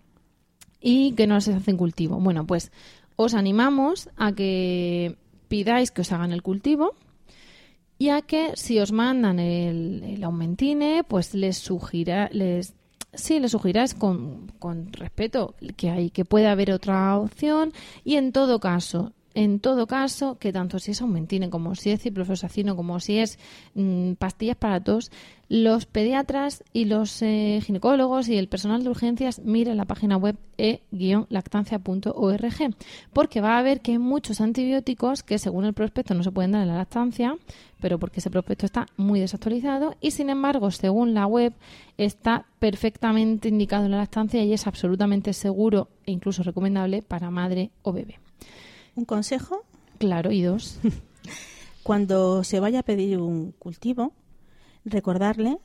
y 0.84 1.14
que 1.14 1.26
no 1.26 1.42
se 1.42 1.54
hacen 1.54 1.78
cultivo. 1.78 2.20
Bueno, 2.20 2.46
pues 2.46 2.72
os 3.16 3.34
animamos 3.34 4.10
a 4.18 4.34
que 4.34 5.16
pidáis 5.48 5.90
que 5.90 6.02
os 6.02 6.12
hagan 6.12 6.34
el 6.34 6.44
cultivo 6.44 6.94
y 7.98 8.10
a 8.10 8.22
que 8.22 8.52
si 8.56 8.80
os 8.80 8.92
mandan 8.92 9.40
el, 9.40 10.04
el 10.04 10.24
aumentine, 10.24 11.04
pues 11.08 11.34
les 11.34 11.58
sugira, 11.58 12.30
les 12.34 12.76
sí, 13.14 13.40
les 13.40 13.52
sugiráis 13.52 13.94
con, 13.94 14.52
con 14.60 14.92
respeto 14.92 15.56
que 15.78 15.90
hay 15.90 16.10
que 16.10 16.26
puede 16.26 16.48
haber 16.48 16.72
otra 16.72 17.18
opción 17.18 17.72
y 18.04 18.16
en 18.16 18.34
todo 18.34 18.60
caso 18.60 19.14
en 19.36 19.60
todo 19.60 19.88
caso, 19.88 20.38
que 20.38 20.54
tanto 20.54 20.80
si 20.80 20.92
es 20.92 21.02
aumentine 21.02 21.50
como 21.50 21.76
si 21.76 21.92
es 21.92 22.02
ciprofloxacino, 22.02 22.76
como 22.76 23.00
si 23.00 23.18
es 23.18 23.40
mm, 23.74 24.14
pastillas 24.14 24.58
para 24.58 24.84
tos, 24.84 25.12
los 25.50 25.86
pediatras 25.86 26.64
y 26.74 26.86
los 26.86 27.22
eh, 27.22 27.60
ginecólogos 27.64 28.28
y 28.30 28.38
el 28.38 28.48
personal 28.48 28.84
de 28.84 28.90
urgencias 28.90 29.40
miren 29.40 29.78
la 29.78 29.86
página 29.86 30.18
web 30.18 30.36
e-lactancia.org 30.58 32.76
porque 33.12 33.42
va 33.42 33.58
a 33.58 33.62
ver 33.62 33.82
que 33.82 33.92
hay 33.92 33.98
muchos 34.00 34.42
antibióticos 34.42 35.22
que 35.22 35.38
según 35.38 35.66
el 35.66 35.74
prospecto 35.74 36.14
no 36.14 36.24
se 36.24 36.32
pueden 36.32 36.54
dar 36.54 36.64
en 36.64 36.70
la 36.70 36.78
lactancia, 36.78 37.38
pero 37.80 38.00
porque 38.00 38.20
ese 38.20 38.32
prospecto 38.32 38.66
está 38.66 38.88
muy 38.98 39.20
desactualizado 39.20 39.96
y 40.02 40.12
sin 40.12 40.30
embargo, 40.30 40.72
según 40.72 41.14
la 41.14 41.28
web, 41.28 41.54
está 41.98 42.46
perfectamente 42.60 43.50
indicado 43.50 43.86
en 43.86 43.92
la 43.92 43.98
lactancia 43.98 44.44
y 44.44 44.54
es 44.54 44.66
absolutamente 44.66 45.34
seguro 45.34 45.90
e 46.06 46.12
incluso 46.12 46.44
recomendable 46.44 47.02
para 47.02 47.30
madre 47.30 47.72
o 47.82 47.92
bebé. 47.92 48.20
Un 48.96 49.06
consejo, 49.06 49.64
Claro, 50.00 50.32
y 50.32 50.42
dos. 50.42 50.80
cuando 51.84 52.44
se 52.44 52.60
vaya 52.60 52.80
a 52.80 52.84
pedir 52.84 53.18
un 53.20 53.52
cultivo, 53.54 54.14
recordarles 54.86 55.58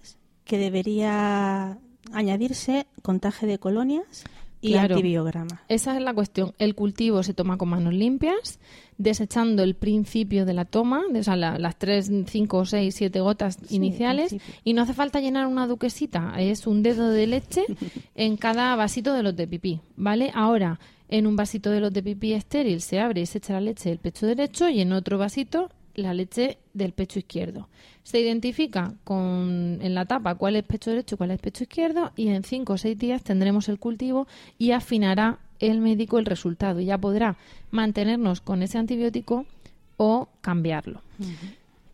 que 0.44 0.58
debería 0.58 1.78
añadirse 2.12 2.86
contaje 3.02 3.46
de 3.46 3.58
colonias 3.58 4.24
y 4.60 4.70
Claro. 4.72 4.96
antibiograma. 4.96 5.62
Esa 5.68 5.96
es 5.96 6.02
la 6.02 6.12
cuestión. 6.14 6.52
El 6.58 6.74
cultivo 6.74 7.22
se 7.22 7.34
toma 7.34 7.56
con 7.58 7.68
manos 7.68 7.94
limpias, 7.94 8.58
desechando 8.96 9.62
el 9.62 9.76
principio 9.76 10.44
de 10.46 10.54
la 10.54 10.64
toma, 10.64 11.02
de- 11.12 11.20
o 11.20 11.22
sea, 11.22 11.36
la- 11.36 11.58
las 11.58 11.78
tres, 11.78 12.10
cinco, 12.26 12.64
seis, 12.64 12.94
siete 12.96 13.20
gotas 13.20 13.58
Sí, 13.66 13.76
iniciales, 13.76 14.34
y 14.64 14.72
no 14.72 14.82
hace 14.82 14.94
falta 14.94 15.20
llenar 15.20 15.46
una 15.46 15.66
duquesita, 15.68 16.34
es 16.40 16.66
un 16.66 16.82
dedo 16.82 17.10
de 17.10 17.26
leche 17.28 17.62
en 18.16 18.36
cada 18.36 18.74
vasito 18.74 19.14
de 19.14 19.22
los 19.22 19.36
de 19.36 19.46
pipí, 19.46 19.80
¿vale? 19.96 20.32
Ahora, 20.34 20.80
en 21.08 21.26
un 21.26 21.36
vasito 21.36 21.70
de 21.70 21.80
los 21.80 21.92
de 21.92 22.02
pipí 22.02 22.32
estéril 22.32 22.80
se 22.80 23.00
abre 23.00 23.22
y 23.22 23.26
se 23.26 23.38
echa 23.38 23.54
la 23.54 23.60
leche 23.60 23.88
del 23.88 23.98
pecho 23.98 24.26
derecho 24.26 24.68
y 24.68 24.80
en 24.80 24.92
otro 24.92 25.18
vasito 25.18 25.70
la 25.94 26.14
leche 26.14 26.58
del 26.74 26.92
pecho 26.92 27.18
izquierdo. 27.18 27.68
Se 28.04 28.20
identifica 28.20 28.94
con, 29.04 29.78
en 29.82 29.94
la 29.94 30.06
tapa 30.06 30.36
cuál 30.36 30.56
es 30.56 30.62
pecho 30.62 30.90
derecho 30.90 31.14
y 31.14 31.18
cuál 31.18 31.32
es 31.32 31.40
pecho 31.40 31.64
izquierdo 31.64 32.12
y 32.16 32.28
en 32.28 32.44
cinco 32.44 32.74
o 32.74 32.78
seis 32.78 32.96
días 32.96 33.22
tendremos 33.22 33.68
el 33.68 33.78
cultivo 33.78 34.26
y 34.58 34.70
afinará 34.70 35.38
el 35.58 35.80
médico 35.80 36.18
el 36.18 36.26
resultado 36.26 36.80
y 36.80 36.86
ya 36.86 36.98
podrá 36.98 37.36
mantenernos 37.70 38.40
con 38.40 38.62
ese 38.62 38.78
antibiótico 38.78 39.44
o 39.96 40.28
cambiarlo. 40.40 41.02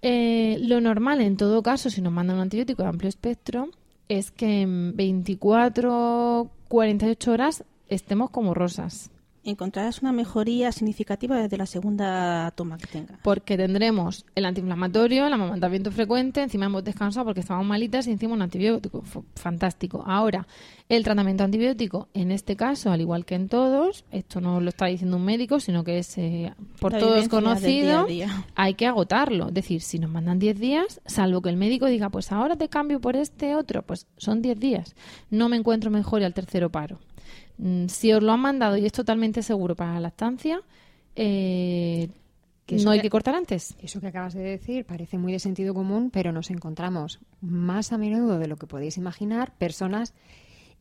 Eh, 0.03 0.59
lo 0.61 0.81
normal 0.81 1.23
en 1.23 1.37
todo 1.37 1.63
caso, 1.63 1.89
si 1.89 2.03
nos 2.03 2.13
mandan 2.13 2.37
un 2.37 2.43
antibiótico 2.43 2.83
de 2.83 2.89
amplio 2.89 3.09
espectro, 3.09 3.71
es 4.09 4.31
que 4.31 4.63
en 4.63 4.95
24, 4.97 6.51
48 6.69 7.33
horas 7.33 7.65
estemos 7.89 8.31
como 8.31 8.55
rosas. 8.55 9.11
Encontrarás 9.47 10.01
una 10.01 10.11
mejoría 10.11 10.73
significativa 10.73 11.37
desde 11.39 11.59
la 11.59 11.67
segunda 11.67 12.51
toma 12.57 12.79
que 12.79 12.87
tengas. 12.87 13.19
Porque 13.23 13.59
tendremos 13.59 14.25
el 14.35 14.47
antiinflamatorio, 14.47 15.27
el 15.27 15.33
amamantamiento 15.35 15.91
frecuente, 15.93 16.41
encima 16.41 16.65
hemos 16.65 16.83
descansado 16.83 17.27
porque 17.27 17.41
estábamos 17.41 17.67
malitas 17.69 18.07
y 18.07 18.13
encima 18.13 18.33
un 18.33 18.41
antibiótico. 18.41 19.03
F- 19.05 19.21
Fantástico. 19.35 20.03
Ahora, 20.07 20.47
el 20.89 21.05
tratamiento 21.05 21.45
antibiótico, 21.45 22.09
en 22.15 22.31
este 22.33 22.57
caso, 22.57 22.91
al 22.91 23.03
igual 23.03 23.27
que 23.27 23.35
en 23.35 23.51
todos, 23.51 24.07
esto 24.13 24.41
no 24.41 24.63
lo 24.63 24.71
está 24.71 24.87
diciendo 24.87 25.19
un 25.19 25.27
médico, 25.27 25.61
sino 25.61 25.85
que 25.85 25.99
es 25.99 26.17
eh, 26.17 26.55
por 26.81 26.93
La 26.93 26.99
todos 27.01 27.29
conocido, 27.29 28.07
día 28.07 28.25
a 28.29 28.29
día. 28.31 28.47
hay 28.55 28.73
que 28.73 28.87
agotarlo. 28.87 29.49
Es 29.49 29.55
decir, 29.55 29.83
si 29.83 29.99
nos 29.99 30.11
mandan 30.11 30.39
10 30.39 30.59
días, 30.59 31.03
salvo 31.05 31.43
que 31.43 31.51
el 31.51 31.59
médico 31.59 31.85
diga, 31.85 32.09
pues 32.09 32.33
ahora 32.33 32.57
te 32.57 32.71
cambio 32.71 32.99
por 32.99 33.15
este 33.15 33.55
otro, 33.57 33.83
pues 33.83 34.07
son 34.17 34.41
10 34.41 34.59
días. 34.59 34.95
No 35.29 35.51
me 35.51 35.59
encuentro 35.59 35.91
mejor 35.91 36.23
y 36.23 36.25
al 36.25 36.33
tercero 36.33 36.71
paro. 36.71 36.99
Mm, 37.59 37.87
Si 37.87 38.13
os 38.13 38.23
lo 38.23 38.33
han 38.33 38.41
mandado 38.41 38.77
y 38.77 38.85
es 38.87 38.93
totalmente 38.93 39.43
seguro 39.43 39.75
para 39.77 39.95
la 39.95 40.01
lactancia, 40.01 40.61
eh, 41.17 42.09
Que 42.67 42.77
no 42.77 42.91
hay 42.91 42.99
que- 42.99 43.03
que 43.05 43.11
cortar 43.11 43.35
antes. 43.35 43.75
Eso 43.81 44.01
que 44.01 44.07
acabas 44.09 44.35
de 44.35 44.43
decir 44.43 44.85
parece 44.87 45.19
muy 45.19 45.33
de 45.33 45.39
sentido 45.39 45.75
común, 45.75 46.11
pero 46.11 46.33
nos 46.33 46.51
encontramos 46.51 47.21
más 47.41 47.93
a 47.93 47.99
menudo 47.99 48.39
de 48.39 48.49
lo 48.49 48.57
que 48.57 48.67
podéis 48.67 48.97
imaginar 48.97 49.53
personas. 49.59 50.15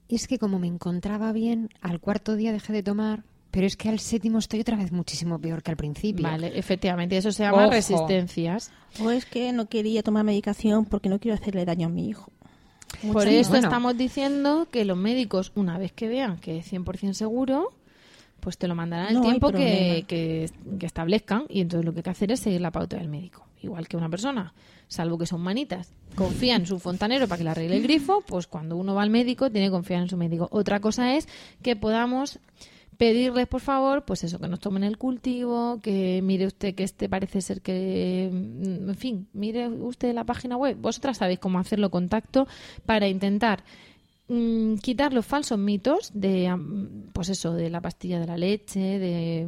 Es 0.10 0.28
que 0.28 0.40
como 0.40 0.60
me 0.60 0.68
encontraba 0.68 1.32
bien, 1.34 1.70
al 1.82 2.00
cuarto 2.00 2.36
día 2.36 2.52
dejé 2.52 2.74
de 2.74 2.84
tomar, 2.84 3.24
pero 3.52 3.68
es 3.68 3.78
que 3.78 3.90
al 3.90 4.00
séptimo 4.00 4.40
estoy 4.40 4.62
otra 4.62 4.76
vez 4.78 4.92
muchísimo 4.92 5.40
peor 5.40 5.62
que 5.62 5.72
al 5.72 5.78
principio. 5.78 6.24
Vale, 6.24 6.58
efectivamente, 6.58 7.18
eso 7.18 7.32
se 7.32 7.44
llama 7.44 7.64
Ojo. 7.66 7.72
resistencias. 7.72 8.72
O 9.02 9.12
es 9.12 9.26
que 9.26 9.52
no 9.54 9.68
quería 9.68 10.04
tomar 10.04 10.24
medicación 10.24 10.86
porque 10.86 11.10
no 11.10 11.20
quiero 11.20 11.36
hacerle 11.36 11.66
daño 11.66 11.88
a 11.88 11.90
mi 11.90 12.08
hijo. 12.10 12.32
Por 13.12 13.28
eso 13.28 13.52
Bueno. 13.52 13.68
estamos 13.68 13.98
diciendo 13.98 14.68
que 14.72 14.86
los 14.86 14.98
médicos, 14.98 15.52
una 15.56 15.78
vez 15.78 15.92
que 15.92 16.08
vean 16.08 16.38
que 16.38 16.60
es 16.60 16.72
100% 16.72 17.14
seguro, 17.14 17.72
pues 18.40 18.58
te 18.58 18.68
lo 18.68 18.76
mandarán 18.76 19.08
el 19.10 19.14
No 19.16 19.22
tiempo 19.22 19.52
que, 19.52 20.06
que, 20.08 20.50
que 20.80 20.86
establezcan 20.86 21.46
y 21.50 21.62
entonces 21.62 21.86
lo 21.86 21.94
que 21.94 22.00
hay 22.00 22.04
que 22.04 22.10
hacer 22.10 22.32
es 22.32 22.40
seguir 22.42 22.62
la 22.62 22.72
pauta 22.72 22.98
del 22.98 23.10
médico. 23.10 23.46
Igual 23.62 23.88
que 23.88 23.96
una 23.96 24.10
persona, 24.10 24.54
salvo 24.90 25.18
que 25.18 25.26
son 25.26 25.42
manitas, 25.42 25.94
confía 26.16 26.56
en 26.56 26.66
su 26.66 26.80
fontanero 26.80 27.28
para 27.28 27.38
que 27.38 27.44
le 27.46 27.50
arregle 27.52 27.78
el 27.78 27.84
grifo, 27.84 28.22
pues 28.28 28.48
cuando 28.48 28.76
uno 28.76 28.94
va 28.94 29.04
al 29.04 29.10
médico 29.10 29.50
tiene 29.50 29.68
que 29.68 29.72
confiar 29.72 30.02
en 30.02 30.10
su 30.10 30.18
médico. 30.18 30.50
Otra 30.52 30.82
cosa 30.82 31.16
es 31.16 31.30
que 31.62 31.78
podamos 31.78 32.40
pedirles, 32.98 33.48
por 33.48 33.62
favor, 33.62 34.06
pues 34.06 34.24
eso, 34.24 34.40
que 34.40 34.48
nos 34.48 34.60
tomen 34.60 34.84
el 34.84 34.98
cultivo, 34.98 35.80
que 35.82 36.22
mire 36.24 36.46
usted 36.48 36.76
que 36.76 36.84
este 36.84 37.10
parece 37.10 37.42
ser 37.42 37.62
que, 37.62 38.30
mm, 38.32 38.90
en 38.90 38.96
fin, 38.96 39.28
mire 39.34 39.68
usted 39.68 40.14
la 40.14 40.26
página 40.26 40.58
web. 40.58 40.78
Vosotras 40.80 41.18
sabéis 41.18 41.40
cómo 41.40 41.60
hacerlo 41.60 41.90
contacto 41.92 42.48
para 42.86 43.08
intentar 43.08 43.64
mm, 44.28 44.76
quitar 44.76 45.14
los 45.14 45.26
falsos 45.26 45.60
mitos 45.60 46.12
de, 46.14 46.56
pues 47.14 47.30
eso, 47.30 47.54
de 47.54 47.70
la 47.70 47.82
pastilla 47.82 48.20
de 48.20 48.28
la 48.28 48.38
leche, 48.38 48.80
de 48.80 49.48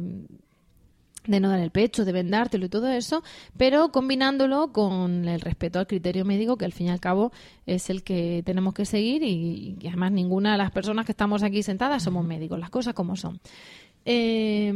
de 1.26 1.40
no 1.40 1.48
dar 1.48 1.60
el 1.60 1.70
pecho, 1.70 2.04
de 2.04 2.12
vendártelo 2.12 2.66
y 2.66 2.68
todo 2.68 2.88
eso, 2.88 3.22
pero 3.56 3.90
combinándolo 3.92 4.72
con 4.72 5.26
el 5.28 5.40
respeto 5.40 5.78
al 5.78 5.86
criterio 5.86 6.24
médico, 6.24 6.56
que 6.56 6.64
al 6.64 6.72
fin 6.72 6.86
y 6.86 6.90
al 6.90 7.00
cabo 7.00 7.32
es 7.66 7.90
el 7.90 8.02
que 8.02 8.42
tenemos 8.44 8.74
que 8.74 8.84
seguir 8.84 9.22
y, 9.22 9.76
y 9.80 9.86
además 9.88 10.12
ninguna 10.12 10.52
de 10.52 10.58
las 10.58 10.70
personas 10.70 11.06
que 11.06 11.12
estamos 11.12 11.42
aquí 11.42 11.62
sentadas 11.62 12.02
somos 12.02 12.24
médicos, 12.24 12.58
las 12.58 12.70
cosas 12.70 12.94
como 12.94 13.16
son. 13.16 13.40
Eh, 14.04 14.72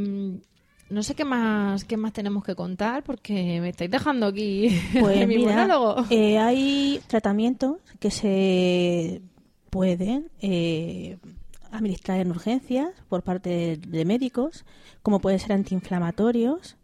no 0.90 1.02
sé 1.04 1.14
qué 1.14 1.24
más, 1.24 1.84
qué 1.84 1.96
más 1.96 2.12
tenemos 2.12 2.42
que 2.42 2.56
contar 2.56 3.04
porque 3.04 3.60
me 3.60 3.68
estáis 3.68 3.90
dejando 3.92 4.26
aquí 4.26 4.68
Pues 5.00 5.26
mi 5.28 5.36
mira, 5.38 5.66
monólogo. 5.68 6.04
eh, 6.10 6.38
hay 6.38 7.00
tratamientos 7.06 7.76
que 8.00 8.10
se 8.10 9.22
pueden 9.70 10.30
eh, 10.40 11.18
administrar 11.72 12.18
en 12.20 12.30
urgencias 12.30 12.88
por 13.08 13.22
parte 13.22 13.76
de 13.76 14.04
médicos, 14.04 14.64
como 15.02 15.20
pueden 15.20 15.38
ser 15.38 15.52
antiinflamatorios, 15.52 16.76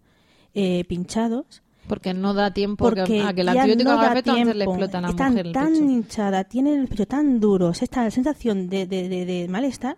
eh, 0.54 0.84
pinchados. 0.88 1.62
Porque 1.88 2.14
no 2.14 2.34
da 2.34 2.50
tiempo 2.52 2.90
que- 2.90 3.22
a 3.22 3.32
que 3.32 3.42
el 3.42 3.48
antibiótico 3.48 3.90
no 3.90 3.98
haga 3.98 4.12
efecto 4.12 4.32
antes 4.32 4.56
le 4.56 4.64
explota 4.64 4.98
a 4.98 5.00
la 5.02 5.08
Están 5.10 5.32
mujer 5.32 5.46
el 5.46 5.52
tan 5.52 5.72
pecho. 5.72 5.84
hinchada, 5.84 6.44
tienen 6.44 6.80
el 6.80 6.88
pecho 6.88 7.06
tan 7.06 7.38
duro, 7.38 7.70
esta 7.70 8.10
sensación 8.10 8.68
de, 8.68 8.86
de- 8.86 9.08
de- 9.08 9.24
de 9.24 9.48
malestar, 9.48 9.96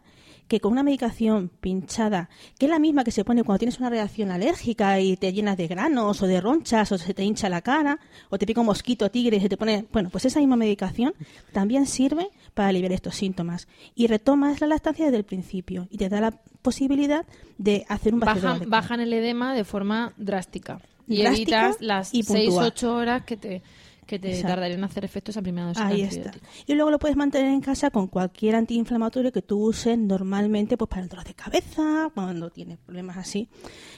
que 0.49 0.61
con 0.61 0.72
una 0.72 0.82
medicación 0.82 1.51
pinchada, 1.61 2.28
que 2.59 2.66
es 2.66 2.70
la 2.70 2.78
misma 2.78 3.05
que 3.05 3.11
se 3.11 3.24
pone 3.24 3.44
cuando 3.44 3.59
tienes 3.59 3.78
una 3.78 3.90
reacción 3.90 4.30
alérgica 4.30 4.99
y 4.99 5.16
te 5.16 5.32
llenas 5.32 5.57
de 5.57 5.68
granos 5.68 6.22
o 6.22 6.26
de 6.26 6.40
ronchas 6.40 6.90
o 6.90 6.99
se 6.99 7.14
te 7.14 7.22
hincha 7.22 7.49
la 7.49 7.61
cara 7.61 8.01
o 8.30 8.38
te 8.38 8.46
pica 8.46 8.61
un 8.61 8.66
mosquito 8.66 9.11
tigre 9.11 9.36
y 9.36 9.40
se 9.40 9.49
te 9.49 9.57
pone... 9.57 9.86
Bueno, 9.92 10.09
pues 10.11 10.24
esa 10.24 10.40
misma 10.40 10.57
medicación 10.57 11.12
también 11.53 11.86
sirve 11.86 12.30
para 12.55 12.70
aliviar 12.70 12.92
estos 12.92 13.14
síntomas. 13.14 13.68
Y 13.94 14.07
retomas 14.07 14.61
la 14.61 14.66
lactancia 14.66 15.05
desde 15.05 15.18
el 15.18 15.24
principio 15.24 15.86
y 15.90 15.99
te 15.99 16.09
da 16.09 16.20
la 16.20 16.30
posibilidad 16.62 17.26
de 17.59 17.84
hacer 17.88 18.14
un 18.14 18.20
bajan, 18.20 18.68
bajan 18.68 19.01
el 19.01 19.12
edema 19.12 19.55
de 19.55 19.64
forma 19.64 20.12
drástica 20.16 20.80
y 21.07 21.22
Drástica 21.22 21.66
evitas 21.66 21.80
las 21.80 22.14
y 22.14 22.22
puntual. 22.22 22.72
6-8 22.72 22.84
horas 22.84 23.24
que 23.24 23.36
te, 23.36 23.62
que 24.09 24.19
te 24.19 24.31
Exacto. 24.31 24.49
tardarían 24.49 24.79
en 24.79 24.85
hacer 24.85 25.05
efecto 25.05 25.31
esa 25.31 25.43
primera 25.43 25.67
dosis 25.67 25.83
Ahí 25.83 26.01
está. 26.01 26.33
Y 26.67 26.75
luego 26.75 26.91
lo 26.91 26.99
puedes 26.99 27.17
mantener 27.17 27.53
en 27.53 27.61
casa 27.61 27.91
con 27.91 28.07
cualquier 28.09 28.57
antiinflamatorio 28.57 29.31
que 29.31 29.43
tú 29.43 29.63
uses 29.63 29.99
normalmente 29.99 30.79
pues 30.79 30.89
para 30.89 31.03
el 31.03 31.09
dolor 31.09 31.27
de 31.27 31.35
cabeza, 31.35 32.11
cuando 32.15 32.49
tienes 32.49 32.79
problemas 32.79 33.19
así, 33.19 33.51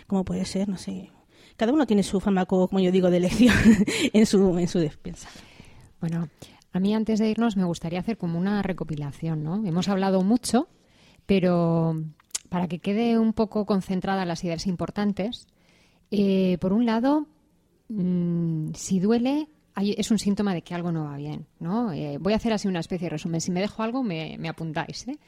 como 0.09 0.25
puede 0.25 0.45
ser, 0.45 0.69
no 0.69 0.77
sé. 0.77 1.13
Cada 1.57 1.73
uno 1.73 1.87
tiene 1.87 2.03
su 2.03 2.19
fármaco, 2.19 2.67
como 2.67 2.81
yo 2.81 2.91
digo, 2.91 3.09
de 3.09 3.19
elección 3.19 3.55
en 4.13 4.27
su, 4.27 4.59
en 4.59 4.67
su 4.67 4.81
despensa. 4.81 5.29
Bueno, 6.01 6.29
a 6.73 6.81
mí 6.81 6.93
antes 6.93 7.21
de 7.21 7.31
irnos 7.31 7.57
me 7.57 7.65
gustaría 7.65 8.01
hacer 8.01 8.19
como 8.19 8.37
una 8.37 8.63
recopilación, 8.63 9.45
¿no? 9.45 9.65
Hemos 9.65 9.89
hablado 9.89 10.23
mucho, 10.23 10.67
pero 11.27 12.03
para 12.49 12.67
que 12.67 12.81
quede 12.81 13.17
un 13.17 13.33
poco 13.33 13.65
concentradas 13.65 14.27
las 14.27 14.43
ideas 14.43 14.67
importantes, 14.67 15.47
eh, 16.11 16.59
por 16.61 16.73
un 16.73 16.85
lado, 16.85 17.29
mm, 17.89 18.73
si 18.75 18.99
duele, 18.99 19.49
es 19.77 20.11
un 20.11 20.19
síntoma 20.19 20.55
de 20.55 20.63
que 20.63 20.75
algo 20.75 20.93
no 20.93 21.05
va 21.05 21.17
bien, 21.17 21.47
¿no? 21.59 21.93
Eh, 21.93 22.19
voy 22.19 22.33
a 22.33 22.37
hacer 22.37 22.53
así 22.53 22.69
una 22.69 22.81
especie 22.81 23.07
de 23.07 23.11
resumen. 23.11 23.41
Si 23.41 23.51
me 23.51 23.61
dejo 23.61 23.83
algo, 23.83 24.03
me, 24.03 24.37
apuntáis, 24.49 25.09
¿eh? 25.09 25.19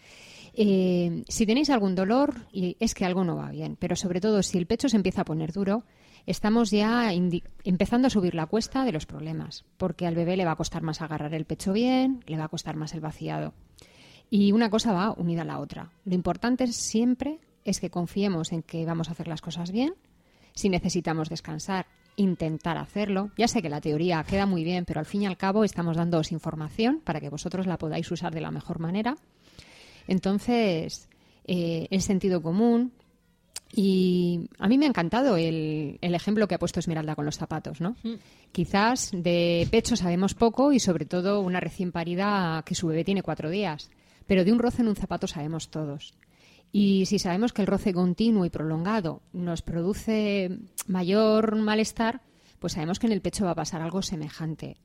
Eh, 0.54 1.24
si 1.28 1.46
tenéis 1.46 1.70
algún 1.70 1.94
dolor, 1.94 2.34
es 2.52 2.94
que 2.94 3.06
algo 3.06 3.24
no 3.24 3.36
va 3.36 3.50
bien, 3.50 3.76
pero 3.78 3.96
sobre 3.96 4.20
todo 4.20 4.42
si 4.42 4.58
el 4.58 4.66
pecho 4.66 4.88
se 4.88 4.96
empieza 4.96 5.22
a 5.22 5.24
poner 5.24 5.52
duro, 5.52 5.84
estamos 6.26 6.70
ya 6.70 7.10
empezando 7.64 8.08
a 8.08 8.10
subir 8.10 8.34
la 8.34 8.46
cuesta 8.46 8.84
de 8.84 8.92
los 8.92 9.06
problemas, 9.06 9.64
porque 9.78 10.06
al 10.06 10.14
bebé 10.14 10.36
le 10.36 10.44
va 10.44 10.52
a 10.52 10.56
costar 10.56 10.82
más 10.82 11.00
agarrar 11.00 11.32
el 11.32 11.46
pecho 11.46 11.72
bien, 11.72 12.22
le 12.26 12.36
va 12.36 12.44
a 12.44 12.48
costar 12.48 12.76
más 12.76 12.92
el 12.92 13.00
vaciado. 13.00 13.54
Y 14.28 14.52
una 14.52 14.70
cosa 14.70 14.92
va 14.92 15.12
unida 15.12 15.42
a 15.42 15.46
la 15.46 15.58
otra. 15.58 15.90
Lo 16.04 16.14
importante 16.14 16.66
siempre 16.66 17.38
es 17.64 17.80
que 17.80 17.90
confiemos 17.90 18.52
en 18.52 18.62
que 18.62 18.84
vamos 18.84 19.08
a 19.08 19.12
hacer 19.12 19.28
las 19.28 19.40
cosas 19.40 19.72
bien. 19.72 19.94
Si 20.54 20.68
necesitamos 20.68 21.28
descansar, 21.28 21.86
intentar 22.16 22.78
hacerlo. 22.78 23.30
Ya 23.36 23.48
sé 23.48 23.62
que 23.62 23.68
la 23.68 23.80
teoría 23.80 24.24
queda 24.24 24.46
muy 24.46 24.64
bien, 24.64 24.84
pero 24.84 25.00
al 25.00 25.06
fin 25.06 25.22
y 25.22 25.26
al 25.26 25.36
cabo 25.36 25.64
estamos 25.64 25.96
dándoos 25.96 26.32
información 26.32 27.00
para 27.04 27.20
que 27.20 27.28
vosotros 27.28 27.66
la 27.66 27.78
podáis 27.78 28.10
usar 28.10 28.34
de 28.34 28.40
la 28.40 28.50
mejor 28.50 28.78
manera. 28.78 29.16
Entonces, 30.06 31.08
eh, 31.44 31.88
el 31.90 32.02
sentido 32.02 32.42
común. 32.42 32.92
Y 33.74 34.50
a 34.58 34.68
mí 34.68 34.76
me 34.76 34.84
ha 34.84 34.88
encantado 34.90 35.38
el, 35.38 35.98
el 36.02 36.14
ejemplo 36.14 36.46
que 36.46 36.54
ha 36.54 36.58
puesto 36.58 36.78
Esmeralda 36.78 37.14
con 37.14 37.24
los 37.24 37.38
zapatos, 37.38 37.80
¿no? 37.80 37.96
Quizás 38.52 39.10
de 39.14 39.66
pecho 39.70 39.96
sabemos 39.96 40.34
poco 40.34 40.74
y 40.74 40.78
sobre 40.78 41.06
todo 41.06 41.40
una 41.40 41.58
recién 41.58 41.90
parida 41.90 42.62
que 42.66 42.74
su 42.74 42.88
bebé 42.88 43.02
tiene 43.02 43.22
cuatro 43.22 43.48
días, 43.48 43.90
pero 44.26 44.44
de 44.44 44.52
un 44.52 44.58
roce 44.58 44.82
en 44.82 44.88
un 44.88 44.96
zapato 44.96 45.26
sabemos 45.26 45.70
todos. 45.70 46.12
Y 46.72 47.04
si 47.04 47.18
sabemos 47.18 47.52
que 47.52 47.60
el 47.60 47.68
roce 47.68 47.92
continuo 47.92 48.46
y 48.46 48.50
prolongado 48.50 49.20
nos 49.34 49.60
produce 49.60 50.58
mayor 50.86 51.56
malestar, 51.56 52.22
pues 52.58 52.72
sabemos 52.72 52.98
que 52.98 53.06
en 53.06 53.12
el 53.12 53.20
pecho 53.20 53.44
va 53.44 53.50
a 53.50 53.56
pasar 53.56 53.82
algo 53.82 54.00
semejante. 54.00 54.78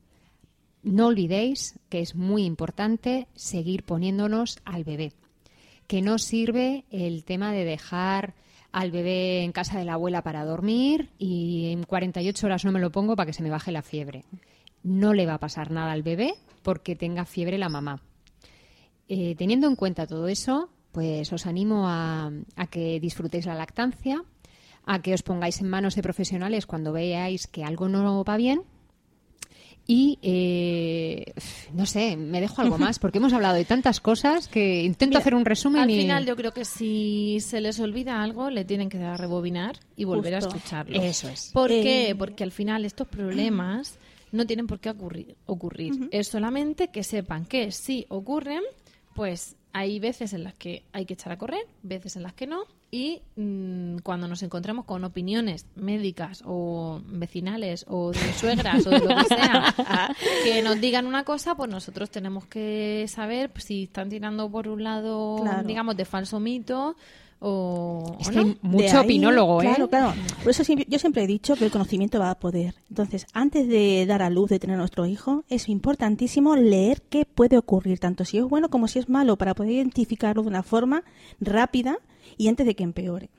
No 0.83 1.07
olvidéis 1.07 1.79
que 1.89 2.01
es 2.01 2.13
muy 2.13 2.43
importante 2.43 3.27
seguir 3.35 3.83
poniéndonos 3.83 4.59
al 4.65 4.83
bebé, 4.83 5.13
que 5.88 6.01
no 6.01 6.17
sirve 6.17 6.83
el 6.91 7.23
tema 7.23 7.53
de 7.53 7.63
dejar 7.63 8.35
al 8.73 8.91
bebé 8.91 9.43
en 9.43 9.53
casa 9.53 9.79
de 9.79 9.85
la 9.85 9.93
abuela 9.93 10.21
para 10.23 10.43
dormir 10.43 11.09
y 11.17 11.71
en 11.71 11.83
48 11.83 12.45
horas 12.45 12.65
no 12.65 12.73
me 12.73 12.81
lo 12.81 12.91
pongo 12.91 13.15
para 13.15 13.27
que 13.27 13.33
se 13.33 13.43
me 13.43 13.49
baje 13.49 13.71
la 13.71 13.81
fiebre. 13.81 14.25
No 14.83 15.13
le 15.13 15.25
va 15.25 15.35
a 15.35 15.39
pasar 15.39 15.71
nada 15.71 15.93
al 15.93 16.03
bebé 16.03 16.33
porque 16.63 16.95
tenga 16.95 17.25
fiebre 17.25 17.57
la 17.57 17.69
mamá. 17.69 18.01
Eh, 19.07 19.35
teniendo 19.35 19.67
en 19.67 19.75
cuenta 19.75 20.05
todo 20.05 20.27
eso, 20.27 20.69
pues 20.98 21.32
os 21.32 21.45
animo 21.45 21.88
a, 21.88 22.32
a 22.56 22.66
que 22.74 23.00
disfrutéis 23.00 23.45
la 23.45 23.54
lactancia, 23.54 24.24
a 24.84 25.00
que 25.04 25.14
os 25.14 25.22
pongáis 25.22 25.62
en 25.62 25.70
manos 25.70 25.93
de 25.93 26.02
profesionales 26.02 26.66
cuando 26.66 26.91
veáis 26.91 27.45
que 27.45 27.64
algo 27.64 27.88
no 27.88 28.24
va 28.24 28.36
bien. 28.36 28.64
Y 29.86 30.18
eh, 30.24 31.34
no 31.76 31.86
sé, 31.86 32.18
me 32.18 32.41
dejo 32.41 32.64
algo 32.64 32.80
más, 32.80 32.98
porque 33.02 33.20
hemos 33.20 33.32
hablado 33.32 33.54
de 33.54 33.64
tantas 33.64 34.00
cosas 34.02 34.48
que 34.48 34.82
intento 34.82 35.12
Mira, 35.12 35.20
hacer 35.20 35.36
un 35.36 35.45
resumen 35.45 35.84
Al 35.84 35.91
y. 35.91 35.98
final 36.02 36.26
yo 36.26 36.36
creo 36.36 36.52
que 36.52 36.66
si 36.66 37.38
se 37.41 37.62
les 37.62 37.80
olvida 37.80 38.24
algo, 38.24 38.50
le 38.50 38.66
tienen 38.66 38.89
que 38.89 38.98
dar 38.98 39.12
a 39.14 39.18
rebobinar 39.18 39.78
y 39.95 40.04
volver 40.04 40.34
Justo. 40.34 40.50
a 40.50 40.58
escucharlo. 40.58 41.00
Eso 41.00 41.30
es. 41.30 41.52
¿Por 41.54 41.72
Eh, 41.72 41.84
qué? 41.84 42.16
Porque 42.18 42.43
al 42.43 42.52
final 42.52 42.86
estos 42.86 43.08
problemas 43.08 44.00
no 44.32 44.48
tienen 44.48 44.66
por 44.66 44.80
qué 44.80 44.89
ocurrir. 44.89 45.36
ocurrir. 45.45 46.10
Es 46.12 46.28
solamente 46.30 46.88
que 46.88 47.04
sepan 47.04 47.45
que 47.45 47.72
si 47.72 48.08
ocurren, 48.10 48.64
pues 49.14 49.56
hay 49.78 49.99
veces 49.99 50.34
en 50.34 50.43
las 50.43 50.53
que 50.55 50.84
hay 50.93 51.05
que 51.05 51.13
echar 51.13 51.32
a 51.32 51.38
correr, 51.38 51.61
veces 51.84 52.15
en 52.15 52.23
las 52.23 52.34
que 52.34 52.47
no. 52.47 52.63
Y 52.89 53.21
mm, 53.36 53.97
cuando 53.99 54.28
nos 54.28 54.41
encontramos 54.43 54.86
con 54.86 55.03
opiniones 55.03 55.65
médicas 55.75 56.41
o 56.45 57.01
vecinales 57.05 57.86
o 57.88 58.11
de 58.11 58.34
suegras 58.39 58.88
o 58.88 58.89
de 58.89 58.99
lo 58.99 59.07
que 59.07 59.23
sea 59.25 59.75
que 60.43 60.61
nos 60.63 60.80
digan 60.80 61.05
una 61.05 61.23
cosa, 61.23 61.55
pues 61.55 61.69
nosotros 61.69 62.09
tenemos 62.09 62.45
que 62.47 63.05
saber 63.09 63.51
si 63.57 63.84
están 63.84 64.09
tirando 64.09 64.49
por 64.49 64.67
un 64.67 64.84
lado, 64.84 65.38
Claro. 65.41 65.67
digamos, 65.67 65.97
de 65.97 66.05
falso 66.05 66.39
mito 66.39 66.95
o, 67.39 68.17
Es 68.19 68.29
que 68.29 68.43
no. 68.43 68.55
mucho 68.61 68.97
ahí- 68.99 69.05
opinólogo, 69.05 69.61
¿eh? 69.61 69.65
Claro, 69.67 69.89
claro. 69.89 70.13
Por 70.41 70.49
eso 70.51 70.63
siempre- 70.63 70.88
yo 70.89 70.97
siempre 70.99 71.23
he 71.23 71.27
dicho 71.27 71.55
que 71.55 71.65
el 71.65 71.71
conocimiento 71.71 72.19
va 72.19 72.31
a 72.31 72.39
poder. 72.39 72.75
Entonces, 72.89 73.27
antes 73.33 73.67
de 73.67 74.05
dar 74.07 74.21
a 74.21 74.29
luz, 74.29 74.49
de 74.49 74.59
tener 74.59 74.75
a 74.75 74.79
nuestro 74.79 75.05
hijo, 75.05 75.43
es 75.49 75.69
importantísimo 75.69 76.55
leer 76.55 77.01
qué 77.09 77.25
puede 77.25 77.57
ocurrir, 77.57 77.99
tanto 77.99 78.25
si 78.25 78.38
es 78.38 78.43
bueno 78.45 78.69
como 78.69 78.88
si 78.88 78.99
es 78.99 79.07
malo, 79.09 79.38
para 79.38 79.53
poder 79.53 79.73
identificarlo 79.73 80.41
de 80.41 80.47
una 80.49 80.63
forma 80.63 81.03
rápida 81.39 81.99
y 82.38 82.47
antes 82.47 82.65
de 82.65 82.75
que 82.75 82.83
empeore. 82.83 83.29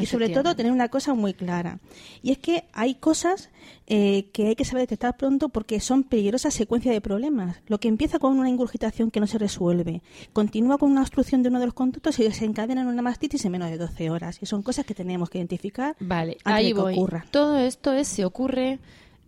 Y 0.00 0.06
sobre 0.06 0.28
todo 0.28 0.54
tener 0.54 0.72
una 0.72 0.88
cosa 0.88 1.14
muy 1.14 1.34
clara. 1.34 1.80
Y 2.22 2.32
es 2.32 2.38
que 2.38 2.64
hay 2.72 2.94
cosas 2.94 3.50
eh, 3.86 4.28
que 4.32 4.48
hay 4.48 4.56
que 4.56 4.64
saber 4.64 4.82
detectar 4.82 5.16
pronto 5.16 5.48
porque 5.48 5.80
son 5.80 6.04
peligrosas 6.04 6.54
secuencias 6.54 6.94
de 6.94 7.00
problemas. 7.00 7.56
Lo 7.66 7.80
que 7.80 7.88
empieza 7.88 8.18
con 8.18 8.38
una 8.38 8.48
ingurgitación 8.48 9.10
que 9.10 9.20
no 9.20 9.26
se 9.26 9.38
resuelve, 9.38 10.02
continúa 10.32 10.78
con 10.78 10.90
una 10.90 11.00
obstrucción 11.00 11.42
de 11.42 11.48
uno 11.48 11.60
de 11.60 11.66
los 11.66 11.74
conductos 11.74 12.18
y 12.18 12.24
desencadena 12.24 12.82
en 12.82 12.88
una 12.88 13.02
mastitis 13.02 13.44
en 13.44 13.52
menos 13.52 13.70
de 13.70 13.78
12 13.78 14.10
horas. 14.10 14.38
Y 14.42 14.46
son 14.46 14.62
cosas 14.62 14.84
que 14.84 14.94
tenemos 14.94 15.30
que 15.30 15.38
identificar 15.38 15.96
Vale, 16.00 16.36
antes 16.44 16.52
ahí 16.52 16.68
de 16.68 16.74
que 16.74 16.80
voy. 16.80 16.94
ocurra. 16.94 17.26
Todo 17.30 17.58
esto 17.58 17.92
es 17.92 18.06
si 18.08 18.22
ocurre 18.22 18.78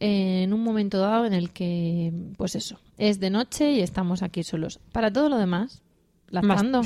en 0.01 0.53
un 0.53 0.63
momento 0.65 0.99
dado 0.99 1.27
en 1.27 1.33
el 1.33 1.51
que, 1.51 2.13
pues 2.37 2.57
eso, 2.57 2.81
es 2.99 3.21
de 3.21 3.31
noche 3.31 3.73
y 3.73 3.81
estamos 3.81 4.23
aquí 4.23 4.43
solos. 4.43 4.81
Para 4.91 5.13
todo 5.13 5.29
lo 5.29 5.39
demás, 5.39 5.83
lactando. 6.33 6.81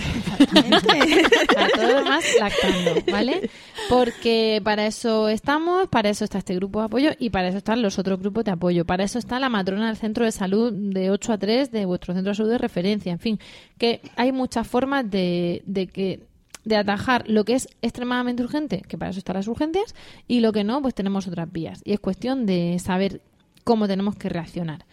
para 1.54 1.68
todo 1.70 1.86
lo 1.86 1.96
demás, 1.96 2.24
lactando, 2.38 3.12
¿vale? 3.12 3.48
Porque 3.88 4.60
para 4.62 4.86
eso 4.86 5.28
estamos, 5.28 5.88
para 5.88 6.10
eso 6.10 6.24
está 6.24 6.38
este 6.38 6.54
grupo 6.56 6.80
de 6.80 6.86
apoyo 6.86 7.10
y 7.18 7.30
para 7.30 7.48
eso 7.48 7.58
están 7.58 7.80
los 7.80 7.98
otros 7.98 8.18
grupos 8.18 8.44
de 8.44 8.50
apoyo. 8.50 8.84
Para 8.84 9.04
eso 9.04 9.18
está 9.18 9.38
la 9.38 9.48
matrona 9.48 9.86
del 9.86 9.96
centro 9.96 10.24
de 10.24 10.32
salud 10.32 10.72
de 10.72 11.10
8 11.10 11.32
a 11.32 11.38
3 11.38 11.70
de 11.70 11.86
vuestro 11.86 12.12
centro 12.12 12.32
de 12.32 12.36
salud 12.36 12.50
de 12.50 12.58
referencia. 12.58 13.12
En 13.12 13.20
fin, 13.20 13.38
que 13.78 14.00
hay 14.16 14.32
muchas 14.32 14.66
formas 14.66 15.08
de, 15.08 15.62
de 15.64 15.86
que 15.86 16.20
de 16.64 16.76
atajar 16.76 17.24
lo 17.28 17.44
que 17.44 17.54
es 17.54 17.68
extremadamente 17.80 18.42
urgente, 18.42 18.82
que 18.88 18.98
para 18.98 19.12
eso 19.12 19.20
están 19.20 19.36
las 19.36 19.46
urgencias, 19.46 19.94
y 20.26 20.40
lo 20.40 20.52
que 20.52 20.64
no, 20.64 20.82
pues 20.82 20.94
tenemos 20.94 21.28
otras 21.28 21.50
vías. 21.52 21.80
Y 21.84 21.92
es 21.92 22.00
cuestión 22.00 22.44
de 22.44 22.80
saber 22.80 23.20
cómo 23.62 23.86
tenemos 23.86 24.16
que 24.16 24.28
reaccionar. 24.28 24.84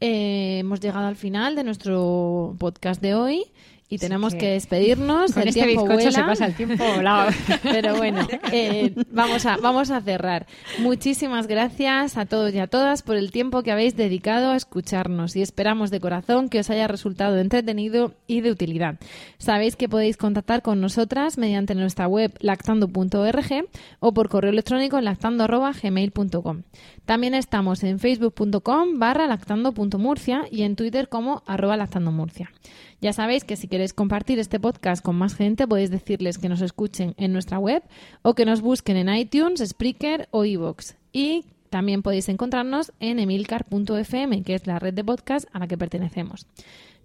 Eh, 0.00 0.60
hemos 0.60 0.80
llegado 0.80 1.06
al 1.06 1.16
final 1.16 1.54
de 1.54 1.62
nuestro 1.62 2.56
podcast 2.58 3.02
de 3.02 3.14
hoy 3.14 3.44
y 3.90 3.98
tenemos 3.98 4.34
que 4.34 4.38
que, 4.38 4.50
despedirnos. 4.52 5.32
Con 5.32 5.42
el 5.42 5.48
este 5.48 5.64
tiempo 5.64 5.82
bizcocho 5.82 6.12
se 6.12 6.20
vuela. 6.20 6.26
pasa 6.28 6.46
el 6.46 6.54
tiempo 6.54 6.84
volado. 6.96 7.30
Pero 7.64 7.96
bueno, 7.96 8.26
eh, 8.52 8.94
vamos, 9.10 9.44
a, 9.46 9.56
vamos 9.56 9.90
a 9.90 10.00
cerrar. 10.00 10.46
Muchísimas 10.78 11.48
gracias 11.48 12.16
a 12.16 12.24
todos 12.24 12.54
y 12.54 12.60
a 12.60 12.68
todas 12.68 13.02
por 13.02 13.16
el 13.16 13.32
tiempo 13.32 13.64
que 13.64 13.72
habéis 13.72 13.96
dedicado 13.96 14.52
a 14.52 14.56
escucharnos 14.56 15.34
y 15.34 15.42
esperamos 15.42 15.90
de 15.90 15.98
corazón 15.98 16.48
que 16.48 16.60
os 16.60 16.70
haya 16.70 16.86
resultado 16.86 17.38
entretenido 17.38 18.14
y 18.28 18.42
de 18.42 18.52
utilidad. 18.52 19.00
Sabéis 19.38 19.74
que 19.74 19.88
podéis 19.88 20.16
contactar 20.16 20.62
con 20.62 20.80
nosotras 20.80 21.36
mediante 21.36 21.74
nuestra 21.74 22.06
web 22.06 22.32
lactando.org 22.38 23.68
o 23.98 24.14
por 24.14 24.28
correo 24.28 24.52
electrónico 24.52 24.98
en 24.98 25.04
lactando.gmail.com. 25.04 26.62
También 27.06 27.34
estamos 27.34 27.82
en 27.82 27.98
facebook.com 27.98 29.00
barra 29.00 29.26
lactando.murcia 29.26 30.44
y 30.48 30.62
en 30.62 30.76
Twitter 30.76 31.08
como 31.08 31.42
arroba 31.44 31.76
lactandomurcia. 31.76 32.52
Ya 33.00 33.12
sabéis 33.14 33.44
que 33.44 33.56
si 33.56 33.66
queréis 33.66 33.94
compartir 33.94 34.38
este 34.38 34.60
podcast 34.60 35.02
con 35.02 35.16
más 35.16 35.34
gente, 35.34 35.66
podéis 35.66 35.90
decirles 35.90 36.36
que 36.36 36.50
nos 36.50 36.60
escuchen 36.60 37.14
en 37.16 37.32
nuestra 37.32 37.58
web 37.58 37.82
o 38.22 38.34
que 38.34 38.44
nos 38.44 38.60
busquen 38.60 38.96
en 38.98 39.14
iTunes, 39.14 39.66
Spreaker 39.66 40.28
o 40.30 40.44
iVoox. 40.44 40.94
Y 41.12 41.46
también 41.70 42.02
podéis 42.02 42.28
encontrarnos 42.28 42.92
en 43.00 43.18
emilcar.fm, 43.18 44.42
que 44.42 44.54
es 44.54 44.66
la 44.66 44.78
red 44.78 44.92
de 44.92 45.04
podcast 45.04 45.48
a 45.52 45.60
la 45.60 45.68
que 45.68 45.78
pertenecemos. 45.78 46.46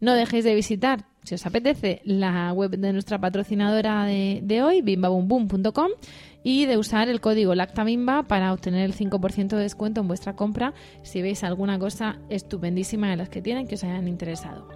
No 0.01 0.13
dejéis 0.13 0.43
de 0.43 0.55
visitar, 0.55 1.05
si 1.23 1.35
os 1.35 1.45
apetece, 1.45 2.01
la 2.03 2.51
web 2.51 2.71
de 2.71 2.91
nuestra 2.91 3.19
patrocinadora 3.19 4.03
de, 4.03 4.41
de 4.43 4.63
hoy, 4.63 4.81
bimbaboomboom.com, 4.81 5.91
y 6.43 6.65
de 6.65 6.77
usar 6.77 7.09
el 7.09 7.21
código 7.21 7.55
LACTABIMBA 7.55 8.23
para 8.23 8.53
obtener 8.53 8.85
el 8.85 8.93
5% 8.93 9.47
de 9.47 9.63
descuento 9.63 10.01
en 10.01 10.07
vuestra 10.07 10.35
compra 10.35 10.75
si 11.01 11.21
veis 11.23 11.43
alguna 11.43 11.79
cosa 11.79 12.19
estupendísima 12.29 13.09
de 13.09 13.15
las 13.15 13.29
que 13.29 13.41
tienen 13.41 13.67
que 13.67 13.75
os 13.75 13.83
hayan 13.83 14.07
interesado. 14.07 14.67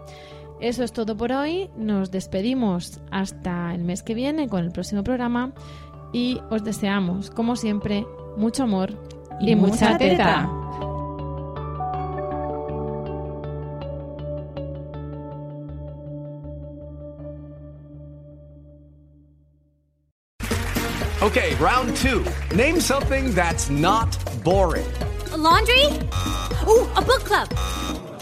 Eso 0.59 0.83
es 0.83 0.91
todo 0.91 1.15
por 1.15 1.31
hoy. 1.31 1.69
Nos 1.77 2.11
despedimos 2.11 2.99
hasta 3.11 3.73
el 3.73 3.83
mes 3.83 4.03
que 4.03 4.13
viene 4.13 4.49
con 4.49 4.63
el 4.63 4.71
próximo 4.71 5.03
programa 5.03 5.53
y 6.11 6.39
os 6.49 6.63
deseamos, 6.63 7.29
como 7.31 7.55
siempre, 7.55 8.05
mucho 8.35 8.63
amor 8.63 8.93
y, 9.39 9.55
mucha, 9.55 9.97
teta. 9.97 10.49
Okay, 21.21 21.53
round 21.55 21.95
two. 21.97 22.23
Name 22.55 22.79
something 22.79 23.33
that's 23.33 23.69
not 23.69 24.17
boring. 24.43 24.87
A 25.31 25.37
laundry? 25.37 25.85
Ooh, 26.65 26.87
a 26.95 27.01
book 27.01 27.23
club. 27.23 27.47